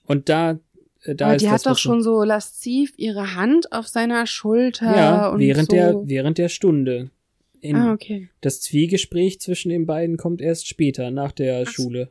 Und 0.05 0.29
da, 0.29 0.59
äh, 1.03 1.15
da 1.15 1.27
Aber 1.27 1.37
ist 1.37 1.43
die 1.43 1.51
hat 1.51 1.65
doch 1.65 1.79
schon 1.79 2.03
so 2.03 2.23
lasziv 2.23 2.93
ihre 2.97 3.35
Hand 3.35 3.73
auf 3.73 3.89
seiner 3.89 4.27
Schulter 4.27 4.97
ja, 4.97 5.29
und 5.29 5.41
während 5.41 5.71
so. 5.71 5.77
der, 5.77 5.95
während 6.05 6.39
der 6.39 6.49
Stunde. 6.49 7.11
In, 7.61 7.77
ah, 7.77 7.93
okay. 7.93 8.29
Das 8.41 8.61
Zwiegespräch 8.61 9.41
zwischen 9.41 9.69
den 9.69 9.87
beiden 9.87 10.17
kommt 10.17 10.41
erst 10.41 10.67
später, 10.67 11.11
nach 11.11 11.33
der 11.33 11.65
Ach. 11.67 11.71
Schule. 11.71 12.11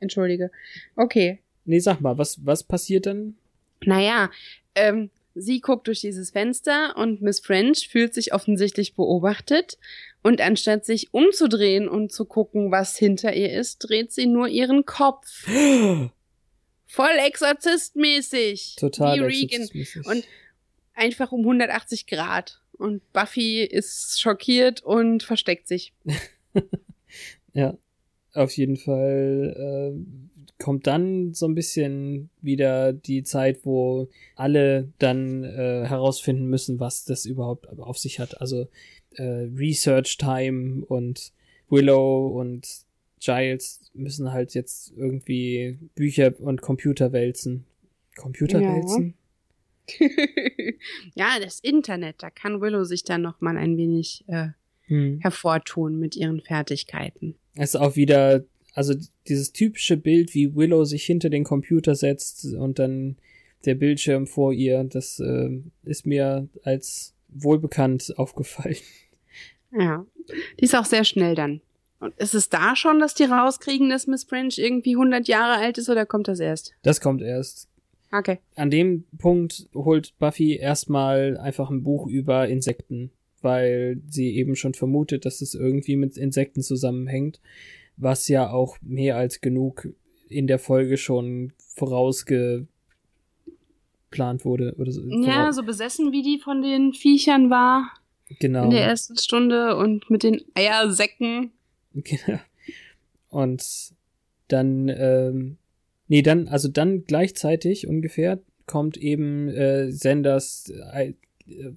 Entschuldige. 0.00 0.50
Okay. 0.94 1.40
Nee, 1.64 1.80
sag 1.80 2.00
mal, 2.00 2.18
was, 2.18 2.44
was 2.44 2.62
passiert 2.62 3.06
dann? 3.06 3.36
Naja, 3.84 4.30
ähm, 4.74 5.10
sie 5.34 5.60
guckt 5.60 5.86
durch 5.86 6.00
dieses 6.00 6.30
Fenster 6.30 6.94
und 6.96 7.22
Miss 7.22 7.40
French 7.40 7.88
fühlt 7.88 8.14
sich 8.14 8.32
offensichtlich 8.32 8.94
beobachtet. 8.94 9.78
Und 10.22 10.40
anstatt 10.40 10.84
sich 10.84 11.14
umzudrehen 11.14 11.88
und 11.88 12.10
zu 12.10 12.24
gucken, 12.24 12.72
was 12.72 12.96
hinter 12.96 13.34
ihr 13.34 13.52
ist, 13.52 13.78
dreht 13.78 14.12
sie 14.12 14.26
nur 14.26 14.48
ihren 14.48 14.84
Kopf. 14.84 15.46
Voll 16.86 17.16
exorzistmäßig. 17.24 18.76
Total 18.76 19.18
Wie 19.18 19.24
Regan. 19.24 19.42
exorzistmäßig. 19.42 20.06
Und 20.06 20.24
einfach 20.94 21.30
um 21.30 21.40
180 21.40 22.06
Grad. 22.06 22.60
Und 22.78 23.02
Buffy 23.12 23.62
ist 23.62 24.20
schockiert 24.20 24.82
und 24.82 25.22
versteckt 25.22 25.68
sich. 25.68 25.92
Ja, 27.52 27.76
auf 28.34 28.54
jeden 28.58 28.76
Fall 28.76 29.94
äh, 29.96 30.62
kommt 30.62 30.86
dann 30.86 31.32
so 31.32 31.46
ein 31.46 31.54
bisschen 31.54 32.28
wieder 32.42 32.92
die 32.92 33.22
Zeit, 33.22 33.64
wo 33.64 34.08
alle 34.34 34.92
dann 34.98 35.42
äh, 35.42 35.86
herausfinden 35.86 36.46
müssen, 36.46 36.78
was 36.78 37.06
das 37.06 37.24
überhaupt 37.24 37.66
auf 37.78 37.96
sich 37.96 38.20
hat. 38.20 38.38
Also 38.40 38.68
äh, 39.14 39.22
Research 39.56 40.18
Time 40.18 40.84
und 40.84 41.32
Willow 41.70 42.26
und 42.28 42.68
Giles 43.20 43.90
müssen 43.94 44.32
halt 44.32 44.52
jetzt 44.52 44.92
irgendwie 44.94 45.78
Bücher 45.94 46.34
und 46.38 46.60
Computer 46.60 47.12
wälzen. 47.12 47.64
Computer 48.16 48.60
Ja. 48.60 48.68
wälzen? 48.68 49.14
ja, 51.14 51.38
das 51.40 51.60
Internet, 51.60 52.16
da 52.22 52.30
kann 52.30 52.60
Willow 52.60 52.84
sich 52.84 53.04
dann 53.04 53.22
noch 53.22 53.40
mal 53.40 53.56
ein 53.56 53.76
wenig 53.76 54.24
äh, 54.28 54.48
Hm. 54.88 55.18
hervortun 55.20 55.98
mit 55.98 56.14
ihren 56.14 56.40
Fertigkeiten. 56.40 57.34
Es 57.56 57.70
ist 57.70 57.76
auch 57.76 57.96
wieder, 57.96 58.44
also 58.72 58.94
dieses 59.26 59.52
typische 59.52 59.96
Bild, 59.96 60.32
wie 60.34 60.54
Willow 60.54 60.84
sich 60.84 61.04
hinter 61.04 61.28
den 61.28 61.42
Computer 61.44 61.94
setzt 61.96 62.44
und 62.54 62.78
dann 62.78 63.16
der 63.64 63.74
Bildschirm 63.74 64.28
vor 64.28 64.52
ihr, 64.52 64.84
das 64.84 65.18
äh, 65.18 65.50
ist 65.82 66.06
mir 66.06 66.48
als 66.62 67.14
wohlbekannt 67.28 68.14
aufgefallen. 68.16 68.76
Ja, 69.72 70.06
die 70.60 70.64
ist 70.64 70.76
auch 70.76 70.84
sehr 70.84 71.04
schnell 71.04 71.34
dann. 71.34 71.60
Und 71.98 72.14
ist 72.18 72.34
es 72.34 72.48
da 72.48 72.76
schon, 72.76 73.00
dass 73.00 73.14
die 73.14 73.24
rauskriegen, 73.24 73.88
dass 73.90 74.06
Miss 74.06 74.22
French 74.22 74.58
irgendwie 74.58 74.94
100 74.94 75.26
Jahre 75.26 75.60
alt 75.60 75.78
ist 75.78 75.88
oder 75.88 76.06
kommt 76.06 76.28
das 76.28 76.38
erst? 76.38 76.74
Das 76.82 77.00
kommt 77.00 77.22
erst. 77.22 77.68
Okay. 78.12 78.38
An 78.54 78.70
dem 78.70 79.04
Punkt 79.18 79.68
holt 79.74 80.18
Buffy 80.18 80.56
erstmal 80.56 81.36
einfach 81.38 81.70
ein 81.70 81.82
Buch 81.82 82.06
über 82.06 82.48
Insekten, 82.48 83.10
weil 83.42 84.00
sie 84.08 84.36
eben 84.36 84.56
schon 84.56 84.74
vermutet, 84.74 85.24
dass 85.24 85.40
es 85.40 85.54
irgendwie 85.54 85.96
mit 85.96 86.16
Insekten 86.16 86.62
zusammenhängt, 86.62 87.40
was 87.96 88.28
ja 88.28 88.50
auch 88.50 88.78
mehr 88.80 89.16
als 89.16 89.40
genug 89.40 89.88
in 90.28 90.46
der 90.46 90.58
Folge 90.58 90.96
schon 90.96 91.52
vorausgeplant 91.58 92.68
wurde. 94.44 94.74
Oder 94.78 94.92
so, 94.92 95.02
Ja, 95.08 95.52
so 95.52 95.62
besessen 95.62 96.12
wie 96.12 96.22
die 96.22 96.38
von 96.38 96.62
den 96.62 96.92
Viechern 96.92 97.50
war 97.50 97.90
genau. 98.38 98.64
in 98.64 98.70
der 98.70 98.84
ersten 98.84 99.16
Stunde 99.16 99.76
und 99.76 100.10
mit 100.10 100.22
den 100.22 100.42
Eiersäcken. 100.54 101.52
Genau. 102.04 102.38
Und 103.30 103.64
dann, 104.48 104.90
ähm, 104.90 105.56
nee, 106.08 106.22
dann, 106.22 106.48
also 106.48 106.68
dann 106.68 107.04
gleichzeitig 107.04 107.86
ungefähr 107.86 108.40
kommt 108.66 108.96
eben 108.96 109.48
äh, 109.48 109.90
Senders 109.92 110.72
äh, 110.92 111.12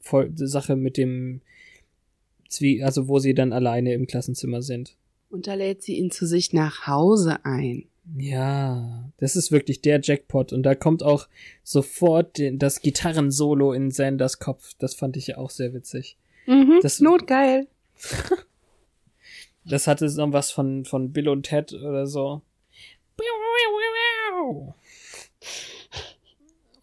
voll, 0.02 0.32
Sache 0.36 0.76
mit 0.76 0.98
dem 0.98 1.42
Zwie 2.50 2.82
also 2.84 3.08
wo 3.08 3.20
sie 3.20 3.34
dann 3.36 3.54
alleine 3.54 3.94
im 3.94 4.08
Klassenzimmer 4.08 4.62
sind. 4.63 4.96
Und 5.30 5.46
da 5.46 5.54
lädt 5.54 5.84
sie 5.84 5.98
ihn 5.98 6.10
zu 6.10 6.26
sich 6.26 6.52
nach 6.54 6.88
Hause 6.88 7.46
ein. 7.46 7.86
Ja, 8.18 9.12
das 9.18 9.36
ist 9.36 9.52
wirklich 9.52 9.82
der 9.82 10.00
Jackpot 10.02 10.52
und 10.52 10.63
da 10.63 10.74
kommt 10.74 11.04
auch 11.04 11.28
sofort 11.63 12.39
das 12.54 12.82
Gitarrensolo 12.82 13.72
in 13.74 13.92
Sanders 13.92 14.39
Kopf. 14.39 14.72
Das 14.80 14.96
fand 14.96 15.15
ich 15.15 15.28
ja 15.28 15.38
auch 15.38 15.52
sehr 15.52 15.76
witzig. 15.76 16.18
Mhm, 16.48 16.80
Das- 16.82 17.00
notgeil. 17.00 17.68
Das 19.65 19.86
hatte 19.86 20.10
so 20.10 20.34
was 20.34 20.50
von, 20.52 20.86
von 20.86 21.12
Bill 21.12 21.30
und 21.30 21.44
Ted 21.44 21.74
oder 21.74 22.08
so. 22.08 22.42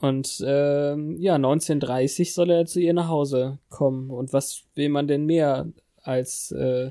Und 0.01 0.45
ähm, 0.47 1.17
ja, 1.19 1.37
1930 1.37 2.35
soll 2.35 2.51
er 2.51 2.67
zu 2.67 2.81
ihr 2.81 2.93
nach 2.93 3.09
Hause 3.09 3.59
kommen. 3.71 4.11
Und 4.11 4.33
was 4.33 4.65
will 4.75 4.89
man 4.91 5.09
denn 5.09 5.25
mehr, 5.25 5.69
als 6.03 6.53
äh, 6.53 6.91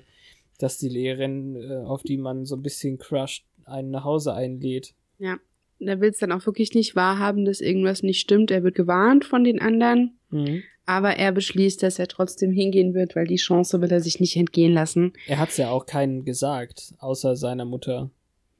dass 0.58 0.78
die 0.80 0.90
Lehrerin, 0.90 1.56
äh, 1.56 1.86
auf 1.86 2.02
die 2.04 2.18
man 2.18 2.46
so 2.46 2.56
ein 2.56 2.64
bisschen 2.64 2.98
crusht, 2.98 3.46
einen 3.66 3.92
nach 3.92 4.04
Hause 4.04 4.34
einlädt? 4.34 4.94
Ja. 5.20 5.38
Der 5.80 6.00
will 6.00 6.10
es 6.12 6.20
dann 6.20 6.32
auch 6.32 6.46
wirklich 6.46 6.74
nicht 6.74 6.96
wahrhaben, 6.96 7.44
dass 7.44 7.60
irgendwas 7.60 8.02
nicht 8.02 8.22
stimmt. 8.22 8.50
Er 8.50 8.64
wird 8.64 8.76
gewarnt 8.76 9.26
von 9.26 9.44
den 9.44 9.60
anderen, 9.60 10.18
Mhm. 10.30 10.64
aber 10.86 11.18
er 11.18 11.34
beschließt, 11.34 11.84
dass 11.84 12.00
er 12.00 12.08
trotzdem 12.08 12.52
hingehen 12.54 12.94
wird, 12.94 13.14
weil 13.18 13.28
die 13.28 13.36
Chance 13.36 13.82
will 13.82 13.92
er 13.92 14.00
sich 14.00 14.22
nicht 14.22 14.38
entgehen 14.38 14.72
lassen. 14.72 15.12
Er 15.28 15.38
hat's 15.38 15.58
ja 15.58 15.70
auch 15.70 15.86
keinen 15.86 16.24
gesagt, 16.24 16.94
außer 17.00 17.36
seiner 17.36 17.66
Mutter. 17.66 18.10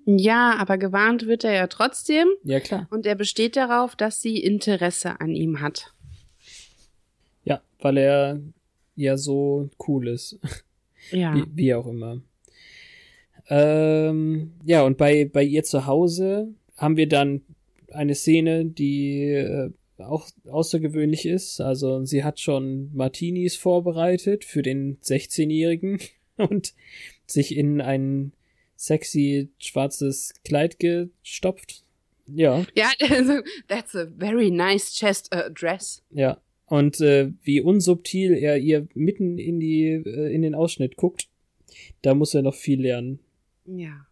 Ja, 0.06 0.56
aber 0.58 0.78
gewarnt 0.78 1.26
wird 1.26 1.44
er 1.44 1.54
ja 1.54 1.68
trotzdem 1.68 2.28
Ja, 2.44 2.60
klar. 2.60 2.88
und 2.92 3.06
er 3.06 3.16
besteht 3.16 3.56
darauf, 3.56 3.96
dass 3.96 4.22
sie 4.22 4.38
Interesse 4.38 5.20
an 5.20 5.36
ihm 5.36 5.62
hat. 5.62 5.94
Ja, 7.44 7.62
weil 7.80 7.98
er 7.98 8.40
ja 8.96 9.18
so 9.18 9.70
cool 9.88 10.08
ist. 10.08 10.40
Ja. 11.12 11.36
Wie, 11.36 11.44
wie 11.54 11.74
auch 11.74 11.88
immer. 11.88 12.22
Ähm, 13.50 14.54
ja, 14.64 14.84
und 14.84 14.98
bei, 14.98 15.26
bei 15.26 15.44
ihr 15.44 15.64
zu 15.64 15.86
Hause 15.86 16.54
haben 16.78 16.98
wir 16.98 17.08
dann 17.08 17.42
eine 17.92 18.16
Szene, 18.16 18.66
die 18.66 19.24
äh, 19.24 19.72
auch 19.98 20.28
außergewöhnlich 20.50 21.26
ist. 21.26 21.62
Also 21.62 22.04
sie 22.06 22.24
hat 22.24 22.40
schon 22.40 22.90
Martinis 22.94 23.56
vorbereitet 23.56 24.44
für 24.46 24.62
den 24.62 24.98
16-Jährigen 25.02 26.00
und 26.38 26.74
sich 27.28 27.56
in 27.56 27.82
ein 27.82 28.34
sexy 28.76 29.50
schwarzes 29.60 30.34
Kleid 30.44 30.80
gestopft. 30.80 31.84
Ja, 32.28 32.66
Ja, 32.74 32.92
also, 33.10 33.42
that's 33.68 33.96
a 33.96 34.06
very 34.06 34.50
nice 34.50 34.94
chest 34.94 35.34
uh, 35.34 35.50
dress. 35.54 36.04
ja. 36.12 36.38
Und 36.68 37.00
äh, 37.00 37.32
wie 37.44 37.62
unsubtil 37.62 38.34
er 38.34 38.58
ihr 38.58 38.88
mitten 38.96 39.38
in 39.38 39.60
die 39.60 39.84
äh, 39.84 40.34
in 40.34 40.42
den 40.42 40.56
Ausschnitt 40.56 40.98
guckt, 40.98 41.30
da 42.02 42.16
muss 42.16 42.34
er 42.34 42.42
noch 42.42 42.56
viel 42.56 42.82
lernen. 42.82 43.20
Ja, 43.66 44.08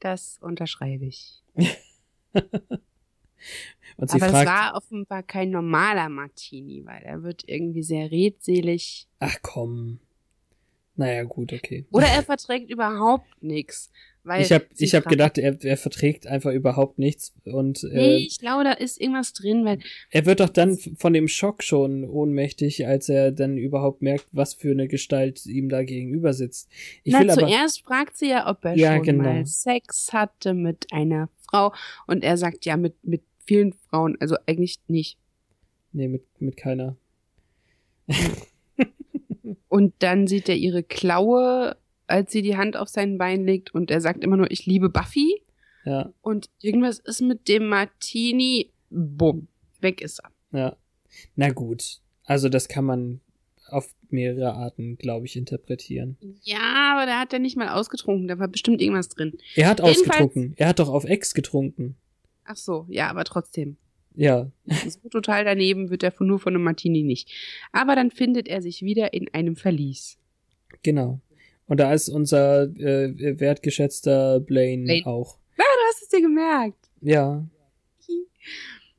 das 0.00 0.38
unterschreibe 0.40 1.04
ich. 1.04 1.44
Und 3.96 4.10
sie 4.10 4.20
Aber 4.20 4.30
fragt, 4.30 4.48
es 4.48 4.52
war 4.52 4.74
offenbar 4.76 5.22
kein 5.22 5.50
normaler 5.50 6.08
Martini, 6.08 6.84
weil 6.84 7.02
er 7.02 7.22
wird 7.22 7.44
irgendwie 7.46 7.82
sehr 7.82 8.10
redselig. 8.10 9.06
ach 9.20 9.36
komm. 9.42 10.00
Naja, 10.96 11.24
gut, 11.24 11.52
okay. 11.52 11.86
Oder 11.90 12.06
er 12.06 12.22
verträgt 12.22 12.70
überhaupt 12.70 13.26
nichts. 13.42 13.90
Weil 14.26 14.40
ich 14.40 14.52
habe 14.52 14.64
ich 14.78 14.94
hab 14.94 15.04
gedacht, 15.06 15.36
er, 15.36 15.62
er 15.62 15.76
verträgt 15.76 16.26
einfach 16.26 16.50
überhaupt 16.50 16.98
nichts 16.98 17.34
und 17.44 17.82
Nee, 17.82 18.14
äh, 18.14 18.16
ich 18.16 18.38
glaube, 18.38 18.64
da 18.64 18.72
ist 18.72 18.98
irgendwas 18.98 19.34
drin, 19.34 19.66
weil 19.66 19.80
er 20.10 20.24
wird 20.24 20.40
doch 20.40 20.48
dann 20.48 20.78
von 20.78 21.12
dem 21.12 21.28
Schock 21.28 21.62
schon 21.62 22.08
ohnmächtig, 22.08 22.86
als 22.86 23.10
er 23.10 23.32
dann 23.32 23.58
überhaupt 23.58 24.00
merkt, 24.00 24.26
was 24.32 24.54
für 24.54 24.70
eine 24.70 24.88
Gestalt 24.88 25.44
ihm 25.44 25.68
da 25.68 25.82
gegenüber 25.82 26.32
sitzt. 26.32 26.70
Ich 27.02 27.12
Na, 27.12 27.20
will 27.20 27.30
aber 27.30 27.42
zuerst 27.48 27.82
fragt 27.82 28.16
sie 28.16 28.30
ja, 28.30 28.48
ob 28.48 28.64
er 28.64 28.76
Ja, 28.76 28.94
schon 28.96 29.02
genau. 29.04 29.24
mal 29.24 29.44
Sex 29.46 30.14
hatte 30.14 30.54
mit 30.54 30.86
einer 30.90 31.28
Frau. 31.50 31.74
Und 32.06 32.24
er 32.24 32.38
sagt 32.38 32.64
ja 32.64 32.78
mit, 32.78 32.94
mit 33.04 33.22
vielen 33.44 33.74
Frauen, 33.74 34.16
also 34.20 34.36
eigentlich 34.46 34.78
nicht. 34.88 35.18
nee 35.92 36.08
mit 36.08 36.24
mit 36.40 36.56
keiner. 36.56 36.96
Und 39.74 39.92
dann 39.98 40.28
sieht 40.28 40.48
er 40.48 40.54
ihre 40.56 40.84
Klaue, 40.84 41.76
als 42.06 42.30
sie 42.30 42.42
die 42.42 42.56
Hand 42.56 42.76
auf 42.76 42.88
sein 42.88 43.18
Bein 43.18 43.44
legt. 43.44 43.74
Und 43.74 43.90
er 43.90 44.00
sagt 44.00 44.22
immer 44.22 44.36
nur, 44.36 44.48
ich 44.52 44.66
liebe 44.66 44.88
Buffy. 44.88 45.42
Ja, 45.84 46.12
Und 46.22 46.48
irgendwas 46.60 47.00
ist 47.00 47.20
mit 47.22 47.48
dem 47.48 47.66
Martini. 47.68 48.70
Bumm. 48.90 49.48
Weg 49.80 50.00
ist 50.00 50.20
er. 50.20 50.30
ja. 50.58 50.76
Na 51.36 51.50
gut, 51.50 52.00
also 52.24 52.48
das 52.48 52.68
kann 52.68 52.84
man 52.84 53.20
auf 53.68 53.92
mehrere 54.10 54.52
Arten, 54.54 54.96
glaube 54.96 55.26
ich, 55.26 55.36
interpretieren. 55.36 56.16
Ja, 56.42 56.92
aber 56.94 57.06
da 57.06 57.18
hat 57.20 57.32
er 57.32 57.38
nicht 57.40 57.56
mal 57.56 57.68
ausgetrunken. 57.68 58.28
Da 58.28 58.38
war 58.38 58.48
bestimmt 58.48 58.80
irgendwas 58.82 59.08
drin. 59.08 59.36
Er 59.56 59.68
hat 59.68 59.80
Jedenfalls- 59.80 59.98
ausgetrunken. 60.00 60.52
Er 60.56 60.68
hat 60.68 60.78
doch 60.78 60.88
auf 60.88 61.04
Ex 61.04 61.34
getrunken. 61.34 61.96
Ach 62.44 62.56
so, 62.56 62.86
ja, 62.88 63.08
aber 63.10 63.24
trotzdem. 63.24 63.76
Ja, 64.14 64.50
So 64.88 65.08
total 65.08 65.44
daneben 65.44 65.90
wird 65.90 66.02
er 66.02 66.12
von, 66.12 66.26
nur 66.26 66.38
von 66.38 66.54
einem 66.54 66.64
Martini 66.64 67.02
nicht. 67.02 67.30
Aber 67.72 67.96
dann 67.96 68.10
findet 68.10 68.48
er 68.48 68.62
sich 68.62 68.82
wieder 68.82 69.12
in 69.12 69.32
einem 69.34 69.56
Verlies. 69.56 70.18
genau. 70.82 71.20
Und 71.66 71.80
da 71.80 71.94
ist 71.94 72.10
unser 72.10 72.64
äh, 72.64 73.40
wertgeschätzter 73.40 74.38
Blaine, 74.38 74.84
Blaine. 74.84 75.06
auch. 75.06 75.38
Ah, 75.56 75.62
du 75.62 75.88
hast 75.88 76.02
es 76.02 76.08
dir 76.10 76.20
gemerkt. 76.20 76.90
Ja, 77.00 77.42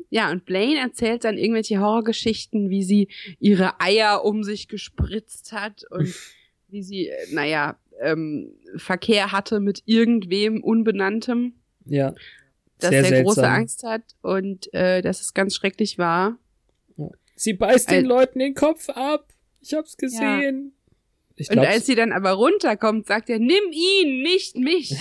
Ja, 0.10 0.32
und 0.32 0.45
Blaine 0.45 0.80
erzählt 0.80 1.25
dann 1.25 1.38
irgendwelche 1.38 1.80
Horrorgeschichten, 1.80 2.69
wie 2.69 2.84
sie 2.84 3.08
ihre 3.39 3.80
Eier 3.82 4.23
um 4.23 4.43
sich 4.43 4.67
gespritzt 4.67 5.51
hat 5.51 5.84
und 5.91 6.13
wie 6.69 6.84
sie, 6.84 7.08
äh, 7.10 7.34
naja, 7.34 7.78
ähm, 8.01 8.51
Verkehr 8.78 9.32
hatte 9.32 9.60
mit 9.60 9.84
irgendwem 9.86 10.63
Unbenanntem, 10.63 11.54
ja. 11.86 12.13
Dass 12.80 12.90
Sehr 12.92 13.04
er 13.04 13.24
große 13.24 13.36
seltsam. 13.36 13.54
Angst 13.54 13.84
hat 13.84 14.04
und 14.22 14.74
äh, 14.74 15.02
dass 15.02 15.22
es 15.22 15.34
ganz 15.34 15.56
schrecklich 15.56 15.98
war. 15.98 16.38
Sie 17.36 17.54
beißt 17.54 17.90
den 17.92 18.04
Al- 18.06 18.10
Leuten 18.10 18.40
den 18.40 18.54
Kopf 18.54 18.90
ab. 18.90 19.34
Ich 19.62 19.74
hab's 19.74 19.98
gesehen. 19.98 20.74
Ich 21.36 21.50
Und 21.52 21.60
als 21.60 21.86
sie 21.86 21.96
dann 21.96 22.12
aber 22.14 22.32
runterkommt, 22.32 23.08
sagt 23.08 23.30
er, 23.30 23.40
nimm 23.40 23.64
ihn, 23.72 24.22
nicht 24.22 24.56
mich. 24.56 24.96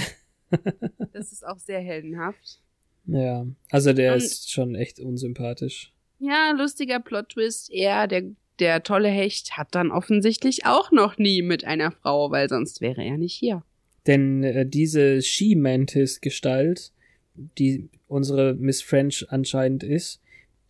das 1.13 1.31
ist 1.33 1.47
auch 1.47 1.59
sehr 1.59 1.81
heldenhaft. 1.81 2.61
ja, 3.07 3.47
also 3.71 3.93
der 3.93 4.13
Und- 4.15 4.19
ist 4.19 4.51
schon 4.51 4.75
echt 4.75 4.99
unsympathisch. 5.01 5.93
Ja, 6.19 6.53
lustiger 6.57 7.01
Plot-Twist. 7.01 7.71
Er, 7.73 8.07
der, 8.09 8.23
der 8.59 8.83
tolle 8.83 9.09
Hecht, 9.09 9.57
hat 9.59 9.75
dann 9.75 9.91
offensichtlich 9.93 10.65
auch 10.65 10.91
noch 10.91 11.19
nie 11.19 11.43
mit 11.43 11.65
einer 11.65 11.91
Frau, 11.93 12.31
weil 12.31 12.49
sonst 12.49 12.81
wäre 12.81 13.05
er 13.05 13.19
nicht 13.19 13.35
hier. 13.35 13.63
Denn 14.07 14.43
äh, 14.43 14.67
diese 14.67 15.21
She-Mantis-Gestalt, 15.23 16.93
die 17.35 17.89
unsere 18.09 18.55
Miss 18.55 18.83
French 18.83 19.27
anscheinend 19.29 19.83
ist, 19.83 20.21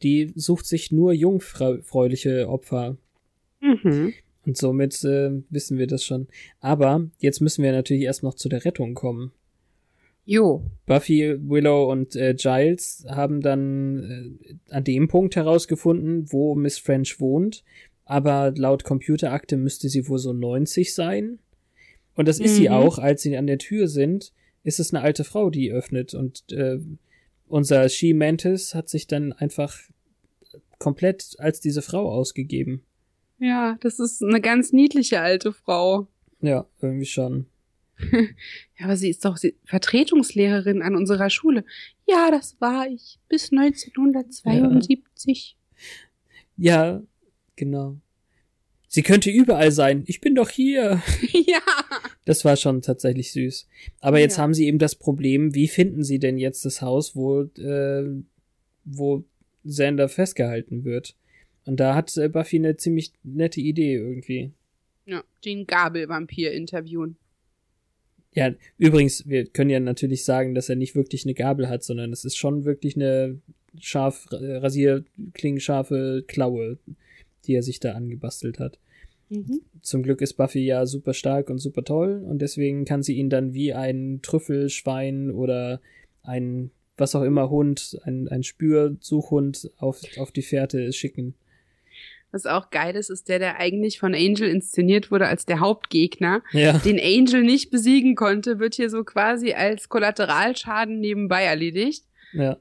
die 0.02 0.32
sucht 0.34 0.66
sich 0.66 0.92
nur 0.92 1.12
jungfräuliche 1.12 2.48
Opfer. 2.48 2.96
Mhm. 3.60 4.12
Und 4.46 4.56
somit 4.56 5.02
äh, 5.04 5.30
wissen 5.48 5.78
wir 5.78 5.86
das 5.86 6.04
schon. 6.04 6.28
Aber 6.60 7.08
jetzt 7.18 7.40
müssen 7.40 7.62
wir 7.62 7.72
natürlich 7.72 8.02
erst 8.04 8.22
noch 8.22 8.34
zu 8.34 8.48
der 8.48 8.64
Rettung 8.64 8.94
kommen. 8.94 9.32
Jo. 10.26 10.62
Buffy, 10.86 11.36
Willow 11.48 11.90
und 11.90 12.16
äh, 12.16 12.34
Giles 12.34 13.04
haben 13.08 13.40
dann 13.40 14.38
äh, 14.38 14.54
an 14.74 14.84
dem 14.84 15.08
Punkt 15.08 15.36
herausgefunden, 15.36 16.30
wo 16.32 16.54
Miss 16.54 16.78
French 16.78 17.20
wohnt. 17.20 17.64
Aber 18.04 18.52
laut 18.54 18.84
Computerakte 18.84 19.56
müsste 19.56 19.88
sie 19.88 20.08
wohl 20.08 20.18
so 20.18 20.32
90 20.32 20.94
sein. 20.94 21.38
Und 22.14 22.28
das 22.28 22.38
ist 22.38 22.56
sie 22.56 22.68
Mhm. 22.68 22.74
auch, 22.74 22.98
als 22.98 23.22
sie 23.22 23.36
an 23.36 23.46
der 23.46 23.58
Tür 23.58 23.88
sind, 23.88 24.32
ist 24.64 24.80
es 24.80 24.92
eine 24.92 25.04
alte 25.04 25.22
Frau, 25.22 25.50
die 25.50 25.70
öffnet. 25.70 26.14
Und 26.14 26.50
äh, 26.50 26.80
unser 27.46 27.88
She-Mantis 27.88 28.74
hat 28.74 28.88
sich 28.88 29.06
dann 29.06 29.32
einfach 29.32 29.78
komplett 30.78 31.36
als 31.38 31.60
diese 31.60 31.82
Frau 31.82 32.10
ausgegeben. 32.10 32.82
Ja, 33.38 33.76
das 33.80 34.00
ist 34.00 34.22
eine 34.22 34.40
ganz 34.40 34.72
niedliche 34.72 35.20
alte 35.20 35.52
Frau. 35.52 36.08
Ja, 36.40 36.66
irgendwie 36.80 37.06
schon. 37.06 37.46
Ja, 38.76 38.86
aber 38.86 38.96
sie 38.96 39.08
ist 39.08 39.24
doch 39.24 39.38
Vertretungslehrerin 39.64 40.82
an 40.82 40.96
unserer 40.96 41.30
Schule. 41.30 41.64
Ja, 42.08 42.32
das 42.32 42.60
war 42.60 42.88
ich. 42.88 43.20
Bis 43.28 43.52
1972. 43.52 45.56
Ja, 46.56 47.00
genau. 47.54 48.00
Sie 48.94 49.02
könnte 49.02 49.28
überall 49.28 49.72
sein. 49.72 50.04
Ich 50.06 50.20
bin 50.20 50.36
doch 50.36 50.50
hier. 50.50 51.02
Ja. 51.46 51.58
Das 52.24 52.44
war 52.44 52.56
schon 52.56 52.80
tatsächlich 52.80 53.32
süß. 53.32 53.66
Aber 54.00 54.18
jetzt 54.20 54.36
Ja. 54.36 54.44
haben 54.44 54.54
sie 54.54 54.66
eben 54.66 54.78
das 54.78 54.94
Problem, 54.94 55.52
wie 55.54 55.66
finden 55.68 56.04
sie 56.04 56.18
denn 56.20 56.38
jetzt 56.38 56.64
das 56.64 56.80
Haus, 56.80 57.14
wo, 57.16 57.42
äh, 57.42 58.04
wo 58.84 59.24
Xander 59.66 60.08
festgehalten 60.08 60.84
wird? 60.84 61.16
Und 61.66 61.80
da 61.80 61.94
hat 61.96 62.16
äh, 62.16 62.28
Buffy 62.28 62.56
eine 62.56 62.76
ziemlich 62.76 63.12
nette 63.24 63.60
Idee 63.60 63.96
irgendwie. 63.96 64.52
Ja, 65.06 65.24
den 65.44 65.66
Gabelvampir 65.66 66.52
interviewen. 66.52 67.16
Ja, 68.32 68.54
übrigens, 68.78 69.28
wir 69.28 69.44
können 69.46 69.70
ja 69.70 69.80
natürlich 69.80 70.24
sagen, 70.24 70.54
dass 70.54 70.68
er 70.68 70.76
nicht 70.76 70.94
wirklich 70.94 71.24
eine 71.24 71.34
Gabel 71.34 71.68
hat, 71.68 71.82
sondern 71.82 72.12
es 72.12 72.24
ist 72.24 72.36
schon 72.36 72.64
wirklich 72.64 72.94
eine 72.96 73.40
scharf, 73.80 74.26
äh, 74.30 74.56
rasierklingenscharfe 74.56 76.24
Klaue, 76.26 76.78
die 77.46 77.54
er 77.54 77.62
sich 77.62 77.80
da 77.80 77.92
angebastelt 77.92 78.58
hat. 78.60 78.78
Mhm. 79.34 79.60
Zum 79.82 80.02
Glück 80.02 80.20
ist 80.20 80.34
Buffy 80.34 80.64
ja 80.64 80.86
super 80.86 81.14
stark 81.14 81.50
und 81.50 81.58
super 81.58 81.84
toll 81.84 82.24
und 82.26 82.40
deswegen 82.40 82.84
kann 82.84 83.02
sie 83.02 83.14
ihn 83.14 83.30
dann 83.30 83.54
wie 83.54 83.74
ein 83.74 84.20
Trüffelschwein 84.22 85.30
oder 85.30 85.80
ein 86.22 86.70
was 86.96 87.14
auch 87.14 87.22
immer 87.22 87.50
Hund, 87.50 87.98
ein, 88.04 88.28
ein 88.28 88.42
Spürsuchhund 88.42 89.70
auf, 89.78 90.00
auf 90.16 90.30
die 90.30 90.42
Fährte 90.42 90.92
schicken. 90.92 91.34
Was 92.30 92.46
auch 92.46 92.70
geil 92.70 92.96
ist, 92.96 93.10
ist 93.10 93.28
der, 93.28 93.38
der 93.38 93.60
eigentlich 93.60 94.00
von 94.00 94.14
Angel 94.14 94.48
inszeniert 94.48 95.10
wurde 95.10 95.28
als 95.28 95.46
der 95.46 95.60
Hauptgegner, 95.60 96.42
Ja, 96.52 96.78
den 96.78 96.98
Angel 96.98 97.42
nicht 97.42 97.70
besiegen 97.70 98.16
konnte, 98.16 98.58
wird 98.58 98.74
hier 98.74 98.90
so 98.90 99.04
quasi 99.04 99.52
als 99.52 99.88
Kollateralschaden 99.88 100.98
nebenbei 100.98 101.44
erledigt 101.44 102.04
ja, 102.32 102.56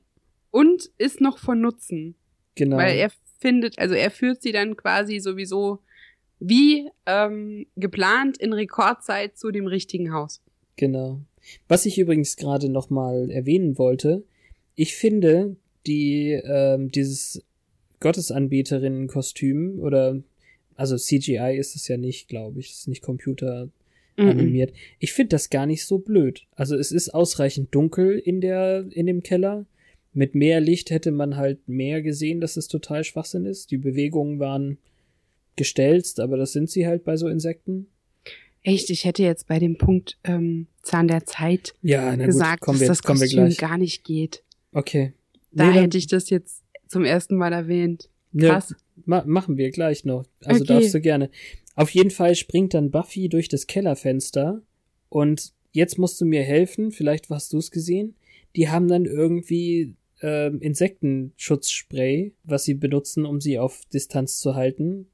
und 0.52 0.92
ist 0.98 1.22
noch 1.22 1.40
von 1.40 1.60
Nutzen. 1.60 2.16
genau. 2.56 2.78
Weil 2.78 2.98
er 2.98 3.12
findet, 3.40 3.80
also 3.80 3.96
er 3.96 4.12
führt 4.12 4.44
sie 4.44 4.52
dann 4.52 4.78
quasi 4.78 5.20
sowieso 5.20 5.80
wie 6.44 6.90
ähm, 7.06 7.66
geplant 7.78 8.38
in 8.38 8.52
Rekordzeit 8.52 9.38
zu 9.38 9.52
dem 9.52 9.66
richtigen 9.66 10.12
Haus. 10.14 10.42
Genau. 10.76 11.22
Was 11.68 11.86
ich 11.86 11.98
übrigens 11.98 12.36
gerade 12.36 12.70
noch 12.70 12.90
mal 12.90 13.32
erwähnen 13.32 13.78
wollte, 13.78 14.24
ich 14.76 14.96
finde 14.96 15.56
die 15.88 16.32
ähm, 16.32 16.92
dieses 16.92 17.44
Gottesanbeterinnen-Kostüm 18.00 19.80
oder 19.80 20.22
also 20.76 20.98
CGI 20.98 21.56
ist 21.58 21.76
es 21.76 21.88
ja 21.88 21.98
nicht, 21.98 22.28
glaube 22.28 22.60
ich, 22.60 22.72
ist 22.72 22.88
nicht 22.88 23.02
Computer 23.02 23.70
animiert. 24.18 24.74
Ich 25.00 25.14
finde 25.14 25.30
das 25.30 25.50
gar 25.50 25.66
nicht 25.66 25.86
so 25.86 25.98
blöd. 25.98 26.46
Also 26.56 26.76
es 26.76 26.92
ist 26.92 27.14
ausreichend 27.14 27.74
dunkel 27.74 28.20
in 28.20 28.42
der 28.42 28.86
in 28.92 29.06
dem 29.06 29.24
Keller. 29.24 29.66
Mit 30.14 30.36
mehr 30.36 30.60
Licht 30.60 30.92
hätte 30.92 31.12
man 31.12 31.38
halt 31.38 31.68
mehr 31.68 32.02
gesehen, 32.02 32.42
dass 32.42 32.58
es 32.58 32.68
total 32.68 33.04
Schwachsinn 33.04 33.46
ist. 33.46 33.72
Die 33.72 33.78
Bewegungen 33.78 34.40
waren 34.40 34.78
gestelzt, 35.56 36.20
aber 36.20 36.38
das 36.38 36.52
sind 36.54 36.70
sie 36.70 36.88
halt 36.88 37.04
bei 37.04 37.18
so 37.18 37.28
Insekten. 37.28 37.88
Echt, 38.62 38.90
ich 38.90 39.04
hätte 39.06 39.24
jetzt 39.24 39.48
bei 39.48 39.60
dem 39.60 39.78
Punkt 39.78 40.18
ähm, 40.24 40.68
Zahn 40.84 41.08
der 41.08 41.26
Zeit 41.26 41.74
Ja, 41.82 42.16
na 42.16 42.26
gesagt, 42.26 42.62
gut, 42.62 42.66
kommen 42.68 42.76
dass 42.80 42.82
wir, 42.82 42.88
das 42.88 43.04
kommen 43.04 43.20
wir 43.20 43.28
Kostüm 43.28 43.46
gleich. 43.46 43.58
gar 43.58 43.78
nicht 43.78 44.04
geht. 44.06 44.44
Okay. 44.72 45.14
Da 45.52 45.68
Nee, 45.70 45.82
hätte 45.82 45.98
ich 45.98 46.08
das 46.08 46.30
jetzt 46.30 46.64
zum 46.88 47.04
ersten 47.04 47.36
Mal 47.36 47.52
erwähnt. 47.54 48.10
Krass. 48.38 48.74
ma 49.06 49.24
machen 49.26 49.58
wir 49.58 49.70
gleich 49.72 50.06
noch. 50.06 50.26
Also 50.46 50.64
Okay. 50.64 50.74
darfst 50.74 50.94
du 50.94 51.02
gerne. 51.02 51.30
Auf 51.76 51.90
jeden 51.90 52.10
Fall 52.12 52.36
springt 52.36 52.74
dann 52.74 52.90
Buffy 52.92 53.28
durch 53.30 53.50
das 53.50 53.68
Kellerfenster 53.68 54.62
und 55.10 55.52
jetzt 55.72 55.98
musst 56.00 56.22
du 56.22 56.26
mir 56.26 56.42
helfen, 56.44 56.92
vielleicht 56.92 57.30
hast 57.30 57.52
du 57.54 57.58
es 57.58 57.70
gesehen. 57.70 58.16
Die 58.56 58.70
haben 58.70 58.88
dann 58.88 59.06
irgendwie 59.06 59.96
ähm, 60.22 60.62
Insektenschutzspray, 60.62 62.34
was 62.44 62.64
sie 62.66 62.76
benutzen, 62.76 63.26
um 63.26 63.42
sie 63.42 63.60
auf 63.60 63.82
Distanz 63.94 64.40
zu 64.40 64.56
halten. 64.56 65.08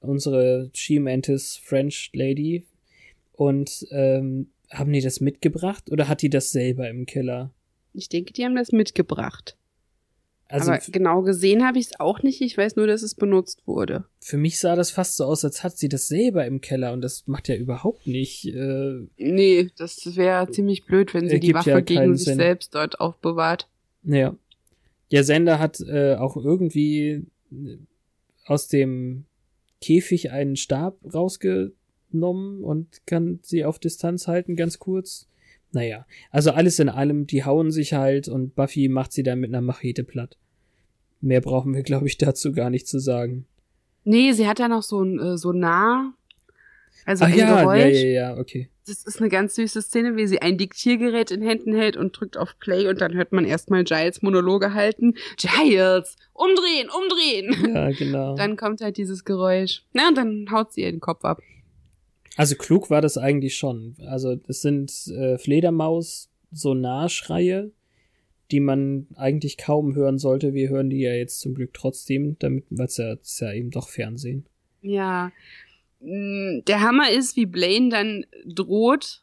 Unsere 0.00 0.70
She-Mantis 0.72 1.56
French 1.62 2.10
Lady. 2.14 2.64
Und 3.32 3.86
ähm, 3.90 4.48
haben 4.70 4.92
die 4.92 5.00
das 5.00 5.20
mitgebracht 5.20 5.90
oder 5.90 6.08
hat 6.08 6.22
die 6.22 6.30
das 6.30 6.50
selber 6.52 6.88
im 6.88 7.06
Keller? 7.06 7.52
Ich 7.92 8.08
denke, 8.08 8.32
die 8.32 8.44
haben 8.44 8.54
das 8.56 8.70
mitgebracht. 8.72 9.56
Also 10.48 10.72
Aber 10.72 10.80
genau 10.88 11.22
gesehen 11.22 11.64
habe 11.64 11.78
ich 11.78 11.86
es 11.86 12.00
auch 12.00 12.22
nicht. 12.24 12.40
Ich 12.40 12.58
weiß 12.58 12.74
nur, 12.76 12.86
dass 12.88 13.02
es 13.02 13.14
benutzt 13.14 13.66
wurde. 13.66 14.04
für 14.20 14.36
mich 14.36 14.58
sah 14.58 14.74
das 14.74 14.90
fast 14.90 15.16
so 15.16 15.24
aus, 15.24 15.44
als 15.44 15.62
hat 15.62 15.78
sie 15.78 15.88
das 15.88 16.08
selber 16.08 16.44
im 16.44 16.60
Keller 16.60 16.92
und 16.92 17.02
das 17.02 17.26
macht 17.28 17.46
ja 17.48 17.54
überhaupt 17.54 18.06
nicht. 18.08 18.46
Äh, 18.46 19.06
Nee, 19.16 19.70
das 19.78 20.16
wäre 20.16 20.50
ziemlich 20.50 20.84
blöd, 20.86 21.14
wenn 21.14 21.28
sie 21.28 21.38
die 21.40 21.52
Ergibt 21.52 21.54
Waffe 21.54 21.70
ja 21.70 21.80
gegen 21.80 22.16
sich 22.16 22.26
Sinn. 22.26 22.38
selbst 22.38 22.74
dort 22.74 23.00
aufbewahrt. 23.00 23.68
ja. 24.02 24.34
Ja, 25.12 25.24
Sender 25.24 25.58
hat 25.58 25.80
äh, 25.80 26.14
auch 26.14 26.36
irgendwie 26.36 27.24
äh, 27.52 27.78
aus 28.46 28.68
dem 28.68 29.24
Käfig 29.80 30.30
einen 30.30 30.56
Stab 30.56 30.98
rausgenommen 31.12 32.62
und 32.62 33.06
kann 33.06 33.40
sie 33.42 33.64
auf 33.64 33.78
Distanz 33.78 34.26
halten, 34.26 34.56
ganz 34.56 34.78
kurz. 34.78 35.28
Naja, 35.72 36.06
also 36.30 36.50
alles 36.50 36.78
in 36.78 36.88
allem, 36.88 37.26
die 37.26 37.44
hauen 37.44 37.70
sich 37.70 37.92
halt 37.92 38.28
und 38.28 38.54
Buffy 38.54 38.88
macht 38.88 39.12
sie 39.12 39.22
dann 39.22 39.40
mit 39.40 39.50
einer 39.50 39.60
Machete 39.60 40.04
platt. 40.04 40.36
Mehr 41.20 41.40
brauchen 41.40 41.74
wir, 41.74 41.82
glaube 41.82 42.06
ich, 42.06 42.18
dazu 42.18 42.52
gar 42.52 42.70
nicht 42.70 42.88
zu 42.88 42.98
sagen. 42.98 43.46
Nee, 44.04 44.32
sie 44.32 44.48
hat 44.48 44.58
da 44.58 44.68
noch 44.68 44.82
so 44.82 45.02
ein 45.02 45.18
äh, 45.18 45.36
so 45.36 45.52
nah. 45.52 46.14
Also 47.10 47.24
Ach 47.24 47.32
ein 47.32 47.38
ja, 47.38 47.62
Geräusch. 47.62 47.80
ja, 47.80 47.88
ja, 47.88 48.30
ja, 48.30 48.38
okay. 48.38 48.68
Das 48.86 49.02
ist 49.02 49.18
eine 49.18 49.28
ganz 49.28 49.56
süße 49.56 49.82
Szene, 49.82 50.14
wie 50.14 50.28
sie 50.28 50.40
ein 50.42 50.58
Diktiergerät 50.58 51.32
in 51.32 51.42
Händen 51.42 51.74
hält 51.74 51.96
und 51.96 52.12
drückt 52.12 52.36
auf 52.36 52.56
Play 52.60 52.86
und 52.86 53.00
dann 53.00 53.14
hört 53.14 53.32
man 53.32 53.44
erstmal 53.44 53.82
Giles 53.82 54.22
Monologe 54.22 54.74
halten. 54.74 55.16
Giles, 55.36 56.14
umdrehen, 56.32 56.88
umdrehen. 56.88 57.74
Ja, 57.74 57.90
genau. 57.90 58.36
Dann 58.40 58.56
kommt 58.56 58.80
halt 58.80 58.96
dieses 58.96 59.24
Geräusch. 59.24 59.82
Na, 59.92 60.06
und 60.06 60.16
dann 60.16 60.46
haut 60.52 60.72
sie 60.72 60.82
ihr 60.82 60.92
den 60.92 61.00
Kopf 61.00 61.24
ab. 61.24 61.42
Also 62.36 62.54
klug 62.54 62.90
war 62.90 63.00
das 63.00 63.18
eigentlich 63.18 63.56
schon. 63.56 63.96
Also 64.06 64.36
es 64.46 64.62
sind 64.62 64.92
äh, 65.08 65.36
Fledermaus-Sonarschreie, 65.36 67.72
die 68.52 68.60
man 68.60 69.08
eigentlich 69.16 69.58
kaum 69.58 69.96
hören 69.96 70.18
sollte. 70.18 70.54
Wir 70.54 70.68
hören 70.68 70.90
die 70.90 71.00
ja 71.00 71.14
jetzt 71.14 71.40
zum 71.40 71.56
Glück 71.56 71.74
trotzdem, 71.74 72.36
damit, 72.38 72.66
weil 72.70 72.86
es 72.86 72.98
ja, 72.98 73.16
ja 73.40 73.52
eben 73.52 73.72
doch 73.72 73.88
Fernsehen. 73.88 74.46
Ja. 74.80 75.32
Der 76.02 76.80
Hammer 76.80 77.10
ist, 77.10 77.36
wie 77.36 77.46
Blaine 77.46 77.90
dann 77.90 78.26
droht, 78.46 79.22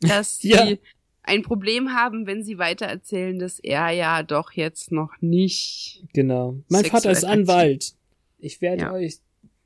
dass 0.00 0.42
Ja. 0.42 0.66
sie 0.66 0.78
ein 1.22 1.42
Problem 1.42 1.90
haben, 1.94 2.26
wenn 2.26 2.42
sie 2.42 2.58
weiter 2.58 2.86
erzählen, 2.86 3.38
dass 3.38 3.58
er 3.58 3.90
ja 3.90 4.22
doch 4.22 4.52
jetzt 4.52 4.90
noch 4.92 5.12
nicht. 5.20 6.02
Genau. 6.12 6.58
Mein 6.68 6.84
Vater 6.84 7.10
ist. 7.10 7.24
Anwalt. 7.24 7.94
Ich 8.38 8.60
werde 8.60 8.82
Ja. 8.82 8.92
euch 8.92 9.16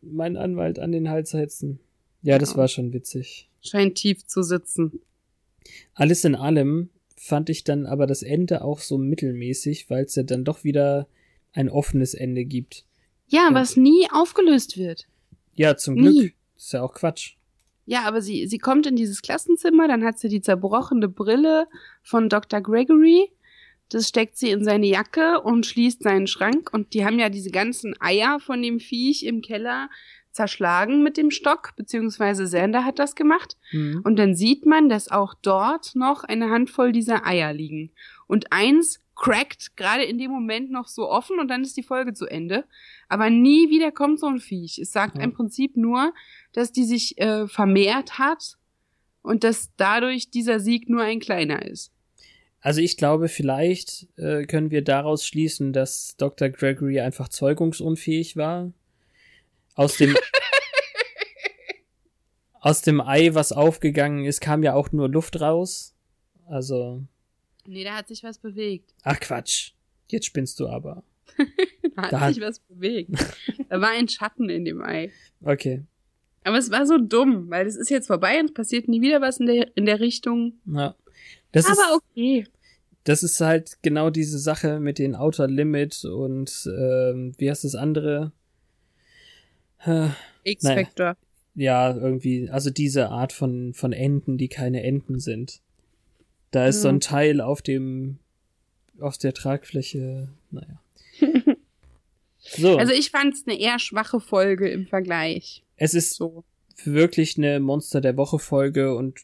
meinen 0.02 0.36
Anwalt 0.36 0.78
an 0.78 0.92
den 0.92 1.08
Hals 1.10 1.32
hetzen. 1.32 1.80
Ja, 2.22 2.38
das 2.38 2.52
Ja. 2.52 2.56
war 2.58 2.68
schon 2.68 2.92
witzig. 2.92 3.48
Scheint 3.60 3.96
tief 3.96 4.24
zu 4.26 4.42
sitzen. 4.42 5.00
Alles 5.94 6.24
in 6.24 6.34
allem 6.34 6.90
fand 7.16 7.50
ich 7.50 7.64
dann 7.64 7.86
aber 7.86 8.06
das 8.06 8.22
Ende 8.22 8.62
auch 8.62 8.78
so 8.80 8.96
mittelmäßig, 8.98 9.90
weil 9.90 10.04
es 10.04 10.14
ja 10.14 10.22
dann 10.22 10.44
doch 10.44 10.62
wieder 10.64 11.08
ein 11.52 11.68
offenes 11.68 12.14
Ende 12.14 12.44
gibt. 12.44 12.84
Ja, 13.26 13.48
Ja. 13.48 13.54
was 13.54 13.76
nie 13.76 14.06
aufgelöst 14.12 14.78
wird. 14.78 15.06
Ja, 15.56 15.76
zum 15.76 15.94
Nie. 15.94 16.18
Glück. 16.20 16.32
Ist 16.58 16.72
ja 16.72 16.82
auch 16.82 16.92
Quatsch. 16.92 17.36
Ja, 17.86 18.02
aber 18.02 18.20
sie, 18.20 18.46
sie 18.46 18.58
kommt 18.58 18.86
in 18.86 18.96
dieses 18.96 19.22
Klassenzimmer, 19.22 19.88
dann 19.88 20.04
hat 20.04 20.18
sie 20.18 20.28
die 20.28 20.42
zerbrochene 20.42 21.08
Brille 21.08 21.66
von 22.02 22.28
Dr. 22.28 22.60
Gregory. 22.60 23.30
Das 23.88 24.06
steckt 24.06 24.36
sie 24.36 24.50
in 24.50 24.62
seine 24.62 24.86
Jacke 24.86 25.40
und 25.40 25.64
schließt 25.64 26.02
seinen 26.02 26.26
Schrank. 26.26 26.68
Und 26.74 26.92
die 26.92 27.06
haben 27.06 27.18
ja 27.18 27.30
diese 27.30 27.50
ganzen 27.50 27.94
Eier 28.00 28.40
von 28.40 28.60
dem 28.60 28.80
Viech 28.80 29.22
im 29.22 29.40
Keller 29.40 29.88
zerschlagen 30.32 31.02
mit 31.02 31.16
dem 31.16 31.30
Stock, 31.30 31.74
beziehungsweise 31.76 32.46
Sander 32.46 32.84
hat 32.84 32.98
das 32.98 33.14
gemacht. 33.14 33.56
Hm. 33.70 34.02
Und 34.04 34.16
dann 34.18 34.34
sieht 34.34 34.66
man, 34.66 34.90
dass 34.90 35.10
auch 35.10 35.32
dort 35.40 35.94
noch 35.94 36.24
eine 36.24 36.50
Handvoll 36.50 36.92
dieser 36.92 37.26
Eier 37.26 37.54
liegen. 37.54 37.90
Und 38.26 38.52
eins 38.52 39.00
crackt 39.16 39.76
gerade 39.76 40.04
in 40.04 40.16
dem 40.18 40.30
Moment 40.30 40.70
noch 40.70 40.86
so 40.86 41.10
offen 41.10 41.40
und 41.40 41.48
dann 41.48 41.62
ist 41.62 41.76
die 41.76 41.82
Folge 41.82 42.12
zu 42.14 42.26
Ende. 42.26 42.64
Aber 43.08 43.30
nie 43.30 43.68
wieder 43.68 43.90
kommt 43.90 44.20
so 44.20 44.26
ein 44.26 44.38
Viech. 44.38 44.78
Es 44.78 44.92
sagt 44.92 45.16
Ja. 45.16 45.24
im 45.24 45.32
Prinzip 45.32 45.76
nur, 45.76 46.12
dass 46.52 46.72
die 46.72 46.84
sich 46.84 47.18
äh, 47.18 47.46
vermehrt 47.48 48.18
hat 48.18 48.56
und 49.22 49.44
dass 49.44 49.70
dadurch 49.76 50.30
dieser 50.30 50.61
Sieg 50.61 50.88
nur 50.88 51.02
ein 51.02 51.20
kleiner 51.20 51.62
ist. 51.66 51.92
Also 52.61 52.80
ich 52.80 52.96
glaube, 52.96 53.28
vielleicht 53.28 54.08
äh, 54.18 54.44
können 54.46 54.70
wir 54.70 54.82
daraus 54.82 55.24
schließen, 55.26 55.72
dass 55.72 56.16
Dr. 56.16 56.48
Gregory 56.48 57.00
einfach 57.00 57.28
zeugungsunfähig 57.28 58.37
war. 58.37 58.72
Aus 59.74 59.96
dem 59.96 60.16
aus 62.61 62.82
dem 62.82 63.00
Ei, 63.00 63.34
was 63.34 63.52
aufgegangen 63.52 64.24
ist, 64.24 64.40
kam 64.40 64.62
ja 64.62 64.74
auch 64.74 64.90
nur 64.92 65.08
Luft 65.08 65.40
raus. 65.40 65.94
Also, 66.46 67.02
Nee, 67.66 67.84
da 67.84 67.96
hat 67.96 68.08
sich 68.08 68.22
was 68.24 68.38
bewegt. 68.38 68.94
ach 69.02 69.20
Quatsch. 69.20 69.72
Jetzt 70.08 70.26
spinnst 70.26 70.58
du 70.61 70.68
aber. 70.68 71.02
Da 71.94 72.02
hat 72.04 72.12
Da 72.12 72.20
hat- 72.20 72.34
sich 72.34 72.42
was 72.42 72.61
bewegt. 72.61 73.11
da 73.68 73.80
war 73.80 73.90
ein 73.90 74.08
Schatten 74.08 74.48
in 74.48 74.64
dem 74.64 74.82
Ei. 74.82 75.11
Okay. 75.42 75.82
Aber 76.44 76.57
es 76.59 76.70
war 76.70 76.87
so 76.87 76.98
dumm, 76.98 77.51
weil 77.51 77.66
es 77.66 77.77
ist 77.77 77.90
jetzt 77.90 78.07
vorbei 78.07 78.38
und 78.40 78.46
es 78.46 78.55
passiert 78.55 78.88
nie 78.88 79.01
wieder 79.03 79.20
was 79.20 79.38
in 79.38 79.46
der, 79.46 79.77
in 79.77 79.85
der 79.87 80.01
Richtung. 80.01 80.55
Ja. 80.66 80.94
Das 81.53 81.68
ist, 81.68 81.79
Aber 81.79 81.96
okay. 81.96 82.46
das 83.05 83.22
ist 83.22 83.40
halt 83.40 83.79
genau 83.83 84.11
diese 84.11 84.38
Sache 84.38 84.81
mit 84.81 84.98
den 84.98 85.14
Outer 85.14 85.46
Limit 85.48 86.05
und 86.05 86.68
ähm, 86.79 87.33
wie 87.38 87.51
heißt 87.51 87.64
das 87.64 87.74
andere? 87.74 88.33
Äh, 89.85 90.09
X-Factor. 90.44 91.16
ja, 91.55 91.94
irgendwie, 91.94 92.48
also 92.51 92.70
diese 92.70 93.11
Art 93.11 93.33
von, 93.33 93.74
von 93.74 93.92
Enten, 93.92 94.38
die 94.38 94.48
keine 94.48 94.83
Enten 94.83 95.20
sind. 95.20 95.61
Da 96.51 96.66
ist 96.66 96.81
so 96.83 96.88
Ja. 96.88 96.94
ein 96.94 97.01
Teil 97.01 97.40
auf 97.40 97.61
dem, 97.62 98.18
auf 99.01 99.18
der 99.18 99.35
Tragfläche, 99.35 100.29
naja. 100.51 100.81
So, 102.56 102.76
Also 102.78 102.92
ich 102.92 103.11
fand 103.11 103.34
es 103.34 103.46
eine 103.46 103.58
eher 103.58 103.78
schwache 103.78 104.20
Folge 104.20 104.68
im 104.68 104.87
Vergleich. 104.87 105.62
es 105.76 105.94
ist 105.94 106.14
So. 106.14 106.44
wirklich 106.84 107.37
eine 107.38 107.61
Monster 107.61 108.00
der 108.00 108.16
Woche 108.16 108.38
Folge 108.38 108.94
und 108.94 109.20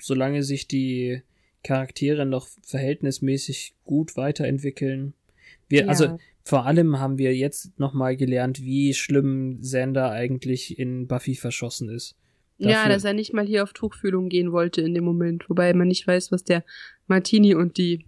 solange 0.00 0.42
sich 0.42 0.66
die 0.68 1.22
Charaktere 1.64 2.26
noch 2.26 2.46
verhältnismäßig 2.96 3.74
gut 3.84 4.16
weiterentwickeln. 4.16 5.14
Wir, 5.68 5.82
Ja. 5.82 5.86
also 5.88 6.18
vor 6.44 6.66
allem 6.66 6.98
haben 6.98 7.18
wir 7.18 7.34
jetzt 7.36 7.78
nochmal 7.78 8.16
gelernt, 8.16 8.60
wie 8.62 8.94
schlimm 8.94 9.60
Xander 9.62 10.10
eigentlich 10.10 10.78
in 10.78 11.06
Buffy 11.06 11.34
verschossen 11.36 11.88
ist. 11.88 12.16
Ja, 12.58 12.70
Dafür- 12.84 12.88
dass 12.92 13.04
er 13.04 13.12
nicht 13.14 13.32
mal 13.32 13.46
hier 13.46 13.62
auf 13.62 13.72
Tuchfühlung 13.72 14.28
gehen 14.28 14.52
wollte 14.52 14.80
in 14.82 14.94
dem 14.94 15.04
Moment, 15.04 15.48
wobei 15.48 15.72
man 15.74 15.88
nicht 15.88 16.06
weiß, 16.06 16.30
was 16.32 16.44
der 16.44 16.64
Martini 17.06 17.54
und 17.54 17.76
die, 17.78 18.04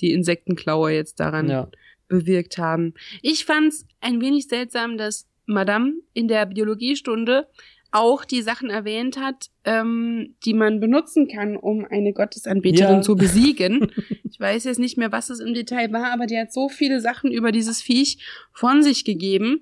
die 0.00 0.12
Insektenklaue 0.12 0.92
jetzt 0.92 1.18
daran 1.20 1.48
Ja, 1.48 1.68
bewirkt 2.08 2.58
haben. 2.58 2.94
Ich 3.22 3.44
fand's 3.44 3.86
ein 4.00 4.20
wenig 4.20 4.48
seltsam, 4.48 4.96
dass 4.98 5.26
Madame 5.46 5.94
in 6.12 6.28
der 6.28 6.46
Biologiestunde 6.46 7.46
auch 7.92 8.24
die 8.24 8.42
Sachen 8.42 8.68
erwähnt 8.68 9.16
hat, 9.18 9.46
ähm, 9.64 10.34
die 10.44 10.54
man 10.54 10.80
benutzen 10.80 11.28
kann, 11.28 11.56
um 11.56 11.84
eine 11.88 12.12
Gottesanbeterin 12.12 12.96
Ja. 12.96 13.00
zu 13.02 13.14
besiegen. 13.16 13.90
ich 14.24 14.38
weiß 14.38 14.64
jetzt 14.64 14.78
nicht 14.80 14.98
mehr, 14.98 15.12
was 15.12 15.30
es 15.30 15.40
im 15.40 15.54
Detail 15.54 15.92
war, 15.92 16.12
aber 16.12 16.26
die 16.26 16.36
hat 16.38 16.52
so 16.52 16.68
viele 16.68 17.00
Sachen 17.00 17.30
über 17.32 17.52
dieses 17.52 17.80
Viech 17.80 18.18
von 18.52 18.82
sich 18.82 19.04
gegeben, 19.04 19.60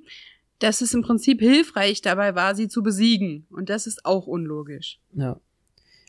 dass 0.59 0.81
es 0.81 0.95
im 0.95 1.03
Prinzip 1.03 1.41
hilfreich 1.41 2.01
dabei 2.01 2.35
war, 2.35 2.55
sie 2.55 2.69
zu 2.69 2.83
besiegen. 2.83 3.47
Und 3.51 3.69
das 3.69 3.87
ist 3.87 4.05
auch 4.05 4.27
unlogisch. 4.27 4.99
ja. 5.15 5.39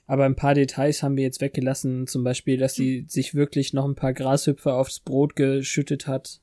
Aber 0.07 0.25
ein 0.25 0.35
paar 0.35 0.53
Details 0.53 1.01
haben 1.01 1.17
wir 1.17 1.23
jetzt 1.23 1.41
weggelassen, 1.41 2.05
zum 2.07 2.23
Beispiel, 2.23 2.57
dass 2.57 2.75
sie 2.75 3.05
sich 3.07 3.33
wirklich 3.33 3.73
noch 3.73 3.85
ein 3.85 3.95
paar 3.95 4.13
Grashüpfer 4.13 4.75
aufs 4.75 4.99
Brot 4.99 5.35
geschüttet 5.35 6.05
hat, 6.05 6.41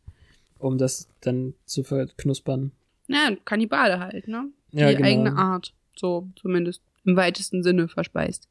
um 0.59 0.79
das 0.79 1.09
dann 1.21 1.55
zu 1.65 1.85
verknuspern. 1.85 2.73
Ja, 3.07 3.31
Kannibale 3.45 4.01
halt, 4.01 4.27
ne? 4.27 4.49
Ja, 4.73 4.89
die 4.91 4.97
genau. 4.97 5.09
eigene 5.09 5.37
Art. 5.37 5.75
So, 5.95 6.29
zumindest 6.37 6.83
im 7.05 7.17
weitesten 7.17 7.63
Sinne 7.63 7.89
verspeist. 7.89 8.49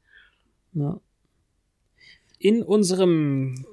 Ja. 0.74 1.00
In 2.40 2.64
unserem 2.64 3.66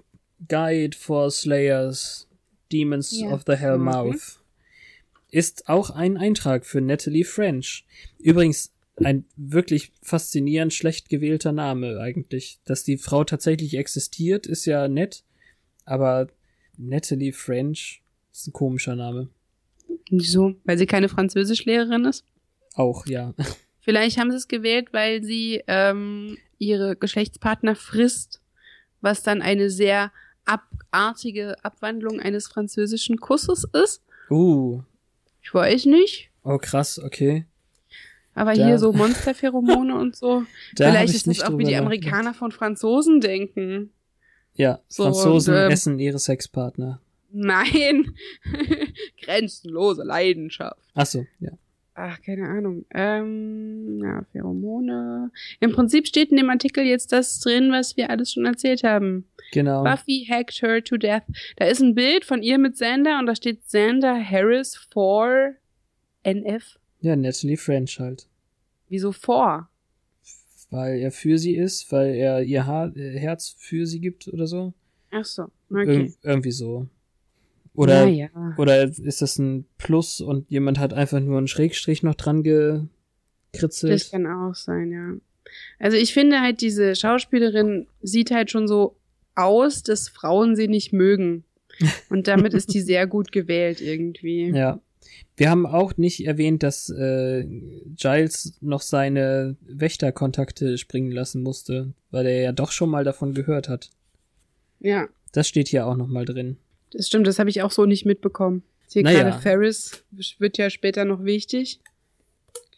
Guide 0.48 0.96
for 0.96 1.30
Slayers 1.30 2.26
Demons 2.72 3.12
Ja. 3.18 3.30
of 3.30 3.44
the 3.46 3.54
Hellmouth 3.54 4.40
ist 5.30 5.68
auch 5.68 5.90
ein 5.90 6.16
Eintrag 6.16 6.64
für 6.66 6.80
Natalie 6.80 7.24
French. 7.24 7.84
Übrigens 8.18 8.72
ein 9.04 9.24
wirklich 9.36 9.92
faszinierend 10.02 10.72
schlecht 10.74 11.08
gewählter 11.08 11.52
Name 11.52 11.98
eigentlich. 12.00 12.60
Dass 12.64 12.84
die 12.84 12.98
Frau 12.98 13.24
tatsächlich 13.24 13.76
existiert, 13.76 14.46
ist 14.46 14.66
ja 14.66 14.88
nett, 14.88 15.24
aber 15.84 16.28
Natalie 16.76 17.32
French 17.32 18.02
ist 18.32 18.48
ein 18.48 18.52
komischer 18.52 18.96
Name. 18.96 19.28
Wieso? 20.10 20.54
Weil 20.64 20.78
sie 20.78 20.86
keine 20.86 21.08
Französischlehrerin 21.08 22.04
ist? 22.04 22.24
Auch, 22.74 23.06
ja. 23.06 23.34
Vielleicht 23.80 24.18
haben 24.18 24.30
sie 24.30 24.36
es 24.36 24.48
gewählt, 24.48 24.88
weil 24.92 25.22
sie 25.22 25.62
ähm, 25.66 26.38
ihre 26.58 26.96
Geschlechtspartner 26.96 27.74
frisst, 27.74 28.40
was 29.00 29.22
dann 29.22 29.42
eine 29.42 29.70
sehr 29.70 30.12
abartige 30.44 31.62
Abwandlung 31.64 32.20
eines 32.20 32.48
französischen 32.48 33.18
Kusses 33.18 33.64
ist. 33.84 34.02
Uh, 34.30 34.82
Ich 35.42 35.52
weiß 35.54 35.86
nicht. 35.86 36.30
oh 36.42 36.58
krass, 36.58 36.98
okay. 36.98 37.46
Aber 38.38 38.54
Da- 38.54 38.64
hier 38.66 38.78
so 38.78 38.92
Monsterpheromone 38.92 39.94
und 39.98 40.14
so. 40.16 40.44
Da 40.76 40.90
Vielleicht 40.90 41.10
ich 41.10 41.16
ist 41.16 41.26
das 41.26 41.42
auch 41.42 41.58
wie 41.58 41.64
die. 41.64 41.74
Amerikaner 41.76 42.34
von 42.34 42.52
Franzosen 42.52 43.20
denken. 43.20 43.90
Ja, 44.54 44.80
So, 44.88 45.04
Franzosen 45.04 45.54
und, 45.54 45.60
ähm, 45.60 45.70
essen 45.70 45.98
ihre 45.98 46.18
Sexpartner. 46.18 47.00
Nein. 47.32 48.14
Grenzenlose 49.22 50.02
Leidenschaft. 50.02 50.80
Ach 50.94 51.06
so, 51.06 51.24
ja. 51.40 51.50
Ach, 51.94 52.20
keine 52.22 52.48
Ahnung. 52.48 52.84
Ähm, 52.94 54.00
ja, 54.02 54.22
Pheromone. 54.30 55.32
Im 55.58 55.72
Prinzip 55.72 56.06
steht 56.06 56.30
in 56.30 56.36
dem 56.36 56.48
Artikel 56.48 56.84
jetzt 56.84 57.10
das 57.12 57.40
drin, 57.40 57.72
was 57.72 57.96
wir 57.96 58.08
alles 58.10 58.32
schon 58.32 58.46
erzählt 58.46 58.84
haben. 58.84 59.26
Genau. 59.52 59.82
Buffy 59.82 60.24
hacked 60.30 60.62
her 60.62 60.82
to 60.84 60.96
death. 60.96 61.24
Da 61.56 61.64
ist 61.66 61.80
ein 61.80 61.96
Bild 61.96 62.24
von 62.24 62.42
ihr 62.42 62.58
mit 62.58 62.74
Xander 62.74 63.18
und 63.18 63.26
da 63.26 63.34
steht 63.34 63.62
Xander 63.66 64.14
Harris 64.24 64.76
for 64.76 65.54
NF. 66.22 66.78
Ja, 67.00 67.16
Natalie 67.16 67.56
French 67.56 67.98
halt. 68.00 68.26
Wieso 68.88 69.12
for? 69.12 69.68
Weil 70.70 70.98
er 70.98 71.12
für 71.12 71.38
sie 71.38 71.56
ist, 71.56 71.90
weil 71.92 72.14
er 72.14 72.42
ihr 72.42 72.66
Haar, 72.66 72.94
äh, 72.96 73.18
Herz 73.18 73.54
für 73.58 73.86
sie 73.86 74.00
gibt 74.00 74.28
oder 74.28 74.46
so. 74.46 74.74
Ach 75.10 75.24
so, 75.24 75.44
okay. 75.70 76.06
Irg 76.06 76.12
irgendwie 76.22 76.50
so. 76.50 76.88
Oder, 77.74 78.06
naja. 78.06 78.28
oder 78.56 78.82
ist 78.82 79.22
das 79.22 79.38
ein 79.38 79.64
Plus 79.78 80.20
und 80.20 80.50
jemand 80.50 80.78
hat 80.78 80.92
einfach 80.92 81.20
nur 81.20 81.38
einen 81.38 81.46
Schrägstrich 81.46 82.02
noch 82.02 82.16
dran 82.16 82.42
gekritzelt? 82.42 83.92
Das 83.92 84.10
kann 84.10 84.26
auch 84.26 84.54
sein, 84.54 84.90
ja. 84.90 85.14
Also 85.78 85.96
ich 85.96 86.12
finde 86.12 86.40
halt, 86.40 86.60
diese 86.60 86.96
Schauspielerin 86.96 87.86
sieht 88.02 88.30
halt 88.30 88.50
schon 88.50 88.66
so 88.66 88.96
aus, 89.34 89.82
dass 89.82 90.08
Frauen 90.08 90.56
sie 90.56 90.68
nicht 90.68 90.92
mögen. 90.92 91.44
Und 92.10 92.26
damit 92.26 92.54
ist 92.54 92.74
die 92.74 92.80
sehr 92.80 93.06
gut 93.06 93.30
gewählt 93.30 93.80
irgendwie. 93.80 94.50
Ja. 94.50 94.80
Wir 95.36 95.50
haben 95.50 95.66
auch 95.66 95.96
nicht 95.96 96.26
erwähnt, 96.26 96.62
dass 96.62 96.90
äh, 96.90 97.44
Giles 97.96 98.54
noch 98.60 98.80
seine 98.80 99.56
Wächterkontakte 99.66 100.78
springen 100.78 101.12
lassen 101.12 101.42
musste, 101.42 101.92
weil 102.10 102.26
er 102.26 102.40
ja 102.42 102.52
doch 102.52 102.72
schon 102.72 102.90
mal 102.90 103.04
davon 103.04 103.34
gehört 103.34 103.68
hat. 103.68 103.90
Ja, 104.80 105.08
Das 105.32 105.48
steht 105.48 105.68
hier 105.68 105.86
auch 105.86 105.96
noch 105.96 106.08
mal 106.08 106.24
drin. 106.24 106.56
das 106.92 107.06
stimmt, 107.08 107.26
das 107.26 107.38
habe 107.38 107.50
ich 107.50 107.62
auch 107.62 107.70
so 107.70 107.84
nicht 107.84 108.04
mitbekommen. 108.06 108.62
Hier 108.90 109.02
Naja. 109.02 109.22
gerade 109.22 109.40
Ferris 109.42 110.02
wird 110.38 110.56
ja 110.58 110.70
später 110.70 111.04
noch 111.04 111.22
wichtig, 111.24 111.80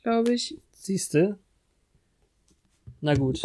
glaube 0.03 0.33
ich. 0.35 0.57
Siehste? 0.73 1.39
Na 3.01 3.15
gut. 3.15 3.43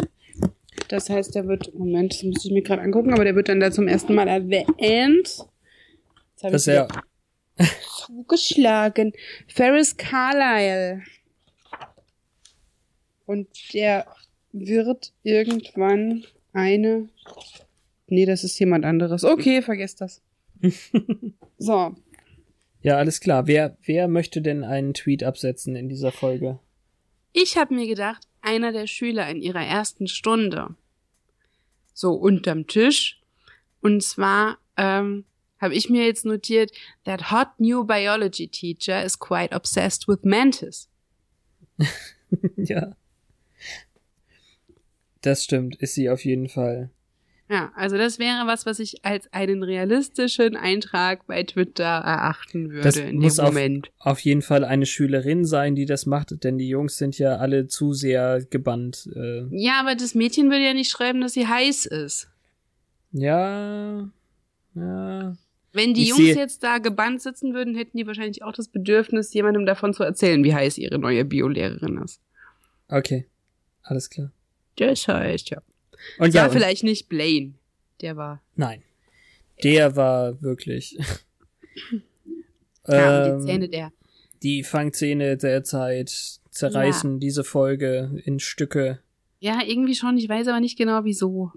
Das 0.88 1.08
heißt, 1.10 1.34
der 1.34 1.46
wird, 1.48 1.74
Moment, 1.74 2.12
das 2.14 2.22
muss 2.22 2.44
ich 2.44 2.50
mir 2.52 2.62
gerade 2.62 2.82
angucken, 2.82 3.12
aber 3.12 3.24
der 3.24 3.34
wird 3.34 3.48
dann 3.48 3.60
da 3.60 3.70
zum 3.70 3.88
ersten 3.88 4.14
Mal 4.14 4.28
erwähnt. 4.28 5.38
Dass 6.42 6.66
ich 6.66 6.74
er, 6.74 6.88
zugeschlagen. 8.06 9.12
Ferris 9.48 9.96
Carlyle. 9.96 11.02
Und 13.26 13.48
der 13.74 14.06
wird 14.52 15.12
irgendwann 15.22 16.24
eine. 16.52 17.08
Nee, 18.06 18.24
das 18.24 18.44
ist 18.44 18.58
jemand 18.58 18.84
anderes. 18.84 19.24
Okay, 19.24 19.62
vergesst 19.62 20.00
das. 20.00 20.22
so, 21.58 21.94
ja, 22.82 22.96
alles 22.96 23.20
klar. 23.20 23.46
Wer, 23.46 23.76
wer 23.82 24.06
möchte 24.06 24.40
denn 24.40 24.62
einen 24.62 24.94
Tweet 24.94 25.24
absetzen 25.24 25.74
in 25.74 25.88
dieser 25.88 26.12
Folge? 26.12 26.60
ich 27.38 27.58
habe 27.58 27.74
mir 27.74 27.86
gedacht, 27.86 28.26
einer 28.40 28.72
der 28.72 28.86
Schüler 28.86 29.28
in 29.28 29.42
ihrer 29.42 29.62
ersten 29.62 30.08
Stunde. 30.08 30.74
So 31.92 32.14
unterm 32.14 32.66
Tisch. 32.66 33.20
Und 33.82 34.02
zwar 34.02 34.56
ähm, 34.78 35.26
habe 35.60 35.74
ich 35.74 35.88
mir 35.90 36.04
jetzt 36.04 36.24
notiert, 36.24 36.70
that 37.04 37.30
hot 37.30 37.48
new 37.58 37.84
biology 37.84 38.48
teacher 38.48 39.04
is 39.04 39.18
quite 39.18 39.54
obsessed 39.54 40.06
with 40.08 40.18
mantis. 40.22 40.88
ja. 42.56 42.94
Das 45.22 45.44
stimmt, 45.44 45.76
ist 45.76 45.94
sie 45.94 46.08
auf 46.10 46.24
jeden 46.24 46.48
Fall. 46.48 46.90
Ja, 47.48 47.70
also 47.76 47.96
das 47.96 48.18
wäre 48.18 48.46
was, 48.48 48.66
was 48.66 48.80
ich 48.80 49.04
als 49.04 49.32
einen 49.32 49.62
realistischen 49.62 50.56
Eintrag 50.56 51.26
bei 51.28 51.44
Twitter 51.44 51.84
erachten 51.84 52.70
würde 52.70 52.82
Das 52.82 52.96
in 52.96 53.18
muss 53.18 53.36
dem 53.36 53.44
auf- 53.44 53.54
Moment. 53.54 53.92
Auf 54.00 54.18
jeden 54.20 54.42
Fall 54.42 54.64
eine 54.64 54.84
Schülerin 54.84 55.44
sein, 55.44 55.76
die 55.76 55.84
das 55.86 56.06
macht, 56.06 56.42
denn 56.42 56.58
die 56.58 56.68
Jungs 56.68 56.96
sind 56.96 57.18
ja 57.18 57.36
alle 57.36 57.68
zu 57.68 57.92
sehr 57.92 58.44
gebannt. 58.50 59.08
Äh, 59.14 59.44
Ja, 59.50 59.78
aber 59.80 59.94
das 59.94 60.16
Mädchen 60.16 60.50
würde 60.50 60.64
ja 60.64 60.74
nicht 60.74 60.90
schreiben, 60.90 61.20
dass 61.20 61.34
sie 61.34 61.46
heiß 61.46 61.86
ist. 61.86 62.28
ja. 63.12 64.10
Ja. 64.74 65.36
Wenn 65.76 65.94
die 65.94 66.02
Ich 66.02 66.08
Jungs 66.08 66.34
jetzt 66.34 66.62
da 66.62 66.78
gebannt 66.78 67.20
sitzen 67.22 67.54
würden, 67.54 67.74
hätten 67.76 67.96
die 67.96 68.06
wahrscheinlich 68.06 68.42
auch 68.42 68.52
das 68.52 68.68
Bedürfnis, 68.68 69.32
jemandem 69.34 69.66
davon 69.66 69.92
zu 69.94 70.02
erzählen, 70.02 70.42
wie 70.42 70.54
heiß 70.54 70.78
ihre 70.78 70.98
neue 70.98 71.24
Biolehrerin 71.24 71.98
ist. 72.02 72.20
Okay. 72.88 73.26
Alles 73.82 74.10
klar. 74.10 74.32
Das 74.76 75.06
heißt, 75.06 75.50
ja. 75.50 75.58
Und 76.18 76.28
Das 76.28 76.34
ja, 76.34 76.40
war 76.42 76.48
und, 76.50 76.56
vielleicht 76.56 76.82
nicht 76.82 77.08
Blaine. 77.08 77.54
Der 78.00 78.16
war. 78.16 78.42
nein. 78.56 78.82
Der 79.62 79.96
war 79.96 80.40
wirklich. 80.42 80.98
Ja, 82.88 83.26
Ähm, 83.32 83.40
die 83.40 83.46
Zähne 83.46 83.68
der. 83.68 83.92
die 84.42 84.62
Fangzähne 84.62 85.36
der 85.36 85.64
Zeit 85.64 86.38
zerreißen 86.50 87.18
diese 87.18 87.42
Folge 87.44 88.22
in 88.24 88.38
Stücke. 88.38 89.00
Ja, 89.40 89.58
irgendwie 89.66 89.94
schon. 89.96 90.16
Ich 90.18 90.28
weiß 90.28 90.46
aber 90.48 90.60
nicht 90.60 90.78
genau 90.78 91.04
wieso. 91.04 91.50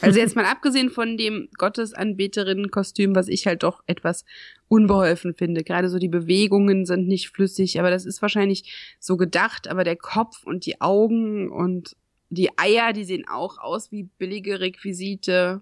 Also 0.00 0.18
jetzt 0.18 0.36
mal 0.36 0.44
abgesehen 0.44 0.90
von 0.90 1.16
dem 1.16 1.48
Gottesanbeterinnen-Kostüm, 1.58 3.14
was 3.14 3.28
ich 3.28 3.46
halt 3.46 3.62
doch 3.62 3.82
etwas 3.86 4.24
unbeholfen 4.68 5.34
finde. 5.34 5.62
Gerade 5.64 5.88
so 5.88 5.98
die 5.98 6.08
Bewegungen 6.08 6.86
sind 6.86 7.06
nicht 7.06 7.28
flüssig, 7.30 7.78
aber 7.78 7.90
das 7.90 8.04
ist 8.06 8.22
wahrscheinlich 8.22 8.96
so 8.98 9.16
gedacht. 9.16 9.68
Aber 9.68 9.84
der 9.84 9.96
Kopf 9.96 10.44
und 10.44 10.66
die 10.66 10.80
Augen 10.80 11.50
und 11.50 11.96
die 12.30 12.50
Eier, 12.58 12.92
die 12.92 13.04
sehen 13.04 13.24
auch 13.28 13.58
aus 13.58 13.92
wie 13.92 14.04
billige 14.18 14.60
Requisite. 14.60 15.60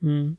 Hm. 0.00 0.36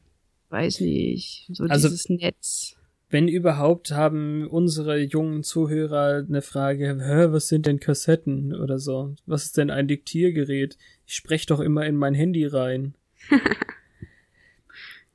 Weiß 0.50 0.80
nicht. 0.82 1.48
So 1.52 1.66
Also- 1.66 1.88
dieses 1.90 2.10
Netz. 2.10 2.76
Wenn 3.10 3.28
überhaupt, 3.28 3.92
haben 3.92 4.48
unsere 4.48 4.98
jungen 4.98 5.44
Zuhörer 5.44 6.26
eine 6.26 6.42
Frage, 6.42 6.98
Hä, 7.02 7.34
was 7.34 7.50
sind 7.50 7.66
denn 7.66 7.82
Kassetten 7.82 8.56
oder 8.56 8.80
so? 8.80 9.16
Was 9.26 9.44
ist 9.44 9.58
denn 9.58 9.70
ein 9.70 9.90
Diktiergerät? 9.90 10.78
Ich 11.12 11.18
spreche 11.18 11.46
doch 11.46 11.60
immer 11.60 11.86
in 11.86 11.98
mein 11.98 12.14
Handy 12.14 12.46
rein. 12.46 12.96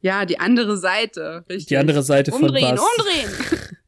Ja, 0.02 0.26
die 0.26 0.38
andere 0.38 0.76
Seite. 0.76 1.44
Richtig. 1.48 1.68
Die 1.68 1.78
andere 1.78 2.02
Seite 2.02 2.30
von 2.30 2.42
Umdrehen, 2.44 2.76
was? 2.76 3.78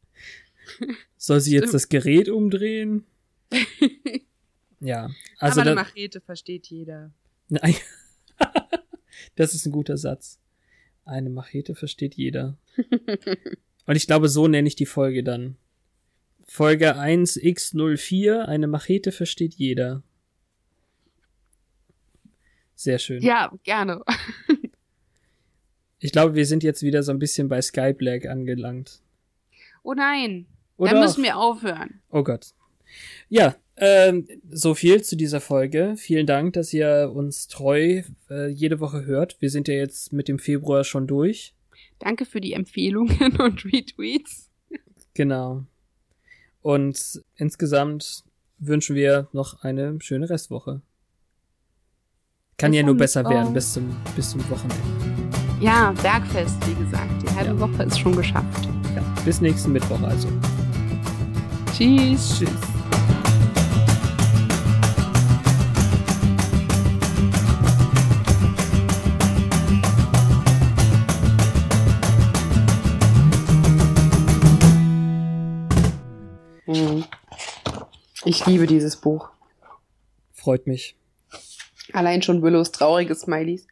umdrehen. 0.80 0.96
Soll 1.16 1.40
sie 1.40 1.54
jetzt 1.54 1.74
das 1.74 1.90
Gerät 1.90 2.28
umdrehen? 2.28 3.04
ja, 4.80 5.10
also 5.38 5.60
aber 5.60 5.70
eine 5.70 5.80
Machete 5.80 6.20
versteht 6.20 6.66
jeder. 6.68 7.12
Nein. 7.50 7.76
das 9.36 9.54
ist 9.54 9.66
ein 9.66 9.70
guter 9.70 9.96
Satz. 9.96 10.40
Eine 11.04 11.30
Machete 11.30 11.76
versteht 11.76 12.16
jeder. 12.16 12.56
Und 13.86 13.96
ich 13.96 14.08
glaube, 14.08 14.28
so 14.28 14.48
nenne 14.48 14.66
ich 14.66 14.74
die 14.76 14.86
Folge 14.86 15.22
dann. 15.22 15.56
Folge 16.46 16.96
1x04, 16.96 18.40
eine 18.46 18.66
Machete 18.66 19.12
versteht 19.12 19.54
jeder. 19.54 20.02
Sehr 22.78 23.00
schön. 23.00 23.20
Ja, 23.22 23.52
gerne. 23.64 24.04
Ich 25.98 26.12
glaube, 26.12 26.36
wir 26.36 26.46
sind 26.46 26.62
jetzt 26.62 26.82
wieder 26.82 27.02
so 27.02 27.10
ein 27.10 27.18
bisschen 27.18 27.48
bei 27.48 27.60
Skyblack 27.60 28.26
angelangt. 28.26 29.02
Oh 29.82 29.94
nein. 29.94 30.46
Oder? 30.76 30.92
Dann 30.92 31.00
müssen 31.00 31.24
wir 31.24 31.36
aufhören. 31.36 32.00
Oh 32.10 32.22
Gott. 32.22 32.54
Ja, 33.28 33.56
ähm, 33.76 34.28
so 34.48 34.74
viel 34.74 35.02
zu 35.02 35.16
dieser 35.16 35.40
Folge. 35.40 35.94
Vielen 35.96 36.28
Dank, 36.28 36.52
dass 36.52 36.72
ihr 36.72 37.10
uns 37.12 37.48
treu 37.48 38.02
äh, 38.30 38.46
jede 38.46 38.78
Woche 38.78 39.04
hört. 39.06 39.36
Wir 39.40 39.50
sind 39.50 39.66
ja 39.66 39.74
jetzt 39.74 40.12
mit 40.12 40.28
dem 40.28 40.38
Februar 40.38 40.84
schon 40.84 41.08
durch. 41.08 41.54
Danke 41.98 42.26
für 42.26 42.40
die 42.40 42.52
Empfehlungen 42.52 43.36
und 43.40 43.64
Retweets. 43.64 44.50
Genau. 45.14 45.64
Und 46.62 47.24
insgesamt 47.34 48.22
wünschen 48.60 48.94
wir 48.94 49.26
noch 49.32 49.64
eine 49.64 49.98
schöne 50.00 50.30
Restwoche. 50.30 50.80
Kann 52.60 52.72
ja 52.72 52.82
nur 52.82 52.96
besser 52.96 53.20
Mittwoch. 53.22 53.34
werden 53.36 53.54
bis 53.54 53.72
zum, 53.72 53.96
bis 54.16 54.30
zum 54.30 54.40
Wochenende. 54.50 54.74
Ja, 55.60 55.92
Bergfest, 56.02 56.56
wie 56.66 56.74
gesagt. 56.74 57.08
Die 57.22 57.30
halbe 57.36 57.54
Ja. 57.54 57.60
Woche 57.60 57.84
ist 57.84 58.00
schon 58.00 58.16
geschafft. 58.16 58.68
Ja, 58.96 59.02
bis 59.24 59.40
nächsten 59.40 59.70
Mittwoch 59.70 60.02
also. 60.02 60.26
Tschüss. 61.72 62.38
Tschüss. 62.40 62.50
Mhm. 76.66 77.04
Ich 78.24 78.44
liebe 78.46 78.66
dieses 78.66 78.96
Buch. 78.96 79.30
Freut 80.32 80.66
mich. 80.66 80.96
Allein 81.92 82.22
schon 82.22 82.42
Willows 82.42 82.70
traurige 82.72 83.14
Smileys. 83.14 83.66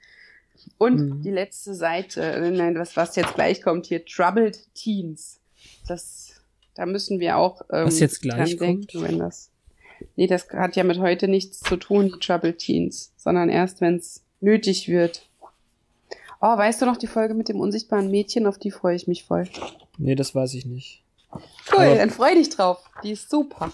Und 0.78 0.96
Mhm. 0.96 1.22
die 1.22 1.30
letzte 1.30 1.74
Seite, 1.74 2.22
äh, 2.22 2.50
nein, 2.50 2.78
was, 2.78 2.96
was 2.96 3.14
jetzt 3.16 3.34
gleich 3.34 3.62
kommt 3.62 3.86
hier, 3.86 4.04
Troubled 4.04 4.58
Teens. 4.74 5.38
Das, 5.86 6.32
da 6.74 6.86
müssen 6.86 7.20
wir 7.20 7.36
auch 7.36 7.62
ähm, 7.70 7.86
Was 7.86 8.00
jetzt 8.00 8.22
gleich 8.22 8.56
dran 8.56 8.68
denken, 8.68 9.02
wenn 9.02 9.18
das. 9.18 9.50
Nee, 10.16 10.26
das 10.26 10.48
hat 10.50 10.76
ja 10.76 10.84
mit 10.84 10.98
heute 10.98 11.28
nichts 11.28 11.60
zu 11.60 11.76
tun, 11.76 12.10
die 12.14 12.18
Troubled 12.20 12.58
Teens, 12.58 13.12
sondern 13.16 13.48
erst, 13.48 13.80
wenn 13.80 13.96
es 13.96 14.22
nötig 14.40 14.88
wird. 14.88 15.26
Oh, 16.40 16.56
weißt 16.56 16.82
du 16.82 16.86
noch 16.86 16.98
die 16.98 17.06
Folge 17.06 17.32
mit 17.34 17.48
dem 17.48 17.60
unsichtbaren 17.60 18.10
Mädchen? 18.10 18.46
Auf 18.46 18.58
die 18.58 18.70
freue 18.70 18.94
ich 18.96 19.06
mich 19.06 19.24
voll. 19.24 19.48
Nee, 19.98 20.14
das 20.14 20.34
weiß 20.34 20.52
ich 20.54 20.66
nicht. 20.66 21.02
Cool, 21.72 21.84
Aber- 21.86 21.94
dann 21.96 22.10
freu 22.10 22.34
dich 22.34 22.50
drauf. 22.50 22.78
Die 23.02 23.12
ist 23.12 23.30
super. 23.30 23.72